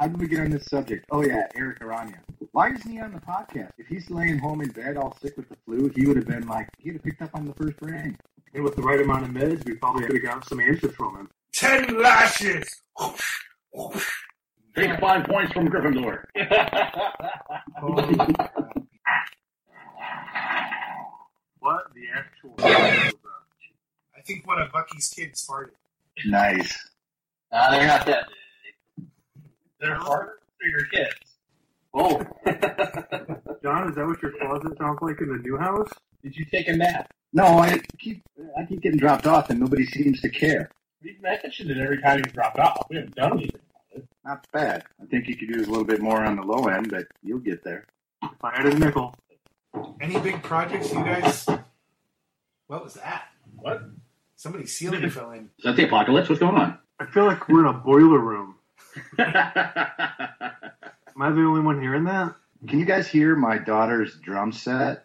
[0.00, 1.04] How did we get on this subject?
[1.10, 2.20] Oh yeah, Eric Aranya.
[2.52, 3.72] Why isn't he on the podcast?
[3.76, 6.48] If he's laying home in bed all sick with the flu, he would have been
[6.48, 8.16] like, he'd have picked up on the first ring.
[8.54, 11.16] And with the right amount of meds, we probably could have got some answers from
[11.16, 11.30] him.
[11.52, 12.80] Ten lashes.
[14.74, 16.24] Take five points from Gryffindor.
[21.62, 22.54] What the actual?
[22.58, 25.72] I think one of Bucky's kids farted.
[26.24, 26.74] Nice.
[27.52, 28.28] Uh, they're not that
[29.80, 31.16] They're harder for your kids.
[31.94, 32.18] Oh.
[33.62, 35.88] John, is that what your closet sounds like in the new house?
[36.22, 37.10] Did you take a nap?
[37.32, 38.22] No, I keep
[38.58, 40.70] I keep getting dropped off, and nobody seems to care.
[41.02, 42.86] We've mentioned it every time you dropped off.
[42.90, 43.60] We haven't done anything.
[43.70, 44.08] about it.
[44.24, 44.84] Not bad.
[45.00, 47.38] I think you could use a little bit more on the low end, but you'll
[47.38, 47.86] get there.
[48.22, 49.14] If I had a nickel.
[50.00, 51.46] Any big projects you guys?
[52.66, 53.28] What was that?
[53.56, 53.82] What?
[54.36, 55.50] Somebody's ceiling fell in.
[55.58, 56.28] Is that the apocalypse?
[56.28, 56.78] What's going on?
[56.98, 58.56] I feel like we're in a boiler room.
[59.18, 59.26] Am
[61.22, 62.34] I the only one hearing that?
[62.68, 65.04] Can you guys hear my daughter's drum set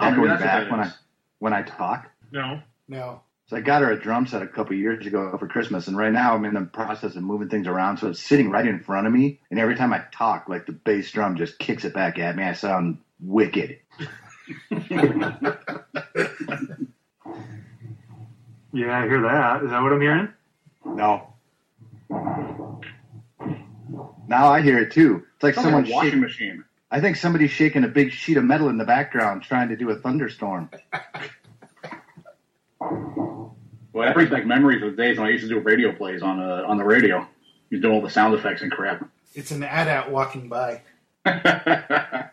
[0.00, 0.90] Oh, echoing that's what back when I
[1.38, 2.10] when I talk?
[2.32, 2.60] No.
[2.88, 3.20] No.
[3.46, 6.12] So I got her a drum set a couple years ago for Christmas, and right
[6.12, 7.98] now I'm in the process of moving things around.
[7.98, 10.72] So it's sitting right in front of me, and every time I talk, like the
[10.72, 12.44] bass drum just kicks it back at me.
[12.44, 13.78] I sound wicked.
[18.72, 19.64] Yeah, I hear that.
[19.64, 20.28] Is that what I'm hearing?
[20.84, 21.31] No.
[24.28, 25.22] Now I hear it too.
[25.34, 26.20] It's like Sounds someone a washing shaking.
[26.20, 26.64] machine.
[26.90, 29.90] I think somebody's shaking a big sheet of metal in the background trying to do
[29.90, 30.70] a thunderstorm.
[33.92, 36.22] Well, that brings back memories of the days when I used to do radio plays
[36.22, 37.26] on uh, on the radio.
[37.68, 39.06] You do all the sound effects and crap.
[39.34, 40.80] It's an AT-AT walking by.
[41.26, 42.30] I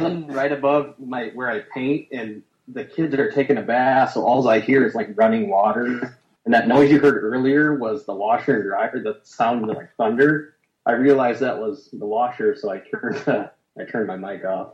[0.00, 4.24] live right above my where I paint, and the kids are taking a bath, so
[4.24, 6.18] all I hear is like running water.
[6.50, 10.56] And that noise you heard earlier was the washer and dryer that sounded like thunder.
[10.84, 14.70] I realized that was the washer, so I turned uh, I turned my mic off.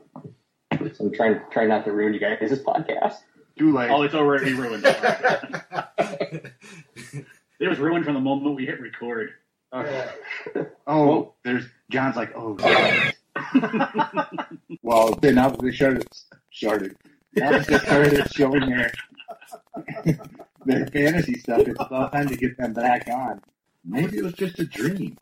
[0.94, 3.16] So I'm trying trying not to ruin you guys' this podcast.
[3.58, 3.90] Too late.
[3.90, 4.86] Oh, it's already ruined.
[6.00, 6.54] it
[7.60, 9.32] was ruined from the moment we hit record.
[10.86, 12.56] Oh, there's John's like, oh.
[14.82, 16.08] well, then now that they started,
[16.50, 16.96] started.
[17.34, 18.92] Now that they started showing their
[20.66, 23.40] their fantasy stuff, it's about time to get them back on.
[23.84, 25.16] Maybe it was just a dream.